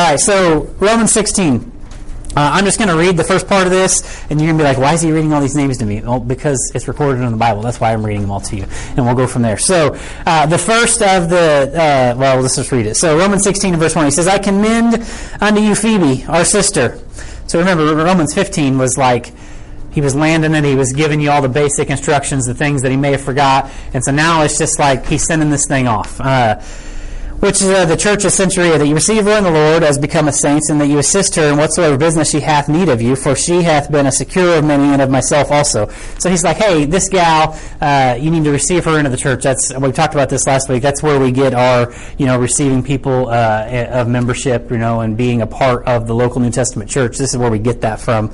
All 0.00 0.06
right, 0.06 0.18
so 0.18 0.62
Romans 0.78 1.12
16. 1.12 1.60
Uh, 1.60 2.32
I'm 2.36 2.64
just 2.64 2.78
going 2.78 2.88
to 2.88 2.96
read 2.96 3.18
the 3.18 3.24
first 3.24 3.46
part 3.46 3.66
of 3.66 3.70
this, 3.70 4.24
and 4.30 4.40
you're 4.40 4.46
going 4.48 4.56
to 4.56 4.64
be 4.64 4.66
like, 4.66 4.78
why 4.78 4.94
is 4.94 5.02
he 5.02 5.12
reading 5.12 5.34
all 5.34 5.42
these 5.42 5.54
names 5.54 5.76
to 5.76 5.84
me? 5.84 6.00
Well, 6.00 6.20
because 6.20 6.72
it's 6.74 6.88
recorded 6.88 7.22
in 7.22 7.30
the 7.30 7.36
Bible. 7.36 7.60
That's 7.60 7.80
why 7.80 7.92
I'm 7.92 8.06
reading 8.06 8.22
them 8.22 8.30
all 8.30 8.40
to 8.40 8.56
you. 8.56 8.64
And 8.96 9.04
we'll 9.04 9.14
go 9.14 9.26
from 9.26 9.42
there. 9.42 9.58
So, 9.58 9.94
uh, 10.24 10.46
the 10.46 10.56
first 10.56 11.02
of 11.02 11.28
the, 11.28 11.70
uh, 11.74 12.18
well, 12.18 12.40
let's 12.40 12.56
just 12.56 12.72
read 12.72 12.86
it. 12.86 12.94
So, 12.94 13.18
Romans 13.18 13.44
16 13.44 13.76
verse 13.76 13.94
1, 13.94 14.06
he 14.06 14.10
says, 14.10 14.26
I 14.26 14.38
commend 14.38 15.04
unto 15.38 15.60
you 15.60 15.74
Phoebe, 15.74 16.24
our 16.28 16.46
sister. 16.46 16.98
So, 17.46 17.58
remember, 17.58 17.94
Romans 17.94 18.32
15 18.32 18.78
was 18.78 18.96
like, 18.96 19.34
he 19.92 20.00
was 20.00 20.14
landing 20.14 20.54
it, 20.54 20.64
he 20.64 20.76
was 20.76 20.94
giving 20.94 21.20
you 21.20 21.30
all 21.30 21.42
the 21.42 21.48
basic 21.50 21.90
instructions, 21.90 22.46
the 22.46 22.54
things 22.54 22.80
that 22.80 22.90
he 22.90 22.96
may 22.96 23.10
have 23.10 23.20
forgot. 23.20 23.70
And 23.92 24.02
so 24.02 24.12
now 24.12 24.44
it's 24.44 24.56
just 24.56 24.78
like 24.78 25.04
he's 25.04 25.26
sending 25.26 25.50
this 25.50 25.66
thing 25.66 25.88
off. 25.88 26.18
Uh, 26.22 26.58
which 27.40 27.62
is 27.62 27.68
uh, 27.68 27.84
the 27.84 27.96
church 27.96 28.24
of 28.24 28.32
Cenchrea, 28.32 28.78
that 28.78 28.86
you 28.86 28.94
receive 28.94 29.24
her 29.24 29.38
in 29.38 29.44
the 29.44 29.50
Lord 29.50 29.82
as 29.82 29.98
become 29.98 30.28
a 30.28 30.32
saint, 30.32 30.62
and 30.70 30.80
that 30.80 30.86
you 30.86 30.98
assist 30.98 31.34
her 31.36 31.50
in 31.50 31.56
whatsoever 31.56 31.96
business 31.96 32.30
she 32.30 32.40
hath 32.40 32.68
need 32.68 32.88
of 32.88 33.02
you, 33.02 33.16
for 33.16 33.34
she 33.34 33.62
hath 33.62 33.90
been 33.90 34.06
a 34.06 34.12
securer 34.12 34.58
of 34.58 34.64
many 34.64 34.84
and 34.84 35.02
of 35.02 35.10
myself 35.10 35.50
also. 35.50 35.88
So 36.18 36.30
he's 36.30 36.44
like, 36.44 36.58
hey, 36.58 36.84
this 36.84 37.08
gal, 37.08 37.58
uh, 37.80 38.16
you 38.20 38.30
need 38.30 38.44
to 38.44 38.50
receive 38.50 38.84
her 38.84 38.98
into 38.98 39.10
the 39.10 39.16
church. 39.16 39.42
That's 39.42 39.74
we 39.78 39.90
talked 39.92 40.14
about 40.14 40.28
this 40.28 40.46
last 40.46 40.68
week. 40.68 40.82
That's 40.82 41.02
where 41.02 41.18
we 41.18 41.32
get 41.32 41.54
our, 41.54 41.92
you 42.18 42.26
know, 42.26 42.38
receiving 42.38 42.82
people 42.82 43.28
uh, 43.28 43.88
of 43.90 44.08
membership, 44.08 44.70
you 44.70 44.78
know, 44.78 45.00
and 45.00 45.16
being 45.16 45.42
a 45.42 45.46
part 45.46 45.86
of 45.86 46.06
the 46.06 46.14
local 46.14 46.40
New 46.40 46.50
Testament 46.50 46.90
church. 46.90 47.16
This 47.16 47.30
is 47.30 47.38
where 47.38 47.50
we 47.50 47.58
get 47.58 47.80
that 47.80 48.00
from. 48.00 48.32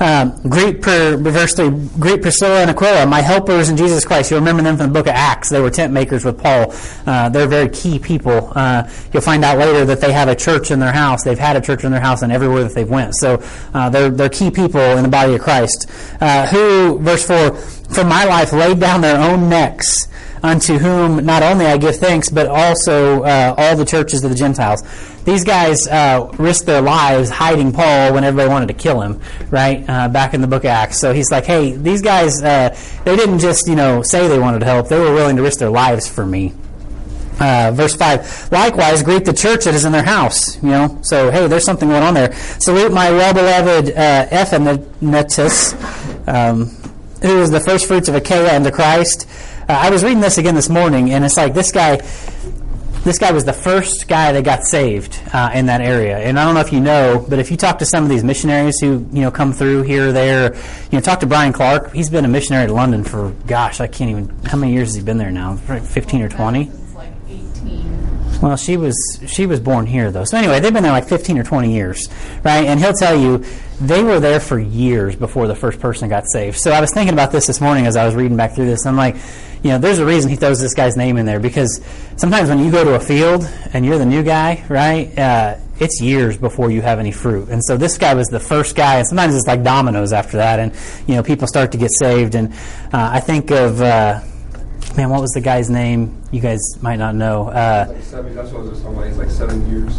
Um, 0.00 0.40
greet, 0.42 0.82
per, 0.82 1.16
verse 1.16 1.54
three, 1.54 1.70
greet 1.98 2.22
Priscilla 2.22 2.60
and 2.60 2.70
Aquila, 2.70 3.06
my 3.06 3.20
helpers 3.20 3.68
in 3.68 3.76
Jesus 3.76 4.04
Christ. 4.04 4.30
You 4.30 4.36
remember 4.36 4.62
them 4.62 4.76
from 4.76 4.88
the 4.88 4.92
book 4.92 5.06
of 5.06 5.14
Acts. 5.14 5.48
They 5.48 5.60
were 5.60 5.70
tent 5.70 5.92
makers 5.92 6.24
with 6.24 6.38
Paul. 6.38 6.74
Uh, 7.06 7.28
they're 7.28 7.46
very 7.46 7.68
key 7.68 7.98
people 7.98 8.41
uh, 8.50 8.88
you'll 9.12 9.22
find 9.22 9.44
out 9.44 9.58
later 9.58 9.84
that 9.84 10.00
they 10.00 10.12
have 10.12 10.28
a 10.28 10.36
church 10.36 10.70
in 10.70 10.80
their 10.80 10.92
house. 10.92 11.22
They've 11.22 11.38
had 11.38 11.56
a 11.56 11.60
church 11.60 11.84
in 11.84 11.92
their 11.92 12.00
house 12.00 12.22
and 12.22 12.32
everywhere 12.32 12.64
that 12.64 12.74
they've 12.74 12.88
went. 12.88 13.14
So 13.14 13.42
uh, 13.74 13.88
they're, 13.90 14.10
they're 14.10 14.28
key 14.28 14.50
people 14.50 14.80
in 14.80 15.02
the 15.02 15.08
body 15.08 15.34
of 15.34 15.40
Christ. 15.40 15.90
Uh, 16.20 16.46
who, 16.46 16.98
verse 16.98 17.26
4, 17.26 17.54
for 17.54 18.04
my 18.04 18.24
life 18.24 18.52
laid 18.52 18.80
down 18.80 19.00
their 19.00 19.20
own 19.20 19.48
necks 19.48 20.08
unto 20.42 20.78
whom 20.78 21.24
not 21.24 21.42
only 21.42 21.66
I 21.66 21.76
give 21.76 21.96
thanks, 21.96 22.28
but 22.28 22.46
also 22.46 23.22
uh, 23.22 23.54
all 23.56 23.76
the 23.76 23.84
churches 23.84 24.24
of 24.24 24.30
the 24.30 24.36
Gentiles. 24.36 24.82
These 25.24 25.44
guys 25.44 25.86
uh, 25.86 26.28
risked 26.38 26.66
their 26.66 26.82
lives 26.82 27.30
hiding 27.30 27.72
Paul 27.72 28.14
when 28.14 28.24
everybody 28.24 28.48
wanted 28.48 28.66
to 28.68 28.74
kill 28.74 29.00
him, 29.00 29.20
right? 29.50 29.84
Uh, 29.88 30.08
back 30.08 30.34
in 30.34 30.40
the 30.40 30.48
book 30.48 30.64
of 30.64 30.70
Acts. 30.70 30.98
So 30.98 31.12
he's 31.12 31.30
like, 31.30 31.44
hey, 31.44 31.72
these 31.72 32.02
guys, 32.02 32.42
uh, 32.42 32.76
they 33.04 33.14
didn't 33.14 33.38
just, 33.38 33.68
you 33.68 33.76
know, 33.76 34.02
say 34.02 34.26
they 34.26 34.38
wanted 34.38 34.60
to 34.60 34.66
help. 34.66 34.88
They 34.88 34.98
were 34.98 35.14
willing 35.14 35.36
to 35.36 35.42
risk 35.42 35.60
their 35.60 35.70
lives 35.70 36.08
for 36.08 36.26
me. 36.26 36.52
Uh, 37.42 37.72
verse 37.74 37.96
5 37.96 38.52
likewise 38.52 39.02
greet 39.02 39.24
the 39.24 39.32
church 39.32 39.64
that 39.64 39.74
is 39.74 39.84
in 39.84 39.90
their 39.90 40.04
house 40.04 40.62
you 40.62 40.68
know 40.68 40.96
so 41.02 41.28
hey 41.28 41.48
there's 41.48 41.64
something 41.64 41.88
going 41.88 42.02
on 42.04 42.14
there 42.14 42.32
salute 42.60 42.92
my 42.92 43.10
well-beloved 43.10 43.90
uh, 43.90 44.26
Epaphroditus, 44.30 45.72
um, 46.28 46.66
who 47.20 47.42
is 47.42 47.50
the 47.50 47.58
first 47.58 47.88
fruits 47.88 48.06
of 48.06 48.14
achaia 48.14 48.54
unto 48.54 48.70
christ 48.70 49.28
uh, 49.68 49.72
i 49.72 49.90
was 49.90 50.04
reading 50.04 50.20
this 50.20 50.38
again 50.38 50.54
this 50.54 50.68
morning 50.68 51.10
and 51.10 51.24
it's 51.24 51.36
like 51.36 51.52
this 51.52 51.72
guy 51.72 51.96
this 53.02 53.18
guy 53.18 53.32
was 53.32 53.44
the 53.44 53.52
first 53.52 54.06
guy 54.06 54.30
that 54.30 54.44
got 54.44 54.62
saved 54.62 55.20
uh, 55.32 55.50
in 55.52 55.66
that 55.66 55.80
area. 55.80 56.18
And 56.18 56.38
I 56.38 56.44
don't 56.44 56.54
know 56.54 56.60
if 56.60 56.72
you 56.72 56.78
know, 56.78 57.26
but 57.28 57.40
if 57.40 57.50
you 57.50 57.56
talk 57.56 57.80
to 57.80 57.84
some 57.84 58.04
of 58.04 58.10
these 58.10 58.22
missionaries 58.22 58.78
who 58.78 59.04
you 59.12 59.22
know 59.22 59.30
come 59.32 59.52
through 59.52 59.82
here 59.82 60.10
or 60.10 60.12
there, 60.12 60.54
you 60.54 60.92
know, 60.92 61.00
talk 61.00 61.18
to 61.18 61.26
Brian 61.26 61.52
Clark. 61.52 61.92
He's 61.92 62.08
been 62.08 62.24
a 62.24 62.28
missionary 62.28 62.68
to 62.68 62.72
London 62.72 63.02
for 63.02 63.30
gosh, 63.48 63.80
I 63.80 63.88
can't 63.88 64.10
even. 64.10 64.28
How 64.44 64.56
many 64.56 64.72
years 64.72 64.90
has 64.90 64.94
he 64.94 65.02
been 65.02 65.18
there 65.18 65.32
now? 65.32 65.56
Fifteen 65.56 66.22
or 66.22 66.28
twenty. 66.28 66.70
Well, 68.42 68.56
she 68.56 68.76
was 68.76 68.96
she 69.28 69.46
was 69.46 69.60
born 69.60 69.86
here 69.86 70.10
though. 70.10 70.24
So 70.24 70.36
anyway, 70.36 70.58
they've 70.58 70.72
been 70.72 70.82
there 70.82 70.90
like 70.90 71.06
15 71.08 71.38
or 71.38 71.44
20 71.44 71.72
years, 71.72 72.08
right? 72.42 72.66
And 72.66 72.80
he'll 72.80 72.92
tell 72.92 73.16
you 73.16 73.44
they 73.80 74.02
were 74.02 74.18
there 74.18 74.40
for 74.40 74.58
years 74.58 75.14
before 75.14 75.46
the 75.46 75.54
first 75.54 75.78
person 75.78 76.08
got 76.08 76.24
saved. 76.26 76.58
So 76.58 76.72
I 76.72 76.80
was 76.80 76.92
thinking 76.92 77.12
about 77.14 77.30
this 77.30 77.46
this 77.46 77.60
morning 77.60 77.86
as 77.86 77.94
I 77.94 78.04
was 78.04 78.16
reading 78.16 78.36
back 78.36 78.56
through 78.56 78.66
this. 78.66 78.84
I'm 78.84 78.96
like, 78.96 79.14
you 79.62 79.70
know, 79.70 79.78
there's 79.78 80.00
a 80.00 80.04
reason 80.04 80.28
he 80.28 80.34
throws 80.34 80.60
this 80.60 80.74
guy's 80.74 80.96
name 80.96 81.18
in 81.18 81.24
there 81.24 81.38
because 81.38 81.80
sometimes 82.16 82.48
when 82.48 82.58
you 82.58 82.72
go 82.72 82.82
to 82.82 82.94
a 82.94 83.00
field 83.00 83.48
and 83.72 83.86
you're 83.86 83.98
the 83.98 84.04
new 84.04 84.24
guy, 84.24 84.64
right? 84.68 85.16
Uh, 85.16 85.56
it's 85.78 86.00
years 86.00 86.36
before 86.36 86.68
you 86.68 86.82
have 86.82 86.98
any 86.98 87.12
fruit. 87.12 87.48
And 87.48 87.62
so 87.64 87.76
this 87.76 87.96
guy 87.96 88.14
was 88.14 88.26
the 88.26 88.40
first 88.40 88.74
guy, 88.74 88.98
and 88.98 89.06
sometimes 89.06 89.36
it's 89.36 89.46
like 89.46 89.62
dominoes 89.62 90.12
after 90.12 90.38
that, 90.38 90.58
and 90.58 90.72
you 91.06 91.14
know 91.14 91.22
people 91.22 91.46
start 91.46 91.72
to 91.72 91.78
get 91.78 91.90
saved. 91.92 92.34
And 92.34 92.52
uh, 92.92 93.10
I 93.12 93.20
think 93.20 93.52
of. 93.52 93.80
Uh, 93.80 94.20
man, 94.96 95.10
what 95.10 95.20
was 95.20 95.30
the 95.32 95.40
guy's 95.40 95.70
name? 95.70 96.22
You 96.30 96.40
guys 96.40 96.60
might 96.82 96.96
not 96.96 97.14
know. 97.14 97.48
Uh, 97.48 97.86
like 97.88 98.02
seven, 98.02 98.34
that's 98.34 98.50
what 98.50 98.66
I 98.66 98.68
was 98.68 98.82
talking 98.82 99.00
It's 99.00 99.18
like 99.18 99.30
seven 99.30 99.68
years. 99.70 99.98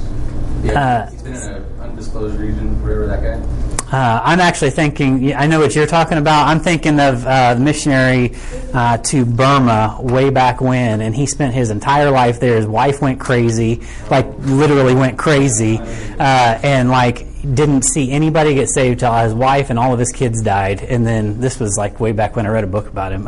Yeah, 0.64 0.80
uh, 0.80 1.12
he's 1.12 1.22
been 1.22 1.34
in 1.34 1.42
an 1.42 1.82
undisclosed 1.82 2.38
region, 2.38 2.82
wherever 2.82 3.08
that 3.08 3.22
guy. 3.22 3.74
Uh, 3.92 4.22
I'm 4.24 4.40
actually 4.40 4.72
thinking. 4.72 5.36
I 5.36 5.46
know 5.46 5.60
what 5.60 5.76
you're 5.76 5.86
talking 5.86 6.18
about. 6.18 6.48
I'm 6.48 6.60
thinking 6.60 7.00
of 7.00 7.26
uh, 7.28 7.54
the 7.54 7.60
missionary 7.60 8.36
uh, 8.74 8.98
to 8.98 9.26
Burma 9.26 9.98
way 10.00 10.30
back 10.30 10.62
when, 10.62 11.02
and 11.02 11.14
he 11.14 11.26
spent 11.28 11.54
his 11.54 11.70
entire 11.70 12.10
life 12.10 12.40
there. 12.40 12.56
His 12.56 12.66
wife 12.66 13.02
went 13.02 13.20
crazy, 13.20 13.82
like 14.10 14.26
literally 14.40 14.96
went 14.96 15.20
crazy, 15.20 15.78
uh, 15.80 16.60
and 16.64 16.90
like 16.90 17.28
didn't 17.54 17.84
see 17.84 18.10
anybody 18.12 18.56
get 18.56 18.70
saved 18.70 19.02
till 19.02 19.14
his 19.14 19.34
wife 19.34 19.70
and 19.70 19.78
all 19.78 19.92
of 19.92 20.00
his 20.00 20.12
kids 20.14 20.42
died. 20.42 20.82
And 20.82 21.06
then 21.06 21.42
this 21.42 21.60
was 21.60 21.78
like 21.78 22.00
way 22.00 22.14
back 22.14 22.38
when 22.38 22.46
I 22.46 22.50
read 22.50 22.64
a 22.64 22.68
book 22.68 22.88
about 22.88 23.12
him. 23.12 23.28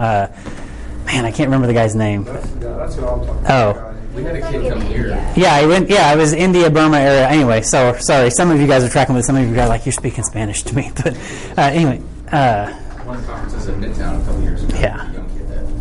Man, 1.06 1.26
I 1.26 1.32
can't 1.32 1.48
remember 1.48 1.68
the 1.68 1.74
guy's 1.74 1.96
name. 1.96 2.24
That's, 2.24 2.48
that's 2.56 2.96
what 2.98 3.10
I'm 3.14 3.26
talking 3.26 3.46
Oh. 3.50 3.70
about. 3.72 3.96
We 4.16 4.24
had 4.24 4.36
a 4.38 4.52
kid 4.52 4.72
come 4.72 4.82
here. 4.82 5.08
Yeah, 5.36 5.54
I 5.56 5.66
went. 5.66 5.90
Yeah, 5.90 6.14
it 6.14 6.18
was 6.18 6.32
India, 6.32 6.70
Burma 6.70 6.98
area. 6.98 7.28
Anyway, 7.28 7.62
so 7.62 7.96
sorry. 8.00 8.30
Some 8.32 8.50
of 8.50 8.62
you 8.62 8.66
guys 8.68 8.82
are 8.84 8.90
tracking 8.90 9.14
with. 9.14 9.26
Some 9.26 9.36
of 9.36 9.46
you 9.48 9.54
guys 9.54 9.66
are 9.66 9.70
like 9.70 9.86
you're 9.86 9.92
speaking 9.94 10.24
Spanish 10.24 10.64
to 10.64 10.76
me. 10.76 10.90
But 11.04 11.18
uh, 11.58 11.62
anyway, 11.62 12.02
uh, 12.32 12.72
One 13.04 13.18
of 13.18 13.26
the 13.26 13.32
conferences 13.32 13.68
in 13.68 13.82
Midtown 13.82 14.22
a 14.22 14.26
couple 14.26 14.42
years 14.42 14.64
ago. 14.64 14.78
Yeah. 14.80 15.12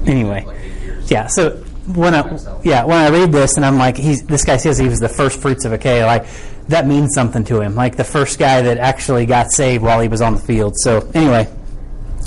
Anyway. 0.06 0.44
like 0.44 1.10
yeah. 1.10 1.28
So 1.28 1.50
when 1.94 2.12
I 2.14 2.38
yeah 2.64 2.84
when 2.84 2.98
I 2.98 3.08
read 3.10 3.30
this 3.30 3.56
and 3.56 3.64
I'm 3.64 3.78
like 3.78 3.96
he's 3.96 4.24
this 4.24 4.44
guy 4.44 4.56
says 4.56 4.78
he 4.78 4.88
was 4.88 4.98
the 4.98 5.08
first 5.08 5.40
fruits 5.40 5.64
of 5.64 5.72
Achaia. 5.72 6.04
Like 6.04 6.26
that 6.68 6.88
means 6.88 7.14
something 7.14 7.44
to 7.44 7.60
him. 7.60 7.76
Like 7.76 7.96
the 7.96 8.04
first 8.04 8.40
guy 8.40 8.62
that 8.62 8.78
actually 8.78 9.26
got 9.26 9.52
saved 9.52 9.84
while 9.84 10.00
he 10.00 10.08
was 10.08 10.20
on 10.20 10.34
the 10.34 10.40
field. 10.42 10.74
So 10.78 11.08
anyway. 11.14 11.48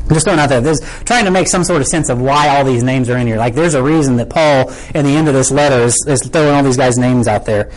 Just 0.09 0.25
throwing 0.25 0.39
out 0.39 0.49
there. 0.49 0.61
There's 0.61 0.79
trying 1.03 1.25
to 1.25 1.31
make 1.31 1.47
some 1.47 1.63
sort 1.63 1.81
of 1.81 1.87
sense 1.87 2.09
of 2.09 2.21
why 2.21 2.49
all 2.49 2.63
these 2.63 2.83
names 2.83 3.09
are 3.09 3.17
in 3.17 3.27
here. 3.27 3.37
Like, 3.37 3.55
there's 3.55 3.73
a 3.73 3.83
reason 3.83 4.15
that 4.17 4.29
Paul, 4.29 4.71
in 4.95 5.05
the 5.05 5.15
end 5.15 5.27
of 5.27 5.33
this 5.33 5.51
letter, 5.51 5.83
is, 5.83 5.95
is 6.07 6.21
throwing 6.27 6.55
all 6.55 6.63
these 6.63 6.77
guys' 6.77 6.97
names 6.97 7.27
out 7.27 7.45
there. 7.45 7.71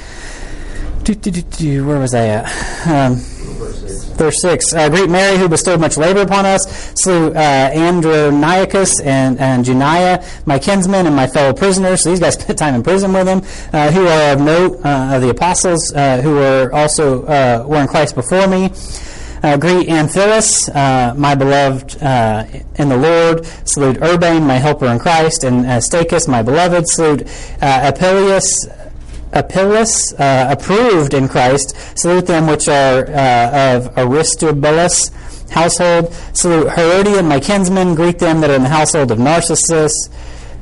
Do, 1.02 1.14
do, 1.14 1.30
do, 1.30 1.86
where 1.86 1.98
was 1.98 2.14
I 2.14 2.26
at? 2.26 2.86
Um, 2.86 3.16
verse 4.20 4.42
6. 4.42 4.74
Uh, 4.74 4.88
greet 4.90 5.08
Mary, 5.08 5.38
who 5.38 5.48
bestowed 5.48 5.80
much 5.80 5.96
labor 5.96 6.20
upon 6.20 6.44
us, 6.44 6.92
slew 6.94 7.32
uh, 7.32 7.70
Androniacus 7.70 9.04
and, 9.04 9.38
and 9.40 9.64
Junia, 9.64 10.24
my 10.44 10.58
kinsmen 10.58 11.06
and 11.06 11.16
my 11.16 11.26
fellow 11.26 11.54
prisoners. 11.54 12.02
So 12.02 12.10
these 12.10 12.20
guys 12.20 12.34
spent 12.40 12.58
time 12.58 12.74
in 12.74 12.82
prison 12.82 13.12
with 13.12 13.26
him, 13.26 13.42
uh, 13.72 13.90
who 13.90 14.06
are 14.06 14.34
of 14.34 14.40
note 14.40 14.84
uh, 14.84 15.16
of 15.16 15.22
the 15.22 15.30
apostles, 15.30 15.92
uh, 15.94 16.20
who 16.20 16.34
were 16.34 16.70
also 16.72 17.24
uh, 17.24 17.64
were 17.66 17.80
in 17.80 17.88
Christ 17.88 18.14
before 18.14 18.46
me. 18.46 18.70
Uh, 19.42 19.56
greet 19.56 19.88
Amphilus, 19.88 20.68
uh, 20.68 21.14
my 21.16 21.34
beloved 21.34 21.96
uh, 22.02 22.44
in 22.74 22.90
the 22.90 22.96
Lord. 22.96 23.46
Salute 23.64 23.96
Urbane, 24.02 24.46
my 24.46 24.56
helper 24.56 24.84
in 24.86 24.98
Christ, 24.98 25.44
and 25.44 25.64
uh, 25.64 25.78
Stachys, 25.78 26.28
my 26.28 26.42
beloved. 26.42 26.86
Salute 26.86 27.26
uh, 27.62 27.90
Apelles, 29.32 30.12
uh, 30.18 30.48
approved 30.50 31.14
in 31.14 31.26
Christ. 31.26 31.74
Salute 31.98 32.26
them 32.26 32.48
which 32.48 32.68
are 32.68 33.06
uh, 33.08 33.76
of 33.76 33.96
Aristobulus 33.96 35.10
household. 35.48 36.12
Salute 36.34 36.72
Herodion, 36.72 37.26
my 37.26 37.40
kinsmen. 37.40 37.94
Greet 37.94 38.18
them 38.18 38.42
that 38.42 38.50
are 38.50 38.56
in 38.56 38.62
the 38.64 38.68
household 38.68 39.10
of 39.10 39.18
Narcissus 39.18 40.10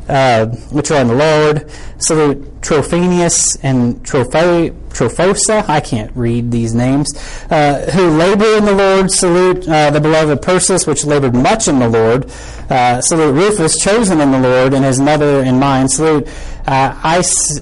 uh, 0.09 0.47
which 0.71 0.91
are 0.91 1.01
in 1.01 1.09
the 1.09 1.15
Lord. 1.15 1.71
Salute 1.99 2.61
Trophanius 2.61 3.57
and 3.63 3.97
Tropho- 4.05 4.71
Trophosa. 4.91 5.69
I 5.69 5.81
can't 5.81 6.11
read 6.17 6.51
these 6.51 6.75
names. 6.75 7.13
Uh, 7.51 7.87
who 7.93 8.11
labor 8.17 8.57
in 8.57 8.65
the 8.65 8.73
Lord. 8.75 9.11
Salute 9.11 9.69
uh, 9.69 9.91
the 9.91 10.01
beloved 10.01 10.43
Persis, 10.43 10.87
which 10.87 11.05
labored 11.05 11.35
much 11.35 11.69
in 11.69 11.79
the 11.79 11.89
Lord. 11.89 12.31
Uh, 12.71 13.01
salute 13.01 13.33
Rufus, 13.33 13.79
chosen 13.83 14.21
in 14.21 14.31
the 14.33 14.41
Lord, 14.41 14.75
and 14.75 14.85
his 14.85 15.01
mother 15.01 15.41
and 15.43 15.61
mine. 15.61 15.89
Salute 15.89 16.27
uh, 16.67 17.17
Is- 17.19 17.61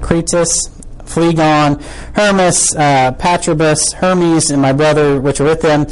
Asyncritus, 0.00 0.70
Phlegon, 1.04 1.80
Hermas, 2.14 2.74
uh, 2.74 3.12
Patrobas, 3.18 3.94
Hermes, 3.94 4.50
and 4.50 4.60
my 4.60 4.72
brother, 4.72 5.20
which 5.20 5.40
are 5.40 5.44
with 5.44 5.62
them. 5.62 5.86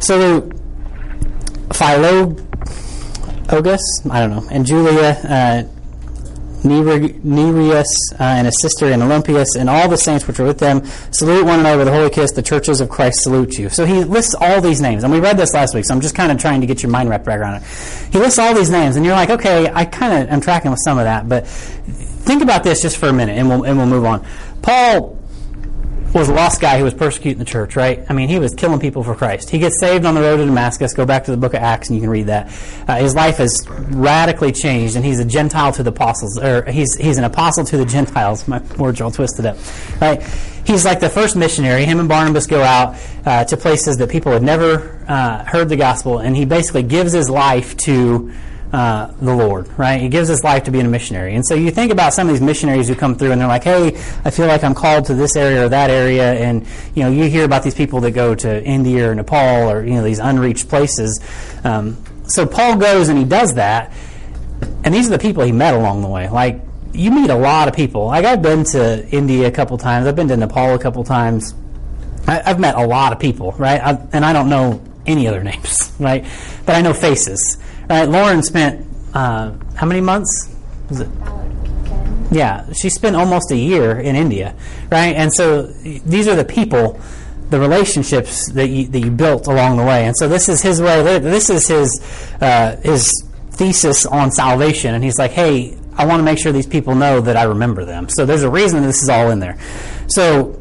Salute 0.00 0.52
Philo. 1.72 2.36
Ogus, 3.48 3.80
I 4.10 4.20
don't 4.20 4.30
know, 4.30 4.48
and 4.50 4.66
Julia, 4.66 5.18
uh, 5.28 5.62
Nereus, 6.64 7.86
uh, 8.12 8.16
and 8.22 8.46
his 8.46 8.60
sister, 8.60 8.86
and 8.86 9.02
Olympias, 9.02 9.54
and 9.54 9.68
all 9.68 9.86
the 9.88 9.98
saints 9.98 10.26
which 10.26 10.40
are 10.40 10.46
with 10.46 10.58
them. 10.58 10.84
Salute 11.10 11.44
one 11.44 11.60
another 11.60 11.78
with 11.78 11.88
a 11.88 11.92
holy 11.92 12.08
kiss. 12.08 12.32
The 12.32 12.42
churches 12.42 12.80
of 12.80 12.88
Christ 12.88 13.22
salute 13.22 13.58
you. 13.58 13.68
So 13.68 13.84
he 13.84 14.02
lists 14.04 14.34
all 14.40 14.62
these 14.62 14.80
names, 14.80 15.04
and 15.04 15.12
we 15.12 15.20
read 15.20 15.36
this 15.36 15.52
last 15.52 15.74
week, 15.74 15.84
so 15.84 15.94
I'm 15.94 16.00
just 16.00 16.14
kind 16.14 16.32
of 16.32 16.38
trying 16.38 16.62
to 16.62 16.66
get 16.66 16.82
your 16.82 16.90
mind 16.90 17.10
wrapped 17.10 17.28
around 17.28 17.56
it. 17.56 17.62
He 18.12 18.18
lists 18.18 18.38
all 18.38 18.54
these 18.54 18.70
names, 18.70 18.96
and 18.96 19.04
you're 19.04 19.14
like, 19.14 19.30
okay, 19.30 19.70
I 19.72 19.84
kind 19.84 20.22
of 20.22 20.30
am 20.30 20.40
tracking 20.40 20.70
with 20.70 20.80
some 20.82 20.96
of 20.98 21.04
that, 21.04 21.28
but 21.28 21.46
think 21.46 22.42
about 22.42 22.64
this 22.64 22.80
just 22.80 22.96
for 22.96 23.08
a 23.08 23.12
minute, 23.12 23.36
and 23.36 23.48
we'll, 23.48 23.64
and 23.64 23.76
we'll 23.76 23.86
move 23.86 24.06
on. 24.06 24.24
Paul 24.62 25.18
was 26.14 26.28
a 26.28 26.32
lost 26.32 26.60
guy 26.60 26.78
who 26.78 26.84
was 26.84 26.94
persecuting 26.94 27.40
the 27.40 27.44
church, 27.44 27.74
right? 27.74 28.04
I 28.08 28.12
mean, 28.12 28.28
he 28.28 28.38
was 28.38 28.54
killing 28.54 28.78
people 28.78 29.02
for 29.02 29.14
Christ. 29.14 29.50
He 29.50 29.58
gets 29.58 29.80
saved 29.80 30.04
on 30.06 30.14
the 30.14 30.20
road 30.20 30.36
to 30.36 30.46
Damascus. 30.46 30.94
Go 30.94 31.04
back 31.04 31.24
to 31.24 31.32
the 31.32 31.36
book 31.36 31.54
of 31.54 31.62
Acts 31.62 31.88
and 31.88 31.96
you 31.96 32.02
can 32.02 32.10
read 32.10 32.26
that. 32.26 32.46
Uh, 32.86 32.96
his 32.96 33.16
life 33.16 33.38
has 33.38 33.66
radically 33.68 34.52
changed, 34.52 34.94
and 34.94 35.04
he's 35.04 35.18
a 35.18 35.24
Gentile 35.24 35.72
to 35.72 35.82
the 35.82 35.90
apostles, 35.90 36.38
or 36.38 36.64
he's 36.70 36.94
he's 36.94 37.18
an 37.18 37.24
apostle 37.24 37.64
to 37.64 37.76
the 37.76 37.84
Gentiles. 37.84 38.46
My 38.46 38.62
words 38.78 39.00
are 39.00 39.04
all 39.04 39.10
twisted 39.10 39.44
up, 39.44 39.56
right? 40.00 40.22
He's 40.64 40.84
like 40.84 41.00
the 41.00 41.10
first 41.10 41.36
missionary. 41.36 41.84
Him 41.84 42.00
and 42.00 42.08
Barnabas 42.08 42.46
go 42.46 42.62
out 42.62 42.96
uh, 43.26 43.44
to 43.44 43.56
places 43.56 43.96
that 43.98 44.08
people 44.08 44.32
had 44.32 44.42
never 44.42 45.04
uh, 45.08 45.44
heard 45.44 45.68
the 45.68 45.76
gospel, 45.76 46.20
and 46.20 46.36
he 46.36 46.44
basically 46.44 46.84
gives 46.84 47.12
his 47.12 47.28
life 47.28 47.76
to 47.78 48.32
uh, 48.74 49.14
the 49.20 49.32
Lord, 49.32 49.68
right? 49.78 50.00
He 50.00 50.08
gives 50.08 50.28
us 50.30 50.42
life 50.42 50.64
to 50.64 50.72
being 50.72 50.84
a 50.84 50.88
missionary. 50.88 51.36
And 51.36 51.46
so 51.46 51.54
you 51.54 51.70
think 51.70 51.92
about 51.92 52.12
some 52.12 52.26
of 52.26 52.34
these 52.34 52.40
missionaries 52.40 52.88
who 52.88 52.96
come 52.96 53.14
through 53.14 53.30
and 53.30 53.40
they're 53.40 53.46
like, 53.46 53.62
hey, 53.62 53.94
I 54.24 54.30
feel 54.30 54.48
like 54.48 54.64
I'm 54.64 54.74
called 54.74 55.04
to 55.04 55.14
this 55.14 55.36
area 55.36 55.64
or 55.64 55.68
that 55.68 55.90
area. 55.90 56.32
And, 56.32 56.66
you 56.92 57.04
know, 57.04 57.08
you 57.08 57.30
hear 57.30 57.44
about 57.44 57.62
these 57.62 57.76
people 57.76 58.00
that 58.00 58.10
go 58.10 58.34
to 58.34 58.64
India 58.64 59.08
or 59.08 59.14
Nepal 59.14 59.70
or, 59.70 59.84
you 59.84 59.94
know, 59.94 60.02
these 60.02 60.18
unreached 60.18 60.68
places. 60.68 61.20
Um, 61.62 61.96
so 62.26 62.46
Paul 62.46 62.76
goes 62.76 63.08
and 63.08 63.16
he 63.16 63.24
does 63.24 63.54
that. 63.54 63.92
And 64.82 64.92
these 64.92 65.06
are 65.06 65.10
the 65.10 65.20
people 65.20 65.44
he 65.44 65.52
met 65.52 65.74
along 65.74 66.02
the 66.02 66.08
way. 66.08 66.28
Like, 66.28 66.60
you 66.92 67.12
meet 67.12 67.30
a 67.30 67.36
lot 67.36 67.68
of 67.68 67.74
people. 67.74 68.06
Like, 68.06 68.24
I've 68.24 68.42
been 68.42 68.64
to 68.64 69.08
India 69.08 69.46
a 69.46 69.52
couple 69.52 69.78
times, 69.78 70.08
I've 70.08 70.16
been 70.16 70.28
to 70.28 70.36
Nepal 70.36 70.74
a 70.74 70.80
couple 70.80 71.04
times. 71.04 71.54
I, 72.26 72.40
have 72.40 72.58
met 72.58 72.74
a 72.74 72.84
lot 72.84 73.12
of 73.12 73.20
people, 73.20 73.52
right? 73.52 73.80
I, 73.80 74.04
and 74.12 74.24
I 74.24 74.32
don't 74.32 74.48
know 74.48 74.82
any 75.06 75.28
other 75.28 75.44
names, 75.50 75.92
right? 76.00 76.24
But 76.66 76.74
I 76.74 76.80
know 76.80 76.92
faces. 76.92 77.58
Right, 77.88 78.08
Lauren 78.08 78.42
spent 78.42 78.86
uh, 79.14 79.52
how 79.74 79.86
many 79.86 80.00
months? 80.00 80.54
Was 80.88 81.00
it? 81.00 81.08
Yeah, 82.30 82.72
she 82.72 82.90
spent 82.90 83.14
almost 83.14 83.50
a 83.52 83.56
year 83.56 84.00
in 84.00 84.16
India, 84.16 84.54
right? 84.90 85.14
And 85.14 85.32
so 85.32 85.62
these 85.62 86.26
are 86.26 86.34
the 86.34 86.44
people, 86.44 87.00
the 87.50 87.60
relationships 87.60 88.50
that 88.52 88.68
you, 88.68 88.86
that 88.88 89.00
you 89.00 89.10
built 89.10 89.46
along 89.46 89.76
the 89.76 89.84
way. 89.84 90.06
And 90.06 90.16
so 90.16 90.26
this 90.28 90.48
is 90.48 90.62
his 90.62 90.80
way. 90.80 91.18
This 91.18 91.50
is 91.50 91.68
his 91.68 92.00
uh, 92.40 92.76
his 92.82 93.12
thesis 93.50 94.06
on 94.06 94.32
salvation. 94.32 94.94
And 94.94 95.04
he's 95.04 95.18
like, 95.18 95.30
hey, 95.30 95.78
I 95.96 96.06
want 96.06 96.20
to 96.20 96.24
make 96.24 96.38
sure 96.38 96.50
these 96.50 96.66
people 96.66 96.94
know 96.94 97.20
that 97.20 97.36
I 97.36 97.44
remember 97.44 97.84
them. 97.84 98.08
So 98.08 98.26
there's 98.26 98.42
a 98.42 98.50
reason 98.50 98.82
this 98.82 99.02
is 99.02 99.08
all 99.08 99.30
in 99.30 99.38
there. 99.38 99.58
So 100.08 100.60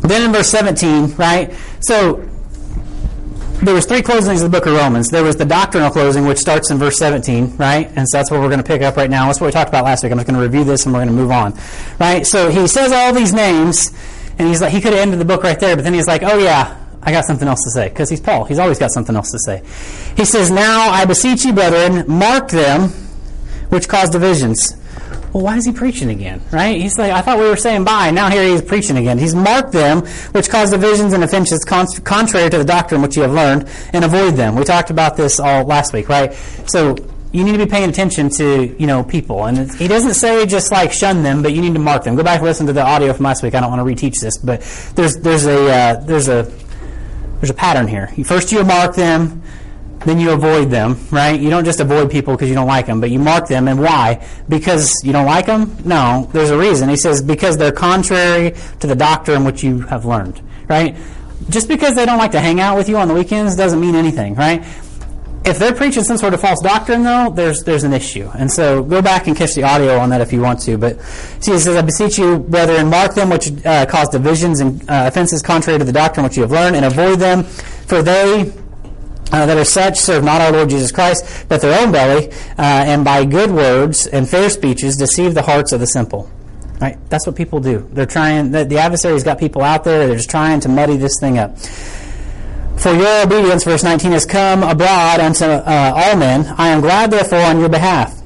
then 0.00 0.22
in 0.22 0.32
verse 0.32 0.48
17, 0.48 1.14
right? 1.16 1.54
So 1.80 2.28
there 3.62 3.74
was 3.74 3.84
three 3.84 4.00
closings 4.00 4.36
of 4.36 4.50
the 4.50 4.58
book 4.58 4.66
of 4.66 4.72
Romans. 4.74 5.08
There 5.08 5.22
was 5.22 5.36
the 5.36 5.44
doctrinal 5.44 5.90
closing, 5.90 6.24
which 6.26 6.38
starts 6.38 6.70
in 6.70 6.78
verse 6.78 6.98
17, 6.98 7.56
right? 7.56 7.90
And 7.94 8.08
so 8.08 8.18
that's 8.18 8.30
what 8.30 8.40
we're 8.40 8.48
going 8.48 8.62
to 8.62 8.64
pick 8.64 8.82
up 8.82 8.96
right 8.96 9.10
now. 9.10 9.26
That's 9.26 9.40
what 9.40 9.46
we 9.48 9.52
talked 9.52 9.68
about 9.68 9.84
last 9.84 10.02
week. 10.02 10.12
I'm 10.12 10.18
just 10.18 10.28
going 10.28 10.40
to 10.40 10.42
review 10.42 10.64
this 10.64 10.86
and 10.86 10.94
we're 10.94 11.00
going 11.00 11.08
to 11.08 11.14
move 11.14 11.30
on, 11.30 11.58
right? 11.98 12.26
So 12.26 12.48
he 12.48 12.66
says 12.66 12.92
all 12.92 13.12
these 13.12 13.32
names, 13.32 13.92
and 14.38 14.48
he's 14.48 14.62
like, 14.62 14.72
he 14.72 14.80
could 14.80 14.92
have 14.92 15.02
ended 15.02 15.20
the 15.20 15.24
book 15.24 15.42
right 15.42 15.60
there, 15.60 15.76
but 15.76 15.82
then 15.82 15.92
he's 15.92 16.06
like, 16.06 16.22
oh 16.22 16.38
yeah, 16.38 16.78
I 17.02 17.12
got 17.12 17.24
something 17.24 17.46
else 17.46 17.62
to 17.64 17.70
say 17.70 17.88
because 17.88 18.08
he's 18.08 18.20
Paul. 18.20 18.44
He's 18.44 18.58
always 18.58 18.78
got 18.78 18.92
something 18.92 19.14
else 19.14 19.30
to 19.32 19.38
say. 19.38 19.62
He 20.16 20.24
says, 20.24 20.50
now 20.50 20.88
I 20.88 21.04
beseech 21.04 21.44
you, 21.44 21.52
brethren, 21.52 22.04
mark 22.08 22.50
them 22.50 22.90
which 23.68 23.88
cause 23.88 24.10
divisions 24.10 24.79
well, 25.32 25.44
why 25.44 25.56
is 25.56 25.64
he 25.64 25.72
preaching 25.72 26.10
again? 26.10 26.40
Right? 26.50 26.80
He's 26.80 26.98
like, 26.98 27.12
I 27.12 27.20
thought 27.20 27.38
we 27.38 27.48
were 27.48 27.56
saying 27.56 27.84
bye. 27.84 28.10
Now 28.10 28.30
here 28.30 28.42
he 28.42 28.52
is 28.52 28.62
preaching 28.62 28.96
again. 28.96 29.18
He's 29.18 29.34
marked 29.34 29.72
them, 29.72 30.02
which 30.32 30.48
cause 30.48 30.70
divisions 30.70 31.12
and 31.12 31.22
offenses 31.22 31.64
contrary 31.64 32.50
to 32.50 32.58
the 32.58 32.64
doctrine 32.64 33.02
which 33.02 33.16
you 33.16 33.22
have 33.22 33.32
learned, 33.32 33.68
and 33.92 34.04
avoid 34.04 34.34
them. 34.34 34.56
We 34.56 34.64
talked 34.64 34.90
about 34.90 35.16
this 35.16 35.38
all 35.38 35.64
last 35.64 35.92
week, 35.92 36.08
right? 36.08 36.34
So 36.66 36.96
you 37.32 37.44
need 37.44 37.52
to 37.52 37.58
be 37.58 37.66
paying 37.66 37.88
attention 37.88 38.28
to 38.30 38.74
you 38.78 38.86
know 38.86 39.04
people, 39.04 39.46
and 39.46 39.70
he 39.74 39.86
doesn't 39.86 40.14
say 40.14 40.46
just 40.46 40.72
like 40.72 40.92
shun 40.92 41.22
them, 41.22 41.42
but 41.42 41.52
you 41.52 41.60
need 41.60 41.74
to 41.74 41.80
mark 41.80 42.04
them. 42.04 42.16
Go 42.16 42.24
back 42.24 42.38
and 42.38 42.46
listen 42.46 42.66
to 42.66 42.72
the 42.72 42.82
audio 42.82 43.12
from 43.12 43.24
last 43.24 43.42
week. 43.42 43.54
I 43.54 43.60
don't 43.60 43.70
want 43.70 43.86
to 43.86 43.94
reteach 43.94 44.20
this, 44.20 44.36
but 44.36 44.60
there's 44.96 45.16
there's 45.18 45.46
a 45.46 45.70
uh, 45.70 45.94
there's 46.04 46.28
a 46.28 46.50
there's 47.40 47.50
a 47.50 47.54
pattern 47.54 47.86
here. 47.86 48.08
First, 48.24 48.50
you 48.52 48.64
mark 48.64 48.96
them 48.96 49.42
then 50.04 50.18
you 50.18 50.30
avoid 50.30 50.70
them, 50.70 50.98
right? 51.10 51.38
You 51.38 51.50
don't 51.50 51.64
just 51.64 51.80
avoid 51.80 52.10
people 52.10 52.34
because 52.34 52.48
you 52.48 52.54
don't 52.54 52.66
like 52.66 52.86
them, 52.86 53.00
but 53.00 53.10
you 53.10 53.18
mark 53.18 53.48
them. 53.48 53.68
And 53.68 53.80
why? 53.80 54.26
Because 54.48 54.94
you 55.04 55.12
don't 55.12 55.26
like 55.26 55.46
them? 55.46 55.76
No, 55.84 56.28
there's 56.32 56.50
a 56.50 56.58
reason. 56.58 56.88
He 56.88 56.96
says, 56.96 57.22
because 57.22 57.58
they're 57.58 57.72
contrary 57.72 58.54
to 58.80 58.86
the 58.86 58.94
doctrine 58.96 59.44
which 59.44 59.62
you 59.62 59.80
have 59.82 60.04
learned, 60.06 60.40
right? 60.68 60.96
Just 61.48 61.68
because 61.68 61.94
they 61.94 62.06
don't 62.06 62.18
like 62.18 62.32
to 62.32 62.40
hang 62.40 62.60
out 62.60 62.76
with 62.76 62.88
you 62.88 62.96
on 62.96 63.08
the 63.08 63.14
weekends 63.14 63.56
doesn't 63.56 63.80
mean 63.80 63.94
anything, 63.94 64.34
right? 64.34 64.64
If 65.42 65.58
they're 65.58 65.74
preaching 65.74 66.04
some 66.04 66.18
sort 66.18 66.34
of 66.34 66.40
false 66.40 66.60
doctrine, 66.60 67.02
though, 67.02 67.30
there's 67.34 67.64
there's 67.64 67.82
an 67.82 67.94
issue. 67.94 68.30
And 68.36 68.52
so 68.52 68.82
go 68.82 69.00
back 69.00 69.26
and 69.26 69.34
catch 69.34 69.54
the 69.54 69.62
audio 69.62 69.96
on 69.98 70.10
that 70.10 70.20
if 70.20 70.34
you 70.34 70.42
want 70.42 70.60
to. 70.60 70.76
But 70.76 71.00
see, 71.40 71.52
he 71.52 71.58
says, 71.58 71.76
I 71.76 71.80
beseech 71.80 72.18
you, 72.18 72.38
brethren, 72.38 72.90
mark 72.90 73.14
them 73.14 73.30
which 73.30 73.50
uh, 73.64 73.86
cause 73.86 74.10
divisions 74.10 74.60
and 74.60 74.82
uh, 74.82 75.04
offenses 75.06 75.40
contrary 75.40 75.78
to 75.78 75.84
the 75.84 75.92
doctrine 75.92 76.24
which 76.24 76.36
you 76.36 76.42
have 76.42 76.50
learned, 76.50 76.76
and 76.76 76.84
avoid 76.84 77.20
them, 77.20 77.44
for 77.44 78.02
they 78.02 78.52
uh, 79.32 79.46
that 79.46 79.56
are 79.56 79.64
such 79.64 79.98
serve 79.98 80.24
not 80.24 80.40
our 80.40 80.52
Lord 80.52 80.70
Jesus 80.70 80.92
Christ, 80.92 81.46
but 81.48 81.60
their 81.60 81.80
own 81.80 81.92
belly, 81.92 82.30
uh, 82.30 82.34
and 82.58 83.04
by 83.04 83.24
good 83.24 83.50
words 83.50 84.06
and 84.06 84.28
fair 84.28 84.50
speeches 84.50 84.96
deceive 84.96 85.34
the 85.34 85.42
hearts 85.42 85.72
of 85.72 85.80
the 85.80 85.86
simple. 85.86 86.30
Right? 86.80 86.98
That's 87.10 87.26
what 87.26 87.36
people 87.36 87.60
do. 87.60 87.86
They're 87.92 88.06
trying. 88.06 88.52
The, 88.52 88.64
the 88.64 88.78
adversary's 88.78 89.22
got 89.22 89.38
people 89.38 89.62
out 89.62 89.84
there. 89.84 90.06
They're 90.06 90.16
just 90.16 90.30
trying 90.30 90.60
to 90.60 90.68
muddy 90.68 90.96
this 90.96 91.12
thing 91.20 91.38
up. 91.38 91.58
For 92.78 92.94
your 92.94 93.22
obedience, 93.26 93.64
verse 93.64 93.84
19, 93.84 94.12
has 94.12 94.24
come 94.24 94.62
abroad 94.62 95.20
unto 95.20 95.44
uh, 95.44 95.92
all 95.94 96.16
men. 96.16 96.46
I 96.56 96.68
am 96.68 96.80
glad, 96.80 97.10
therefore, 97.10 97.40
on 97.40 97.60
your 97.60 97.68
behalf. 97.68 98.19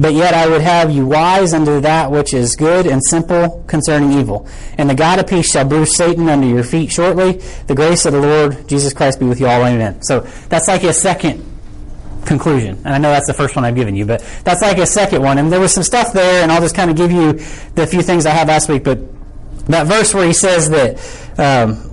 But 0.00 0.14
yet 0.14 0.32
I 0.32 0.48
would 0.48 0.62
have 0.62 0.90
you 0.90 1.06
wise 1.06 1.52
unto 1.52 1.80
that 1.80 2.10
which 2.10 2.32
is 2.32 2.56
good 2.56 2.86
and 2.86 3.04
simple 3.04 3.62
concerning 3.66 4.12
evil. 4.12 4.48
And 4.78 4.88
the 4.88 4.94
God 4.94 5.18
of 5.18 5.26
peace 5.26 5.50
shall 5.50 5.66
bruise 5.66 5.94
Satan 5.94 6.28
under 6.28 6.46
your 6.46 6.64
feet 6.64 6.90
shortly. 6.90 7.32
The 7.66 7.74
grace 7.74 8.06
of 8.06 8.14
the 8.14 8.20
Lord 8.20 8.66
Jesus 8.66 8.94
Christ 8.94 9.20
be 9.20 9.26
with 9.26 9.40
you 9.40 9.46
all. 9.46 9.64
Amen. 9.64 10.00
So 10.02 10.20
that's 10.48 10.68
like 10.68 10.84
a 10.84 10.94
second 10.94 11.44
conclusion. 12.24 12.76
And 12.84 12.94
I 12.94 12.98
know 12.98 13.10
that's 13.10 13.26
the 13.26 13.34
first 13.34 13.56
one 13.56 13.64
I've 13.64 13.74
given 13.74 13.94
you, 13.94 14.06
but 14.06 14.20
that's 14.44 14.62
like 14.62 14.78
a 14.78 14.86
second 14.86 15.22
one. 15.22 15.36
And 15.36 15.52
there 15.52 15.60
was 15.60 15.74
some 15.74 15.82
stuff 15.82 16.12
there, 16.12 16.42
and 16.42 16.50
I'll 16.50 16.62
just 16.62 16.74
kind 16.74 16.90
of 16.90 16.96
give 16.96 17.12
you 17.12 17.34
the 17.74 17.86
few 17.86 18.00
things 18.00 18.24
I 18.24 18.30
had 18.30 18.48
last 18.48 18.68
week. 18.68 18.84
But 18.84 19.00
that 19.66 19.86
verse 19.86 20.14
where 20.14 20.26
he 20.26 20.32
says 20.32 20.70
that 20.70 20.98
um, 21.38 21.89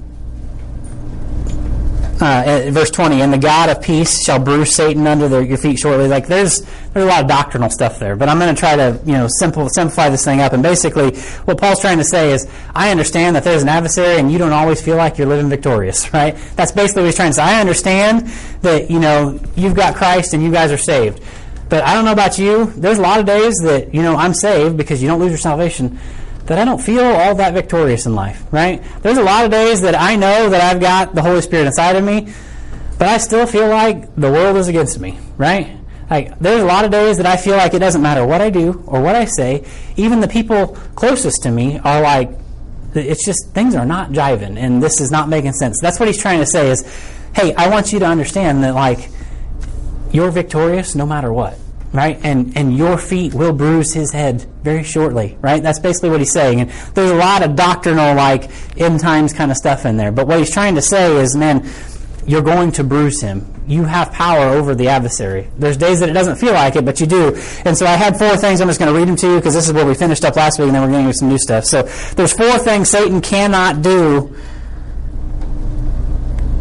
uh, 2.19 2.71
verse 2.71 2.89
20, 2.89 3.21
and 3.21 3.31
the 3.31 3.37
God 3.37 3.69
of 3.69 3.81
peace 3.81 4.23
shall 4.23 4.39
bruise 4.39 4.75
Satan 4.75 5.05
under 5.05 5.41
your 5.41 5.57
feet 5.57 5.77
shortly. 5.77 6.07
Like 6.07 6.27
there's 6.27 6.61
there's 6.93 7.05
a 7.05 7.07
lot 7.07 7.21
of 7.21 7.27
doctrinal 7.27 7.69
stuff 7.69 7.99
there, 7.99 8.15
but 8.15 8.27
I'm 8.27 8.39
going 8.39 8.53
to 8.53 8.59
try 8.59 8.75
to 8.75 8.99
you 9.05 9.13
know 9.13 9.27
simple, 9.39 9.69
simplify 9.69 10.09
this 10.09 10.25
thing 10.25 10.41
up. 10.41 10.53
And 10.53 10.63
basically, 10.63 11.15
what 11.45 11.57
Paul's 11.59 11.79
trying 11.79 11.97
to 11.97 12.03
say 12.03 12.31
is, 12.31 12.47
I 12.73 12.91
understand 12.91 13.35
that 13.35 13.43
there's 13.43 13.61
an 13.61 13.69
adversary, 13.69 14.19
and 14.19 14.31
you 14.31 14.37
don't 14.37 14.53
always 14.53 14.81
feel 14.81 14.97
like 14.97 15.17
you're 15.17 15.27
living 15.27 15.49
victorious, 15.49 16.13
right? 16.13 16.35
That's 16.55 16.71
basically 16.71 17.03
what 17.03 17.07
he's 17.07 17.15
trying 17.15 17.31
to 17.31 17.35
say. 17.35 17.43
I 17.43 17.59
understand 17.59 18.27
that 18.61 18.89
you 18.89 18.99
know 18.99 19.39
you've 19.55 19.75
got 19.75 19.95
Christ 19.95 20.33
and 20.33 20.43
you 20.43 20.51
guys 20.51 20.71
are 20.71 20.77
saved, 20.77 21.21
but 21.69 21.83
I 21.83 21.93
don't 21.93 22.05
know 22.05 22.13
about 22.13 22.39
you. 22.39 22.65
There's 22.77 22.97
a 22.97 23.01
lot 23.01 23.19
of 23.19 23.25
days 23.25 23.55
that 23.63 23.93
you 23.93 24.01
know 24.01 24.15
I'm 24.15 24.33
saved 24.33 24.77
because 24.77 25.01
you 25.01 25.07
don't 25.07 25.19
lose 25.19 25.31
your 25.31 25.37
salvation 25.37 25.99
that 26.47 26.57
I 26.57 26.65
don't 26.65 26.81
feel 26.81 27.03
all 27.03 27.35
that 27.35 27.53
victorious 27.53 28.05
in 28.05 28.15
life, 28.15 28.45
right? 28.51 28.81
There's 29.01 29.17
a 29.17 29.23
lot 29.23 29.45
of 29.45 29.51
days 29.51 29.81
that 29.81 29.95
I 29.95 30.15
know 30.15 30.49
that 30.49 30.61
I've 30.61 30.81
got 30.81 31.13
the 31.13 31.21
Holy 31.21 31.41
Spirit 31.41 31.67
inside 31.67 31.95
of 31.95 32.03
me, 32.03 32.33
but 32.97 33.07
I 33.07 33.17
still 33.17 33.45
feel 33.45 33.67
like 33.67 34.15
the 34.15 34.31
world 34.31 34.57
is 34.57 34.67
against 34.67 34.99
me, 34.99 35.19
right? 35.37 35.77
Like 36.09 36.39
there's 36.39 36.61
a 36.61 36.65
lot 36.65 36.85
of 36.85 36.91
days 36.91 37.17
that 37.17 37.25
I 37.25 37.35
feel 37.35 37.57
like 37.57 37.73
it 37.73 37.79
doesn't 37.79 38.01
matter 38.01 38.25
what 38.25 38.39
I 38.39 38.49
do 38.49 38.83
or 38.87 39.01
what 39.01 39.15
I 39.15 39.25
say, 39.25 39.65
even 39.97 40.21
the 40.21 40.27
people 40.27 40.67
closest 40.95 41.43
to 41.43 41.51
me 41.51 41.79
are 41.79 42.01
like 42.01 42.31
it's 42.95 43.25
just 43.25 43.49
things 43.51 43.75
are 43.75 43.85
not 43.85 44.11
jiving 44.11 44.57
and 44.57 44.81
this 44.81 45.01
is 45.01 45.11
not 45.11 45.27
making 45.27 45.51
sense. 45.51 45.79
That's 45.81 45.99
what 45.99 46.07
he's 46.07 46.19
trying 46.19 46.39
to 46.39 46.45
say 46.45 46.71
is, 46.71 46.81
hey, 47.35 47.53
I 47.53 47.69
want 47.69 47.91
you 47.91 47.99
to 47.99 48.05
understand 48.05 48.63
that 48.63 48.73
like 48.73 49.09
you're 50.11 50.31
victorious 50.31 50.95
no 50.95 51.05
matter 51.05 51.31
what 51.31 51.59
right? 51.93 52.19
And 52.23 52.55
and 52.57 52.77
your 52.77 52.97
feet 52.97 53.33
will 53.33 53.53
bruise 53.53 53.93
his 53.93 54.11
head 54.11 54.41
very 54.63 54.83
shortly, 54.83 55.37
right? 55.41 55.63
That's 55.63 55.79
basically 55.79 56.09
what 56.09 56.19
he's 56.19 56.31
saying. 56.31 56.61
And 56.61 56.69
there's 56.93 57.11
a 57.11 57.15
lot 57.15 57.43
of 57.43 57.55
doctrinal, 57.55 58.15
like 58.15 58.49
end 58.79 58.99
times 58.99 59.33
kind 59.33 59.51
of 59.51 59.57
stuff 59.57 59.85
in 59.85 59.97
there. 59.97 60.11
But 60.11 60.27
what 60.27 60.39
he's 60.39 60.51
trying 60.51 60.75
to 60.75 60.81
say 60.81 61.15
is, 61.17 61.35
man, 61.35 61.69
you're 62.25 62.41
going 62.41 62.73
to 62.73 62.83
bruise 62.83 63.21
him. 63.21 63.53
You 63.67 63.83
have 63.83 64.11
power 64.11 64.49
over 64.49 64.75
the 64.75 64.89
adversary. 64.89 65.49
There's 65.57 65.77
days 65.77 65.99
that 66.01 66.09
it 66.09 66.13
doesn't 66.13 66.37
feel 66.37 66.53
like 66.53 66.75
it, 66.75 66.85
but 66.85 66.99
you 66.99 67.07
do. 67.07 67.35
And 67.65 67.77
so 67.77 67.85
I 67.85 67.95
had 67.95 68.17
four 68.17 68.35
things. 68.37 68.61
I'm 68.61 68.67
just 68.67 68.79
going 68.79 68.93
to 68.93 68.97
read 68.97 69.07
them 69.07 69.15
to 69.17 69.27
you 69.27 69.35
because 69.37 69.53
this 69.53 69.67
is 69.67 69.73
where 69.73 69.85
we 69.85 69.93
finished 69.93 70.23
up 70.23 70.35
last 70.35 70.59
week, 70.59 70.67
and 70.67 70.75
then 70.75 70.83
we're 70.83 70.89
getting 70.89 71.05
into 71.05 71.17
some 71.17 71.29
new 71.29 71.37
stuff. 71.37 71.65
So 71.65 71.83
there's 72.15 72.33
four 72.33 72.57
things 72.59 72.89
Satan 72.89 73.21
cannot 73.21 73.81
do. 73.81 74.35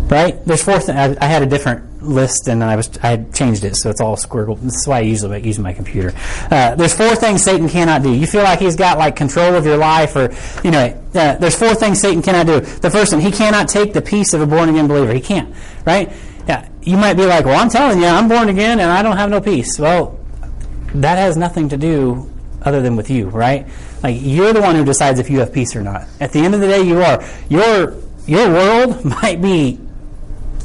Right? 0.08 0.44
There's 0.44 0.62
four 0.62 0.78
things. 0.78 1.16
I 1.20 1.24
had 1.26 1.42
a 1.42 1.46
different 1.46 1.85
list 2.00 2.48
and 2.48 2.62
I 2.62 2.76
was 2.76 2.90
I 3.02 3.16
changed 3.16 3.64
it 3.64 3.76
so 3.76 3.90
it's 3.90 4.00
all 4.00 4.16
squiggled. 4.16 4.60
This 4.60 4.76
is 4.76 4.86
why 4.86 4.98
I 4.98 5.00
usually 5.00 5.40
use 5.42 5.58
my 5.58 5.72
computer. 5.72 6.12
Uh, 6.50 6.74
there's 6.74 6.94
four 6.94 7.14
things 7.14 7.42
Satan 7.42 7.68
cannot 7.68 8.02
do. 8.02 8.12
You 8.12 8.26
feel 8.26 8.42
like 8.42 8.58
he's 8.58 8.76
got 8.76 8.98
like 8.98 9.16
control 9.16 9.54
of 9.54 9.64
your 9.64 9.76
life, 9.76 10.16
or 10.16 10.32
you 10.62 10.70
know, 10.70 11.02
uh, 11.14 11.36
there's 11.36 11.58
four 11.58 11.74
things 11.74 12.00
Satan 12.00 12.22
cannot 12.22 12.46
do. 12.46 12.60
The 12.60 12.90
first 12.90 13.12
one, 13.12 13.20
he 13.20 13.30
cannot 13.30 13.68
take 13.68 13.92
the 13.92 14.02
peace 14.02 14.34
of 14.34 14.40
a 14.40 14.46
born 14.46 14.68
again 14.68 14.86
believer. 14.86 15.12
He 15.12 15.20
can't, 15.20 15.54
right? 15.84 16.12
Yeah, 16.48 16.68
you 16.82 16.96
might 16.96 17.14
be 17.14 17.26
like, 17.26 17.44
well, 17.44 17.58
I'm 17.58 17.68
telling 17.68 18.00
you, 18.00 18.06
I'm 18.06 18.28
born 18.28 18.48
again 18.48 18.78
and 18.78 18.90
I 18.90 19.02
don't 19.02 19.16
have 19.16 19.30
no 19.30 19.40
peace. 19.40 19.78
Well, 19.78 20.18
that 20.94 21.18
has 21.18 21.36
nothing 21.36 21.68
to 21.70 21.76
do 21.76 22.30
other 22.62 22.80
than 22.82 22.96
with 22.96 23.10
you, 23.10 23.28
right? 23.28 23.66
Like 24.02 24.16
you're 24.20 24.52
the 24.52 24.60
one 24.60 24.76
who 24.76 24.84
decides 24.84 25.18
if 25.18 25.30
you 25.30 25.40
have 25.40 25.52
peace 25.52 25.74
or 25.74 25.82
not. 25.82 26.06
At 26.20 26.32
the 26.32 26.40
end 26.40 26.54
of 26.54 26.60
the 26.60 26.68
day, 26.68 26.82
you 26.82 27.02
are. 27.02 27.24
Your 27.48 27.96
your 28.26 28.48
world 28.50 29.04
might 29.22 29.40
be 29.40 29.80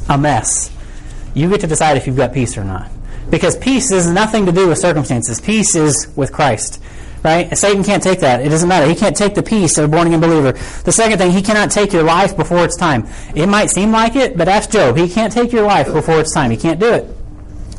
a 0.08 0.18
mess. 0.18 0.71
You 1.34 1.48
get 1.48 1.60
to 1.60 1.66
decide 1.66 1.96
if 1.96 2.06
you've 2.06 2.16
got 2.16 2.32
peace 2.32 2.56
or 2.56 2.64
not. 2.64 2.90
Because 3.30 3.56
peace 3.56 3.90
has 3.90 4.10
nothing 4.10 4.46
to 4.46 4.52
do 4.52 4.68
with 4.68 4.78
circumstances. 4.78 5.40
Peace 5.40 5.74
is 5.74 6.08
with 6.16 6.32
Christ. 6.32 6.82
Right? 7.22 7.56
Satan 7.56 7.84
can't 7.84 8.02
take 8.02 8.18
that. 8.20 8.44
It 8.44 8.48
doesn't 8.48 8.68
matter. 8.68 8.86
He 8.86 8.96
can't 8.96 9.16
take 9.16 9.34
the 9.34 9.44
peace 9.44 9.78
of 9.78 9.84
a 9.84 9.88
born 9.88 10.08
again 10.08 10.20
believer. 10.20 10.52
The 10.82 10.90
second 10.90 11.18
thing, 11.18 11.30
he 11.30 11.40
cannot 11.40 11.70
take 11.70 11.92
your 11.92 12.02
life 12.02 12.36
before 12.36 12.64
it's 12.64 12.76
time. 12.76 13.06
It 13.36 13.46
might 13.46 13.70
seem 13.70 13.92
like 13.92 14.16
it, 14.16 14.36
but 14.36 14.48
ask 14.48 14.70
Job. 14.70 14.96
He 14.96 15.08
can't 15.08 15.32
take 15.32 15.52
your 15.52 15.62
life 15.62 15.92
before 15.92 16.18
it's 16.18 16.34
time. 16.34 16.50
He 16.50 16.56
can't 16.56 16.80
do 16.80 16.92
it. 16.92 17.06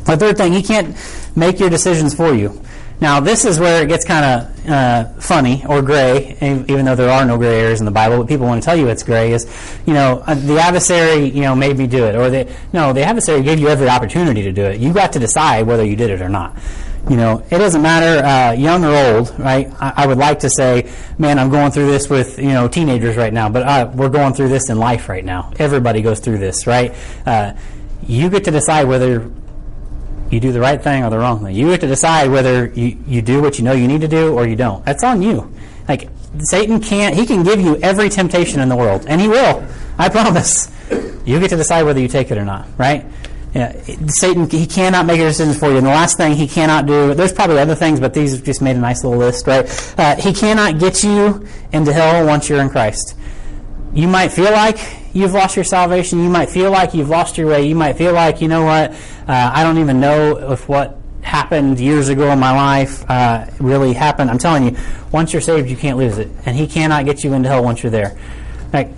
The 0.05 0.17
third 0.17 0.37
thing, 0.37 0.53
he 0.53 0.63
can't 0.63 0.95
make 1.35 1.59
your 1.59 1.69
decisions 1.69 2.13
for 2.15 2.33
you. 2.33 2.61
Now, 3.01 3.19
this 3.19 3.43
is 3.43 3.59
where 3.59 3.83
it 3.83 3.87
gets 3.87 4.05
kind 4.05 4.25
of 4.25 4.69
uh, 4.69 5.05
funny 5.19 5.63
or 5.67 5.81
gray, 5.81 6.37
even 6.41 6.85
though 6.85 6.95
there 6.95 7.09
are 7.09 7.25
no 7.25 7.37
gray 7.37 7.59
areas 7.59 7.79
in 7.79 7.85
the 7.85 7.91
Bible. 7.91 8.19
But 8.19 8.27
people 8.27 8.45
want 8.45 8.61
to 8.61 8.65
tell 8.65 8.77
you 8.77 8.87
it's 8.87 9.03
gray 9.03 9.33
is, 9.33 9.45
you 9.85 9.93
know, 9.93 10.23
uh, 10.25 10.35
the 10.35 10.57
adversary, 10.57 11.25
you 11.25 11.41
know, 11.41 11.55
made 11.55 11.77
me 11.77 11.87
do 11.87 12.05
it, 12.05 12.15
or 12.15 12.29
the 12.29 12.53
no, 12.71 12.93
the 12.93 13.03
adversary 13.03 13.41
gave 13.41 13.59
you 13.59 13.67
every 13.67 13.89
opportunity 13.89 14.41
to 14.43 14.51
do 14.51 14.63
it. 14.63 14.79
You 14.79 14.93
got 14.93 15.11
to 15.13 15.19
decide 15.19 15.67
whether 15.67 15.83
you 15.83 15.95
did 15.95 16.11
it 16.11 16.21
or 16.21 16.29
not. 16.29 16.57
You 17.09 17.17
know, 17.17 17.43
it 17.51 17.57
doesn't 17.57 17.81
matter, 17.81 18.25
uh, 18.25 18.53
young 18.53 18.85
or 18.85 18.95
old, 18.95 19.37
right? 19.37 19.69
I, 19.81 20.03
I, 20.03 20.07
would 20.07 20.17
like 20.17 20.39
to 20.39 20.49
say, 20.49 20.89
man, 21.17 21.37
I'm 21.37 21.49
going 21.49 21.71
through 21.71 21.87
this 21.87 22.09
with 22.09 22.39
you 22.39 22.53
know 22.53 22.69
teenagers 22.69 23.17
right 23.17 23.33
now, 23.33 23.49
but 23.49 23.63
uh, 23.63 23.91
we're 23.93 24.07
going 24.07 24.33
through 24.33 24.47
this 24.47 24.69
in 24.69 24.79
life 24.79 25.09
right 25.09 25.25
now. 25.25 25.51
Everybody 25.59 26.01
goes 26.01 26.21
through 26.21 26.37
this, 26.37 26.65
right? 26.65 26.95
Uh, 27.25 27.53
you 28.07 28.29
get 28.29 28.45
to 28.45 28.51
decide 28.51 28.87
whether 28.87 29.29
you 30.33 30.39
do 30.39 30.51
the 30.51 30.59
right 30.59 30.81
thing 30.81 31.03
or 31.03 31.09
the 31.09 31.17
wrong 31.17 31.43
thing. 31.43 31.55
You 31.55 31.67
get 31.67 31.81
to 31.81 31.87
decide 31.87 32.29
whether 32.29 32.67
you, 32.67 32.97
you 33.07 33.21
do 33.21 33.41
what 33.41 33.57
you 33.57 33.63
know 33.63 33.73
you 33.73 33.87
need 33.87 34.01
to 34.01 34.07
do 34.07 34.33
or 34.33 34.47
you 34.47 34.55
don't. 34.55 34.83
That's 34.83 35.03
on 35.03 35.21
you. 35.21 35.53
Like 35.87 36.09
Satan 36.39 36.79
can't 36.79 37.15
he 37.15 37.25
can 37.25 37.43
give 37.43 37.61
you 37.61 37.77
every 37.77 38.09
temptation 38.09 38.59
in 38.59 38.69
the 38.69 38.75
world, 38.75 39.05
and 39.07 39.21
he 39.21 39.27
will. 39.27 39.65
I 39.97 40.09
promise. 40.09 40.71
You 41.25 41.39
get 41.39 41.49
to 41.51 41.55
decide 41.55 41.83
whether 41.83 41.99
you 41.99 42.07
take 42.07 42.31
it 42.31 42.37
or 42.37 42.45
not, 42.45 42.67
right? 42.77 43.05
Yeah, 43.53 43.79
Satan 44.07 44.49
he 44.49 44.65
cannot 44.65 45.05
make 45.05 45.19
a 45.19 45.23
decision 45.23 45.53
for 45.53 45.69
you. 45.69 45.77
And 45.77 45.85
the 45.85 45.91
last 45.91 46.17
thing 46.17 46.35
he 46.35 46.47
cannot 46.47 46.87
do, 46.87 47.13
there's 47.13 47.31
probably 47.31 47.59
other 47.59 47.75
things, 47.75 47.99
but 47.99 48.13
these 48.13 48.41
just 48.41 48.61
made 48.61 48.75
a 48.75 48.79
nice 48.79 49.03
little 49.03 49.19
list, 49.19 49.45
right? 49.45 49.65
Uh, 49.97 50.15
he 50.15 50.33
cannot 50.33 50.79
get 50.79 51.03
you 51.03 51.47
into 51.71 51.93
hell 51.93 52.25
once 52.25 52.49
you're 52.49 52.61
in 52.61 52.69
Christ. 52.69 53.15
You 53.93 54.07
might 54.07 54.29
feel 54.29 54.51
like 54.51 54.79
you've 55.13 55.33
lost 55.33 55.55
your 55.55 55.65
salvation. 55.65 56.23
You 56.23 56.29
might 56.29 56.49
feel 56.49 56.71
like 56.71 56.95
you've 56.95 57.09
lost 57.09 57.37
your 57.37 57.47
way. 57.47 57.67
You 57.67 57.75
might 57.75 57.93
feel 57.93 58.11
like, 58.11 58.41
you 58.41 58.47
know 58.47 58.65
what, 58.65 58.95
uh, 59.27 59.51
I 59.53 59.63
don't 59.63 59.77
even 59.77 59.99
know 59.99 60.51
if 60.51 60.67
what 60.67 60.97
happened 61.21 61.79
years 61.79 62.09
ago 62.09 62.31
in 62.31 62.39
my 62.39 62.51
life 62.51 63.09
uh, 63.09 63.45
really 63.59 63.93
happened. 63.93 64.29
I'm 64.29 64.37
telling 64.37 64.65
you, 64.65 64.77
once 65.11 65.33
you're 65.33 65.41
saved, 65.41 65.69
you 65.69 65.77
can't 65.77 65.97
lose 65.97 66.17
it. 66.17 66.29
And 66.45 66.55
He 66.55 66.67
cannot 66.67 67.05
get 67.05 67.23
you 67.23 67.33
into 67.33 67.49
hell 67.49 67.63
once 67.63 67.81
you're 67.81 67.91
there. 67.91 68.17
Like, 68.71 68.89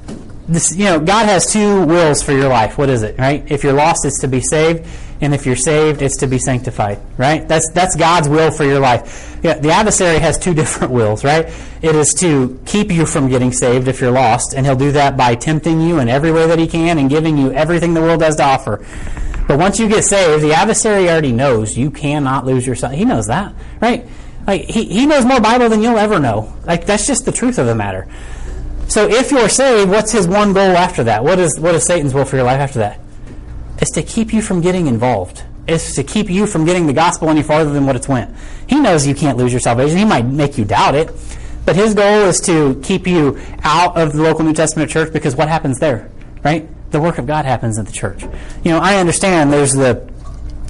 this, 0.48 0.76
you 0.76 0.86
know, 0.86 1.00
God 1.00 1.26
has 1.26 1.52
two 1.52 1.86
wills 1.86 2.22
for 2.22 2.32
your 2.32 2.50
life. 2.50 2.78
What 2.78 2.90
is 2.90 3.04
it, 3.04 3.18
right? 3.18 3.50
If 3.52 3.64
you're 3.64 3.74
lost, 3.74 4.06
it's 4.06 4.20
to 4.22 4.28
be 4.28 4.42
saved, 4.42 4.88
and 5.22 5.34
if 5.34 5.46
you're 5.46 5.56
saved, 5.56 6.02
it's 6.02 6.18
to 6.18 6.28
be 6.28 6.38
sanctified, 6.38 7.00
right? 7.18 7.48
That's 7.48 7.70
that's 7.72 7.96
God's 7.96 8.30
will 8.30 8.52
for 8.52 8.64
your 8.64 8.80
life. 8.80 9.40
Yeah, 9.44 9.58
the 9.58 9.72
adversary 9.72 10.20
has 10.20 10.38
two 10.38 10.54
different 10.62 10.94
wills, 10.94 11.24
right? 11.24 11.48
It 11.82 11.96
is 11.96 12.14
to 12.20 12.60
keep 12.66 12.92
you 12.92 13.06
from 13.06 13.28
getting 13.30 13.52
saved 13.52 13.88
if 13.88 14.02
you're 14.02 14.12
lost, 14.12 14.54
and 14.54 14.66
he'll 14.66 14.76
do 14.76 14.92
that 14.92 15.18
by 15.18 15.36
tempting 15.36 15.82
you 15.82 16.00
in 16.00 16.10
every 16.10 16.32
way 16.32 16.48
that 16.48 16.60
he 16.60 16.68
can 16.68 17.00
and 17.00 17.10
giving 17.10 17.38
you 17.38 17.52
everything 17.54 17.94
the 17.94 18.02
world 18.02 18.22
has 18.22 18.36
to 18.36 18.44
offer. 18.44 18.86
But 19.48 19.60
once 19.60 19.80
you 19.80 19.88
get 19.88 20.04
saved, 20.04 20.44
the 20.44 20.54
adversary 20.54 21.10
already 21.10 21.32
knows 21.32 21.78
you 21.78 21.92
cannot 21.92 22.46
lose 22.46 22.66
your 22.66 22.76
son. 22.76 22.94
He 22.94 23.06
knows 23.06 23.28
that, 23.28 23.54
right? 23.80 24.06
Like 24.48 24.62
he, 24.64 24.86
he 24.86 25.06
knows 25.06 25.26
more 25.26 25.40
Bible 25.40 25.70
than 25.70 25.82
you'll 25.82 25.98
ever 25.98 26.20
know. 26.20 26.54
Like 26.66 26.86
that's 26.86 27.08
just 27.08 27.26
the 27.26 27.32
truth 27.32 27.58
of 27.58 27.66
the 27.66 27.76
matter. 27.76 28.08
So 28.88 29.08
if 29.08 29.32
you're 29.32 29.50
saved, 29.50 29.90
what's 29.90 30.12
his 30.12 30.28
one 30.28 30.54
goal 30.54 30.76
after 30.78 31.04
that? 31.06 31.24
What 31.24 31.40
is 31.40 31.60
what 31.60 31.76
is 31.76 31.86
Satan's 31.86 32.14
will 32.14 32.26
for 32.26 32.36
your 32.36 32.46
life 32.46 32.60
after 32.60 32.80
that? 32.80 33.00
It's 33.80 33.92
to 33.92 34.04
keep 34.04 34.34
you 34.34 34.42
from 34.42 34.62
getting 34.62 34.88
involved. 34.88 35.44
It's 35.68 35.96
to 35.96 36.04
keep 36.04 36.30
you 36.30 36.46
from 36.46 36.66
getting 36.66 36.86
the 36.86 36.94
gospel 36.94 37.30
any 37.30 37.42
farther 37.42 37.72
than 37.72 37.86
what 37.86 37.96
it's 37.96 38.08
went. 38.08 38.36
He 38.68 38.80
knows 38.80 39.08
you 39.08 39.16
can't 39.16 39.38
lose 39.38 39.52
your 39.52 39.60
salvation. 39.60 39.98
He 39.98 40.06
might 40.06 40.26
make 40.26 40.58
you 40.58 40.66
doubt 40.66 40.96
it. 40.96 41.10
But 41.66 41.76
his 41.76 41.96
goal 41.96 42.28
is 42.28 42.40
to 42.42 42.80
keep 42.84 43.08
you 43.08 43.40
out 43.64 43.98
of 43.98 44.14
the 44.14 44.22
local 44.22 44.46
New 44.46 44.54
Testament 44.54 44.92
church 44.92 45.12
because 45.12 45.36
what 45.36 45.48
happens 45.48 45.80
there? 45.80 46.12
Right? 46.44 46.70
The 46.92 47.02
work 47.02 47.18
of 47.18 47.28
God 47.28 47.46
happens 47.46 47.78
at 47.78 47.86
the 47.86 47.92
church. 47.92 48.24
You 48.24 48.72
know, 48.72 48.80
I 48.80 48.98
understand 48.98 49.52
there's 49.52 49.74
the 49.74 50.10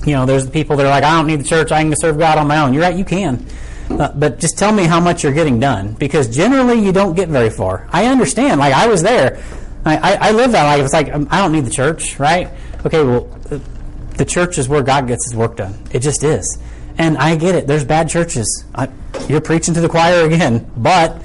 you 0.05 0.13
know, 0.13 0.25
there's 0.25 0.45
the 0.45 0.51
people 0.51 0.77
that 0.77 0.85
are 0.85 0.89
like, 0.89 1.03
I 1.03 1.17
don't 1.17 1.27
need 1.27 1.39
the 1.39 1.45
church, 1.45 1.71
I 1.71 1.81
can 1.81 1.95
serve 1.95 2.19
God 2.19 2.37
on 2.37 2.47
my 2.47 2.59
own. 2.59 2.73
You're 2.73 2.83
right, 2.83 2.95
you 2.95 3.05
can. 3.05 3.45
Uh, 3.89 4.11
but 4.15 4.39
just 4.39 4.57
tell 4.57 4.71
me 4.71 4.83
how 4.83 4.99
much 4.99 5.23
you're 5.23 5.33
getting 5.33 5.59
done 5.59 5.93
because 5.93 6.33
generally 6.35 6.83
you 6.83 6.91
don't 6.91 7.15
get 7.15 7.29
very 7.29 7.49
far. 7.49 7.87
I 7.91 8.05
understand. 8.07 8.59
Like 8.59 8.73
I 8.73 8.87
was 8.87 9.03
there. 9.03 9.43
I, 9.85 9.97
I, 9.97 10.29
I 10.29 10.31
live 10.31 10.51
that 10.53 10.63
life. 10.63 10.83
It's 10.83 10.93
like 10.93 11.13
um, 11.13 11.27
I 11.29 11.39
don't 11.39 11.51
need 11.51 11.65
the 11.65 11.71
church, 11.71 12.19
right? 12.19 12.49
Okay, 12.85 13.03
well, 13.03 13.29
uh, 13.51 13.59
the 14.17 14.25
church 14.25 14.57
is 14.57 14.67
where 14.67 14.81
God 14.81 15.07
gets 15.07 15.25
His 15.25 15.35
work 15.35 15.57
done. 15.57 15.77
It 15.91 15.99
just 15.99 16.23
is. 16.23 16.57
And 16.97 17.17
I 17.17 17.35
get 17.35 17.55
it. 17.55 17.67
There's 17.67 17.83
bad 17.83 18.09
churches. 18.09 18.65
I, 18.73 18.89
you're 19.27 19.41
preaching 19.41 19.73
to 19.75 19.81
the 19.81 19.89
choir 19.89 20.25
again, 20.25 20.69
but 20.77 21.21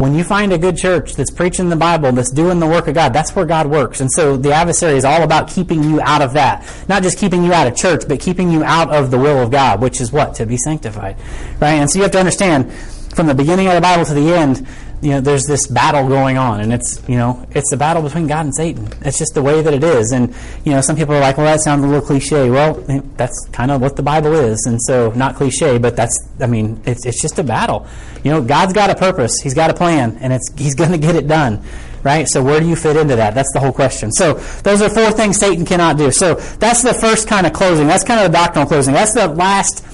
when 0.00 0.14
you 0.14 0.24
find 0.24 0.50
a 0.50 0.56
good 0.56 0.78
church 0.78 1.14
that's 1.14 1.30
preaching 1.30 1.68
the 1.68 1.76
Bible, 1.76 2.10
that's 2.12 2.30
doing 2.30 2.58
the 2.58 2.66
work 2.66 2.88
of 2.88 2.94
God, 2.94 3.12
that's 3.12 3.36
where 3.36 3.44
God 3.44 3.66
works. 3.66 4.00
And 4.00 4.10
so 4.10 4.34
the 4.34 4.50
adversary 4.50 4.96
is 4.96 5.04
all 5.04 5.22
about 5.22 5.50
keeping 5.50 5.84
you 5.84 6.00
out 6.00 6.22
of 6.22 6.32
that. 6.32 6.66
Not 6.88 7.02
just 7.02 7.18
keeping 7.18 7.44
you 7.44 7.52
out 7.52 7.66
of 7.66 7.76
church, 7.76 8.04
but 8.08 8.18
keeping 8.18 8.50
you 8.50 8.64
out 8.64 8.88
of 8.88 9.10
the 9.10 9.18
will 9.18 9.38
of 9.42 9.50
God, 9.50 9.82
which 9.82 10.00
is 10.00 10.10
what? 10.10 10.34
To 10.36 10.46
be 10.46 10.56
sanctified. 10.56 11.18
Right? 11.60 11.74
And 11.74 11.90
so 11.90 11.98
you 11.98 12.04
have 12.04 12.12
to 12.12 12.18
understand 12.18 12.72
from 13.14 13.26
the 13.26 13.34
beginning 13.34 13.66
of 13.66 13.74
the 13.74 13.82
Bible 13.82 14.06
to 14.06 14.14
the 14.14 14.32
end, 14.32 14.66
you 15.02 15.10
know, 15.12 15.20
there's 15.20 15.46
this 15.46 15.66
battle 15.66 16.06
going 16.08 16.36
on, 16.36 16.60
and 16.60 16.72
it's, 16.72 17.02
you 17.08 17.16
know, 17.16 17.46
it's 17.52 17.70
the 17.70 17.76
battle 17.76 18.02
between 18.02 18.26
God 18.26 18.44
and 18.44 18.54
Satan. 18.54 18.86
It's 19.00 19.18
just 19.18 19.32
the 19.32 19.42
way 19.42 19.62
that 19.62 19.72
it 19.72 19.82
is. 19.82 20.12
And, 20.12 20.34
you 20.64 20.72
know, 20.72 20.82
some 20.82 20.94
people 20.94 21.14
are 21.14 21.20
like, 21.20 21.38
well, 21.38 21.46
that 21.46 21.60
sounds 21.62 21.82
a 21.84 21.86
little 21.86 22.04
cliche. 22.06 22.50
Well, 22.50 22.74
that's 23.16 23.48
kind 23.50 23.70
of 23.70 23.80
what 23.80 23.96
the 23.96 24.02
Bible 24.02 24.34
is. 24.34 24.66
And 24.66 24.80
so, 24.82 25.10
not 25.12 25.36
cliche, 25.36 25.78
but 25.78 25.96
that's, 25.96 26.28
I 26.40 26.46
mean, 26.46 26.82
it's, 26.84 27.06
it's 27.06 27.20
just 27.20 27.38
a 27.38 27.44
battle. 27.44 27.86
You 28.24 28.30
know, 28.30 28.42
God's 28.42 28.74
got 28.74 28.90
a 28.90 28.94
purpose, 28.94 29.40
He's 29.40 29.54
got 29.54 29.70
a 29.70 29.74
plan, 29.74 30.18
and 30.20 30.34
it's, 30.34 30.52
He's 30.58 30.74
going 30.74 30.92
to 30.92 30.98
get 30.98 31.16
it 31.16 31.26
done. 31.26 31.62
Right? 32.02 32.26
So, 32.28 32.42
where 32.42 32.60
do 32.60 32.68
you 32.68 32.76
fit 32.76 32.96
into 32.96 33.16
that? 33.16 33.34
That's 33.34 33.52
the 33.52 33.60
whole 33.60 33.72
question. 33.72 34.10
So, 34.12 34.34
those 34.62 34.80
are 34.82 34.88
four 34.88 35.10
things 35.12 35.38
Satan 35.38 35.64
cannot 35.64 35.96
do. 35.96 36.10
So, 36.10 36.34
that's 36.34 36.82
the 36.82 36.94
first 36.94 37.28
kind 37.28 37.46
of 37.46 37.52
closing. 37.52 37.86
That's 37.86 38.04
kind 38.04 38.20
of 38.20 38.30
the 38.30 38.36
doctrinal 38.36 38.66
closing. 38.66 38.94
That's 38.94 39.12
the 39.12 39.28
last, 39.28 39.84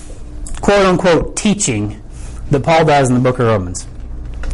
quote 0.60 0.86
unquote, 0.86 1.36
teaching 1.36 2.00
that 2.50 2.62
Paul 2.62 2.84
does 2.84 3.08
in 3.08 3.14
the 3.14 3.20
book 3.20 3.40
of 3.40 3.46
Romans. 3.46 3.88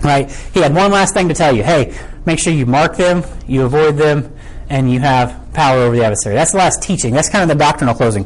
Right? 0.02 0.30
He 0.52 0.60
had 0.60 0.74
one 0.74 0.90
last 0.90 1.14
thing 1.14 1.28
to 1.28 1.34
tell 1.34 1.54
you. 1.54 1.62
Hey, 1.62 1.96
make 2.26 2.38
sure 2.38 2.52
you 2.52 2.66
mark 2.66 2.96
them, 2.96 3.22
you 3.46 3.64
avoid 3.64 3.96
them, 3.96 4.34
and 4.68 4.90
you 4.90 5.00
have 5.00 5.52
power 5.52 5.78
over 5.78 5.94
the 5.94 6.04
adversary. 6.04 6.34
That's 6.34 6.52
the 6.52 6.58
last 6.58 6.82
teaching. 6.82 7.14
That's 7.14 7.28
kind 7.28 7.42
of 7.42 7.56
the 7.56 7.62
doctrinal 7.62 7.94
closing. 7.94 8.24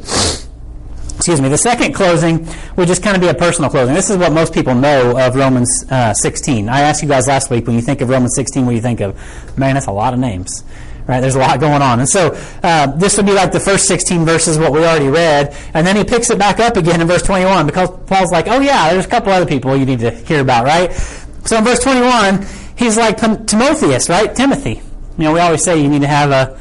Excuse 1.17 1.41
me. 1.41 1.49
The 1.49 1.59
second 1.59 1.95
closing 1.95 2.47
would 2.77 2.89
just 2.89 3.03
kind 3.03 3.17
of 3.17 3.23
be 3.23 3.29
a 3.29 3.35
personal 3.35 3.71
closing. 3.71 3.95
This 3.95 4.11
is 4.11 4.17
what 4.17 4.33
most 4.33 4.53
people 4.53 4.75
know 4.75 5.19
of 5.19 5.35
Romans 5.35 5.85
uh, 5.91 6.15
16. 6.15 6.69
I 6.69 6.81
asked 6.81 7.03
you 7.03 7.09
guys 7.09 7.27
last 7.27 7.51
week 7.51 7.67
when 7.67 7.75
you 7.75 7.83
think 7.83 8.01
of 8.01 8.11
Romans 8.11 8.35
16, 8.37 8.65
what 8.65 8.71
do 8.71 8.77
you 8.77 8.83
think 8.83 9.01
of? 9.01 9.59
Man, 9.59 9.75
that's 9.75 9.87
a 9.87 9.93
lot 9.93 10.15
of 10.15 10.21
names 10.21 10.63
right? 11.07 11.21
There's 11.21 11.37
a 11.37 11.39
lot 11.39 11.61
going 11.61 11.83
on. 11.83 12.01
And 12.01 12.09
so 12.09 12.37
uh, 12.63 12.87
this 12.97 13.17
would 13.17 13.27
be 13.27 13.33
like 13.33 13.53
the 13.53 13.61
first 13.61 13.87
16 13.87 14.25
verses, 14.25 14.59
what 14.59 14.73
we 14.73 14.81
already 14.81 15.09
read. 15.09 15.57
And 15.75 15.87
then 15.87 15.97
he 15.97 16.05
picks 16.05 16.31
it 16.31 16.39
back 16.39 16.61
up 16.61 16.77
again 16.77 17.01
in 17.01 17.07
verse 17.07 17.23
21 17.23 17.67
because 17.67 17.91
Paul's 18.07 18.33
like, 18.33 18.49
oh, 18.49 18.61
yeah, 18.61 18.93
there's 18.93 19.07
a 19.07 19.09
couple 19.09 19.33
other 19.33 19.47
people 19.47 19.77
you 19.77 19.87
need 19.87 20.01
to 20.01 20.11
hear 20.11 20.41
about, 20.41 20.65
right? 20.65 20.93
So 21.47 21.57
in 21.57 21.65
verse 21.65 21.81
21, 21.81 22.45
he's 22.77 22.97
like 22.97 23.19
Timotheus, 23.19 24.09
right? 24.09 24.35
Timothy. 24.35 24.83
You 25.17 25.25
know, 25.25 25.33
we 25.33 25.41
always 25.41 25.63
say 25.63 25.81
you 25.81 25.89
need 25.89 26.03
to 26.03 26.09
have 26.09 26.31
a 26.31 26.59